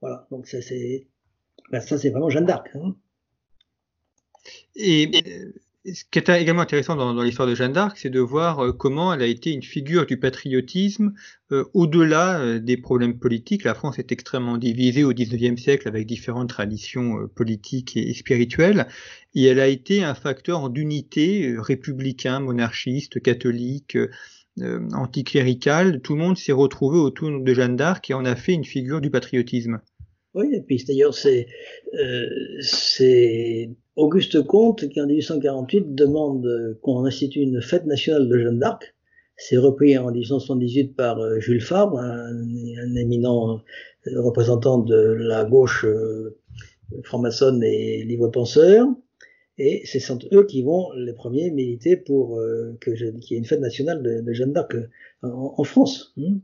Voilà, 0.00 0.26
donc 0.30 0.46
ça 0.46 0.60
c'est, 0.60 1.06
ben, 1.70 1.80
ça 1.80 1.96
c'est 1.96 2.10
vraiment 2.10 2.28
Jeanne 2.28 2.44
d'Arc. 2.44 2.70
Hein. 2.74 2.94
Et 4.76 5.10
ce 5.84 6.04
qui 6.10 6.18
est 6.18 6.28
également 6.28 6.62
intéressant 6.62 6.96
dans, 6.96 7.22
l'histoire 7.22 7.48
de 7.48 7.54
Jeanne 7.54 7.72
d'Arc, 7.72 7.96
c'est 7.98 8.10
de 8.10 8.20
voir 8.20 8.58
euh, 8.60 8.72
comment 8.72 9.12
elle 9.12 9.22
a 9.22 9.26
été 9.26 9.52
une 9.52 9.62
figure 9.62 10.06
du 10.06 10.18
patriotisme 10.18 11.14
euh, 11.52 11.64
au-delà 11.72 12.40
euh, 12.40 12.58
des 12.58 12.76
problèmes 12.76 13.18
politiques. 13.18 13.64
La 13.64 13.74
France 13.74 13.98
est 13.98 14.10
extrêmement 14.12 14.58
divisée 14.58 15.04
au 15.04 15.12
XIXe 15.12 15.60
siècle 15.60 15.86
avec 15.88 16.06
différentes 16.06 16.48
traditions 16.48 17.28
politiques 17.34 17.96
et, 17.96 18.12
spirituelles, 18.12 18.88
et 19.34 19.44
elle 19.44 19.60
a 19.60 19.68
été 19.68 20.02
un 20.02 20.14
facteur 20.14 20.68
d'unité 20.70 21.54
républicain, 21.58 22.40
monarchiste, 22.40 23.22
catholique, 23.22 23.96
anticlérical. 24.92 26.00
Tout 26.00 26.14
le 26.14 26.20
monde 26.20 26.36
s'est 26.36 26.52
retrouvé 26.52 26.98
autour 26.98 27.40
de 27.40 27.54
Jeanne 27.54 27.76
d'Arc 27.76 28.10
et 28.10 28.14
en 28.14 28.24
a 28.24 28.34
fait 28.34 28.54
une 28.54 28.64
figure 28.64 29.00
du 29.00 29.10
patriotisme. 29.10 29.80
Oui, 30.34 30.48
et 30.52 30.60
puis 30.60 30.82
d'ailleurs, 30.84 31.14
c'est 31.14 31.46
Auguste 33.98 34.40
Comte 34.46 34.88
qui 34.88 35.00
en 35.00 35.06
1848 35.06 35.92
demande 35.96 36.78
qu'on 36.82 37.04
institue 37.04 37.40
une 37.40 37.60
fête 37.60 37.84
nationale 37.84 38.28
de 38.28 38.38
Jeanne 38.38 38.60
d'Arc. 38.60 38.94
C'est 39.36 39.56
repris 39.56 39.98
en 39.98 40.12
1878 40.12 40.94
par 40.94 41.18
euh, 41.18 41.40
Jules 41.40 41.60
Fabre, 41.60 41.98
un, 41.98 42.94
éminent 42.94 43.60
euh, 44.06 44.22
représentant 44.22 44.78
de 44.78 44.96
la 44.96 45.44
gauche 45.44 45.84
euh, 45.84 46.38
franc-maçonne 47.02 47.60
et 47.64 48.04
libre-penseur. 48.04 48.86
Et 49.58 49.82
c'est 49.84 50.00
eux 50.32 50.46
qui 50.46 50.62
vont 50.62 50.92
les 50.92 51.12
premiers 51.12 51.50
militer 51.50 51.96
pour 51.96 52.40
qu'il 52.80 52.94
y 52.94 53.34
ait 53.34 53.38
une 53.38 53.44
fête 53.44 53.60
nationale 53.60 54.00
de, 54.00 54.32
Jeanne 54.32 54.52
d'Arc 54.52 54.76
en, 55.22 55.64
France. 55.64 56.12
Hmm. 56.16 56.38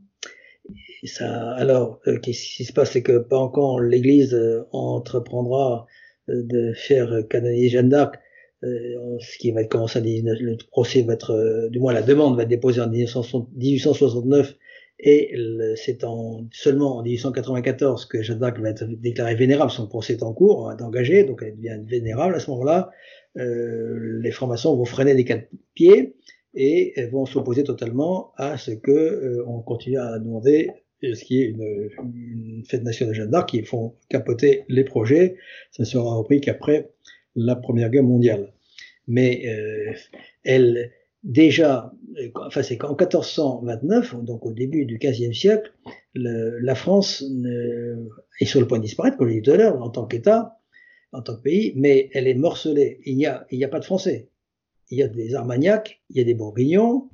ça, 1.05 1.51
alors, 1.51 2.01
qu'est-ce 2.21 2.57
qui 2.57 2.65
se 2.65 2.73
passe, 2.73 2.91
c'est 2.91 3.03
que 3.03 3.19
pas 3.19 3.37
encore 3.37 3.79
l'Église 3.79 4.37
entreprendra 4.73 5.87
de 6.27 6.73
faire 6.73 7.23
canoniser 7.29 7.69
Jeanne 7.69 7.89
d'Arc, 7.89 8.19
euh, 8.65 9.17
ce 9.19 9.37
qui 9.37 9.51
va 9.51 9.61
être 9.61 9.69
commencé 9.69 10.01
le 10.01 10.57
procès 10.71 11.03
va 11.03 11.13
être, 11.13 11.31
euh, 11.31 11.69
du 11.69 11.79
moins 11.79 11.93
la 11.93 12.01
demande 12.01 12.35
va 12.35 12.43
être 12.43 12.49
déposée 12.49 12.81
en 12.81 12.89
1869 12.89 14.55
et 14.97 15.35
c'est 15.75 16.05
en, 16.05 16.47
seulement 16.51 16.97
en 16.97 17.03
1894 17.03 18.05
que 18.05 18.23
Jeanne 18.23 18.39
d'Arc 18.39 18.59
va 18.59 18.69
être 18.69 18.85
déclarée 18.85 19.35
vénérable, 19.35 19.69
son 19.69 19.87
procès 19.87 20.13
est 20.13 20.23
en 20.23 20.33
cours, 20.33 20.67
va 20.67 20.73
être 20.73 20.83
engagé, 20.83 21.25
donc 21.25 21.43
elle 21.43 21.57
devient 21.57 21.81
vénérable 21.85 22.35
à 22.35 22.39
ce 22.39 22.49
moment-là. 22.51 22.91
Euh, 23.37 24.19
les 24.21 24.31
francs-maçons 24.31 24.75
vont 24.75 24.85
freiner 24.85 25.13
des 25.13 25.25
quatre 25.25 25.49
pieds 25.73 26.15
et 26.53 26.93
vont 27.11 27.25
s'opposer 27.25 27.65
totalement 27.65 28.31
à 28.37 28.57
ce 28.57 28.71
que 28.71 28.91
euh, 28.91 29.43
on 29.47 29.59
continue 29.59 29.99
à 29.99 30.17
demander 30.17 30.71
ce 31.13 31.23
qui 31.23 31.41
est 31.41 31.45
une, 31.45 32.63
fête 32.65 32.83
nationale 32.83 33.13
Jeanne 33.13 33.29
d'Arc 33.29 33.49
qui 33.49 33.61
font 33.63 33.95
capoter 34.09 34.63
les 34.69 34.83
projets. 34.83 35.35
Ça 35.71 35.83
ne 35.83 35.87
sera 35.87 36.15
repris 36.15 36.41
qu'après 36.41 36.89
la 37.35 37.55
Première 37.55 37.89
Guerre 37.89 38.03
mondiale. 38.03 38.53
Mais 39.07 39.43
euh, 39.47 39.93
elle, 40.43 40.91
déjà, 41.23 41.93
enfin 42.35 42.63
c'est 42.63 42.77
qu'en 42.77 42.95
1429, 42.95 44.23
donc 44.23 44.45
au 44.45 44.51
début 44.51 44.85
du 44.85 44.97
XVe 44.97 45.33
siècle, 45.33 45.71
le, 46.13 46.57
la 46.59 46.75
France 46.75 47.23
est 48.39 48.45
sur 48.45 48.59
le 48.59 48.67
point 48.67 48.79
de 48.79 48.83
disparaître, 48.83 49.17
comme 49.17 49.27
je 49.27 49.33
l'ai 49.33 49.41
dit 49.41 49.45
tout 49.45 49.51
à 49.51 49.57
l'heure, 49.57 49.81
en 49.81 49.89
tant 49.89 50.05
qu'État, 50.05 50.57
en 51.11 51.21
tant 51.21 51.35
que 51.35 51.41
pays, 51.41 51.73
mais 51.75 52.09
elle 52.13 52.27
est 52.27 52.33
morcelée. 52.35 52.99
Il 53.05 53.15
n'y 53.15 53.25
a 53.25 53.67
pas 53.69 53.79
de 53.79 53.85
Français. 53.85 54.29
Il 54.89 54.97
y 54.97 55.03
a 55.03 55.07
des 55.07 55.35
Armagnacs, 55.35 56.01
il 56.09 56.17
y 56.17 56.21
a 56.21 56.23
des 56.23 56.33
Bourguignons, 56.33 57.09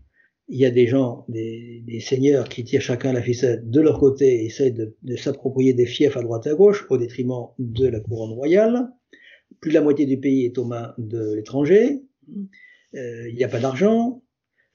il 0.52 0.60
y 0.60 0.66
a 0.66 0.70
des 0.70 0.86
gens, 0.86 1.26
des, 1.30 2.00
seigneurs 2.02 2.50
qui 2.50 2.66
tirent 2.66 2.82
chacun 2.82 3.14
la 3.14 3.22
ficelle 3.22 3.62
de 3.64 3.80
leur 3.80 4.00
côté 4.00 4.42
et 4.42 4.46
essayent 4.46 4.74
de, 4.74 5.16
s'approprier 5.16 5.74
des 5.74 5.86
fiefs 5.86 6.18
à 6.18 6.22
droite 6.22 6.46
et 6.46 6.50
à 6.50 6.56
gauche 6.56 6.86
au 6.90 6.98
détriment 6.98 7.48
de 7.58 7.88
la 7.88 8.02
couronne 8.02 8.34
royale. 8.34 8.90
Plus 9.62 9.70
de 9.70 9.76
la 9.76 9.82
moitié 9.82 10.06
du 10.06 10.20
pays 10.20 10.46
est 10.46 10.58
aux 10.58 10.66
mains 10.66 10.94
de 10.98 11.36
l'étranger. 11.36 12.02
Euh, 12.96 13.30
il 13.30 13.36
n'y 13.36 13.46
a 13.46 13.48
pas 13.48 13.62
d'argent. 13.62 14.22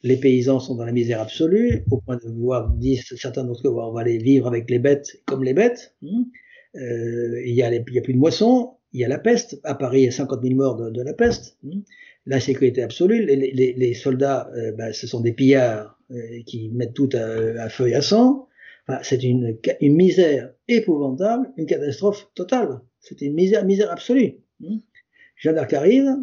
Les 0.03 0.17
paysans 0.17 0.61
sont 0.61 0.77
dans 0.77 0.87
la 0.87 0.93
misère 0.93 1.21
absolue, 1.21 1.85
au 1.91 2.01
point 2.01 2.17
de 2.17 2.31
voir, 2.31 2.71
disent 2.71 3.05
certains 3.17 3.45
d'entre 3.45 3.69
eux, 3.69 3.71
on 3.71 3.93
va 3.93 4.01
aller 4.01 4.17
vivre 4.17 4.47
avec 4.47 4.71
les 4.71 4.79
bêtes 4.79 5.21
comme 5.27 5.45
les 5.45 5.53
bêtes. 5.53 5.95
Euh, 6.75 7.43
il, 7.45 7.55
y 7.55 7.63
a 7.63 7.71
plus 7.81 8.15
de 8.15 8.19
moissons, 8.19 8.77
il 8.93 9.01
y 9.01 9.05
a 9.05 9.09
la 9.09 9.19
peste. 9.19 9.61
À 9.63 9.75
Paris, 9.75 10.03
il 10.03 10.05
y 10.05 10.09
a 10.09 10.13
50 10.13 10.43
000 10.43 10.55
morts 10.55 10.77
de, 10.77 10.89
de 10.89 11.03
la 11.03 11.13
peste 11.13 11.59
l'insécurité 12.27 12.83
absolue. 12.83 13.25
Les, 13.25 13.37
les, 13.37 13.73
les 13.73 13.95
soldats, 13.95 14.51
euh, 14.57 14.73
ben, 14.73 14.93
ce 14.93 15.07
sont 15.07 15.21
des 15.21 15.33
pillards 15.33 15.99
euh, 16.11 16.43
qui 16.45 16.69
mettent 16.71 16.95
tout 16.95 17.09
à, 17.15 17.69
feu 17.69 17.89
et 17.89 17.95
à 17.95 18.03
sang. 18.03 18.49
Enfin, 18.89 19.01
c'est 19.03 19.23
une, 19.23 19.57
une, 19.81 19.95
misère 19.95 20.53
épouvantable, 20.69 21.51
une 21.57 21.67
catastrophe 21.67 22.29
totale. 22.35 22.81
C'est 23.01 23.21
une 23.23 23.35
misère, 23.35 23.65
misère 23.65 23.91
absolue. 23.91 24.35
Hmm. 24.61 24.79
Jeanne 25.37 25.57
d'Arc 25.57 25.73
arrive 25.73 26.17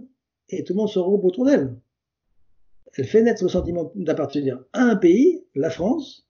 et 0.49 0.63
tout 0.63 0.73
le 0.73 0.77
monde 0.77 0.89
se 0.89 0.99
regroupe 0.99 1.25
autour 1.25 1.45
d'elle. 1.45 1.75
Elle 2.95 3.05
fait 3.05 3.21
naître 3.21 3.43
le 3.43 3.49
sentiment 3.49 3.91
d'appartenir 3.95 4.63
à 4.73 4.83
un 4.83 4.95
pays, 4.95 5.43
la 5.55 5.69
France, 5.69 6.27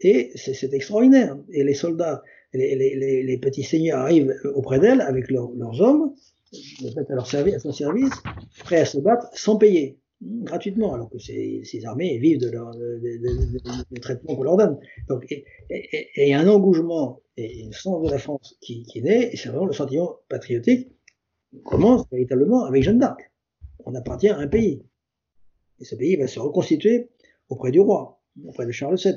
et 0.00 0.30
c'est 0.36 0.72
extraordinaire. 0.72 1.36
Et 1.50 1.64
les 1.64 1.74
soldats, 1.74 2.22
les, 2.52 2.76
les, 2.76 3.22
les 3.22 3.38
petits 3.38 3.64
seigneurs 3.64 3.98
arrivent 3.98 4.34
auprès 4.54 4.78
d'elle 4.78 5.00
avec 5.00 5.30
leurs 5.30 5.80
hommes, 5.80 6.14
à 6.52 7.14
leur 7.14 7.26
service, 7.26 7.54
à 7.54 7.58
son 7.58 7.72
service, 7.72 8.14
prêts 8.60 8.80
à 8.80 8.84
se 8.84 8.98
battre 8.98 9.28
sans 9.34 9.56
payer, 9.56 9.98
gratuitement, 10.22 10.94
alors 10.94 11.10
que 11.10 11.18
ces, 11.18 11.62
ces 11.64 11.84
armées 11.84 12.18
vivent 12.18 12.40
de 12.40 12.50
leur 12.50 12.70
de, 12.72 12.98
de, 13.00 13.94
de, 13.94 14.00
traitement 14.00 14.36
qu'on 14.36 14.42
leur 14.42 14.56
donne. 14.56 14.78
Donc, 15.08 15.24
et, 15.30 15.44
et, 15.70 16.28
et, 16.28 16.34
un 16.34 16.48
engouement 16.48 17.20
et 17.36 17.60
une 17.60 17.72
sens 17.72 18.02
de 18.04 18.10
la 18.10 18.18
France 18.18 18.56
qui, 18.60 18.84
qui 18.84 19.02
né, 19.02 19.32
et 19.32 19.36
c'est 19.36 19.48
vraiment 19.48 19.66
le 19.66 19.72
sentiment 19.72 20.16
patriotique 20.28 20.88
commence 21.64 22.04
véritablement 22.10 22.64
avec 22.64 22.82
Jeanne 22.82 22.98
d'Arc. 22.98 23.30
On 23.84 23.94
appartient 23.94 24.28
à 24.28 24.38
un 24.38 24.48
pays. 24.48 24.82
Et 25.78 25.84
ce 25.84 25.94
pays 25.94 26.16
va 26.16 26.26
se 26.26 26.40
reconstituer 26.40 27.10
auprès 27.48 27.70
du 27.70 27.80
roi, 27.80 28.20
auprès 28.46 28.66
de 28.66 28.72
Charles 28.72 28.96
VII 28.96 29.16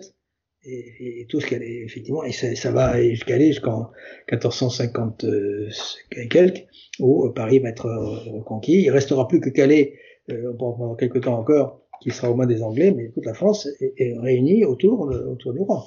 et, 0.63 1.21
et, 1.21 1.25
tout 1.27 1.39
ce 1.39 1.47
qu'elle 1.47 1.63
est 1.63 1.83
effectivement 1.85 2.23
et 2.23 2.31
ça, 2.31 2.53
ça 2.55 2.71
va 2.71 2.87
aller 2.87 3.15
jusqu'en 3.47 3.91
1450 4.31 5.23
euh, 5.23 5.69
et 6.15 6.27
quelques 6.27 6.65
où 6.99 7.29
Paris 7.29 7.59
va 7.59 7.69
être 7.69 7.85
euh, 7.85 8.31
reconquis. 8.31 8.83
Il 8.83 8.91
restera 8.91 9.27
plus 9.27 9.39
que 9.39 9.49
Calais 9.49 9.93
euh, 10.31 10.53
pendant 10.57 10.95
quelques 10.95 11.21
temps 11.21 11.39
encore, 11.39 11.81
qui 12.01 12.11
sera 12.11 12.29
aux 12.29 12.35
mains 12.35 12.45
des 12.45 12.61
Anglais, 12.61 12.91
mais 12.91 13.09
toute 13.11 13.25
la 13.25 13.33
France 13.33 13.67
est, 13.79 13.93
est 13.97 14.17
réunie 14.19 14.65
autour 14.65 15.09
autour 15.31 15.53
du 15.53 15.59
roi. 15.59 15.85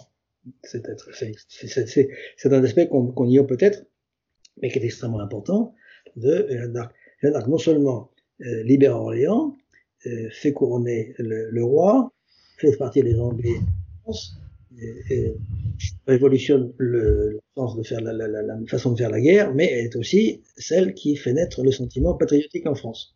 C'est 0.62 0.86
un 2.46 2.64
aspect 2.64 2.88
qu'on 2.88 3.12
qu 3.12 3.26
ignore 3.26 3.46
peut-être, 3.46 3.84
mais 4.60 4.70
qui 4.70 4.78
est 4.78 4.84
extrêmement 4.84 5.20
important 5.20 5.74
de 6.16 6.46
Jeanne 6.50 6.72
d'Arc. 6.72 6.94
Jeanne 7.22 7.32
d'Arc 7.32 7.46
non 7.46 7.58
seulement 7.58 8.10
euh, 8.44 8.62
libère 8.64 8.96
Orléans, 8.96 9.56
euh, 10.06 10.28
fait 10.32 10.52
couronner 10.52 11.14
le, 11.18 11.50
le, 11.50 11.64
roi, 11.64 12.12
fait 12.58 12.76
partie 12.76 13.02
des 13.02 13.18
Anglais 13.20 13.60
révolutionne 16.06 16.72
le, 16.78 17.40
sens 17.56 17.76
de 17.76 17.82
faire 17.82 18.00
la, 18.00 18.14
façon 18.66 18.92
de 18.92 18.98
faire 18.98 19.10
la 19.10 19.20
guerre, 19.20 19.54
mais 19.54 19.70
elle 19.70 19.86
est 19.86 19.96
aussi 19.96 20.42
celle 20.56 20.94
qui 20.94 21.16
fait 21.16 21.32
naître 21.32 21.62
le 21.62 21.70
sentiment 21.70 22.14
patriotique 22.14 22.66
en 22.66 22.74
France. 22.74 23.14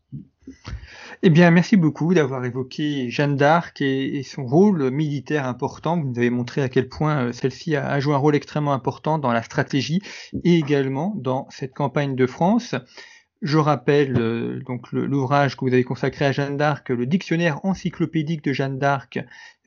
Eh 1.23 1.31
bien, 1.31 1.51
merci 1.51 1.77
beaucoup 1.77 2.15
d'avoir 2.15 2.45
évoqué 2.45 3.11
Jeanne 3.11 3.37
d'Arc 3.37 3.81
et, 3.81 4.23
son 4.23 4.47
rôle 4.47 4.91
militaire 4.91 5.47
important. 5.47 5.99
Vous 5.99 6.11
nous 6.11 6.19
avez 6.19 6.31
montré 6.31 6.63
à 6.63 6.69
quel 6.69 6.89
point 6.89 7.27
euh, 7.27 7.33
celle-ci 7.33 7.75
a 7.75 7.99
joué 8.01 8.15
un 8.15 8.19
rôle 8.19 8.37
extrêmement 8.37 8.73
important 8.73 9.19
dans 9.19 9.33
la 9.33 9.43
stratégie 9.43 10.01
et 10.45 10.57
également 10.57 11.15
dans 11.17 11.49
cette 11.51 11.75
campagne 11.75 12.15
de 12.15 12.27
France. 12.27 12.75
Je 13.43 13.59
rappelle 13.59 14.16
euh, 14.18 14.61
donc 14.61 14.91
l'ouvrage 14.93 15.57
que 15.57 15.64
vous 15.64 15.72
avez 15.72 15.84
consacré 15.84 16.24
à 16.24 16.32
Jeanne 16.32 16.57
d'Arc, 16.57 16.89
le 16.89 17.05
dictionnaire 17.05 17.62
encyclopédique 17.64 18.43
de 18.43 18.53
Jeanne 18.55 18.78
d'Arc, 18.78 19.18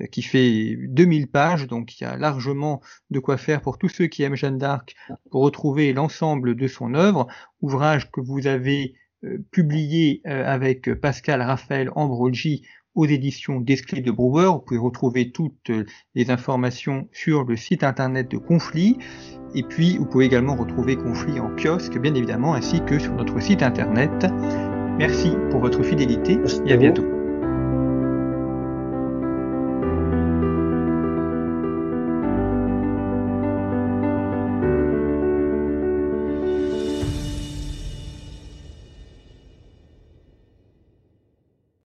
euh, 0.02 0.06
qui 0.08 0.24
fait 0.24 0.76
2000 0.76 1.28
pages, 1.28 1.68
donc 1.68 2.00
il 2.00 2.04
y 2.04 2.08
a 2.08 2.18
largement 2.18 2.82
de 3.12 3.20
quoi 3.20 3.38
faire 3.38 3.62
pour 3.62 3.78
tous 3.78 3.90
ceux 3.90 4.08
qui 4.08 4.24
aiment 4.24 4.36
Jeanne 4.36 4.58
d'Arc 4.58 4.96
pour 5.30 5.44
retrouver 5.44 5.94
l'ensemble 5.94 6.56
de 6.56 6.68
son 6.68 6.96
œuvre. 6.96 7.28
Ouvrage 7.62 8.10
que 8.10 8.22
vous 8.22 8.48
avez 8.48 8.96
euh, 9.24 9.38
publié 9.52 10.22
avec 10.26 10.92
Pascal 10.96 11.42
Raphaël 11.42 11.92
Ambroggi 11.96 12.66
aux 12.96 13.06
éditions 13.06 13.60
d'Esclés 13.60 14.02
de 14.02 14.12
Brouwer. 14.12 14.46
Vous 14.46 14.60
pouvez 14.60 14.80
retrouver 14.80 15.32
toutes 15.32 15.72
les 16.16 16.32
informations 16.32 17.08
sur 17.12 17.44
le 17.44 17.56
site 17.56 17.84
internet 17.84 18.30
de 18.30 18.38
Conflit. 18.38 18.98
Et 19.56 19.64
puis, 19.64 19.98
vous 19.98 20.06
pouvez 20.06 20.26
également 20.26 20.56
retrouver 20.56 20.96
Conflit 20.96 21.40
en 21.40 21.50
kiosque, 21.56 21.98
bien 22.00 22.14
évidemment, 22.14 22.54
ainsi 22.54 22.82
que 22.86 23.00
sur 23.00 23.14
notre 23.14 23.40
site 23.42 23.64
internet. 23.64 24.26
Merci 24.98 25.32
pour 25.50 25.62
votre 25.62 25.84
fidélité 25.84 26.38
et 26.66 26.74
à 26.74 26.78
bientôt. 26.78 27.19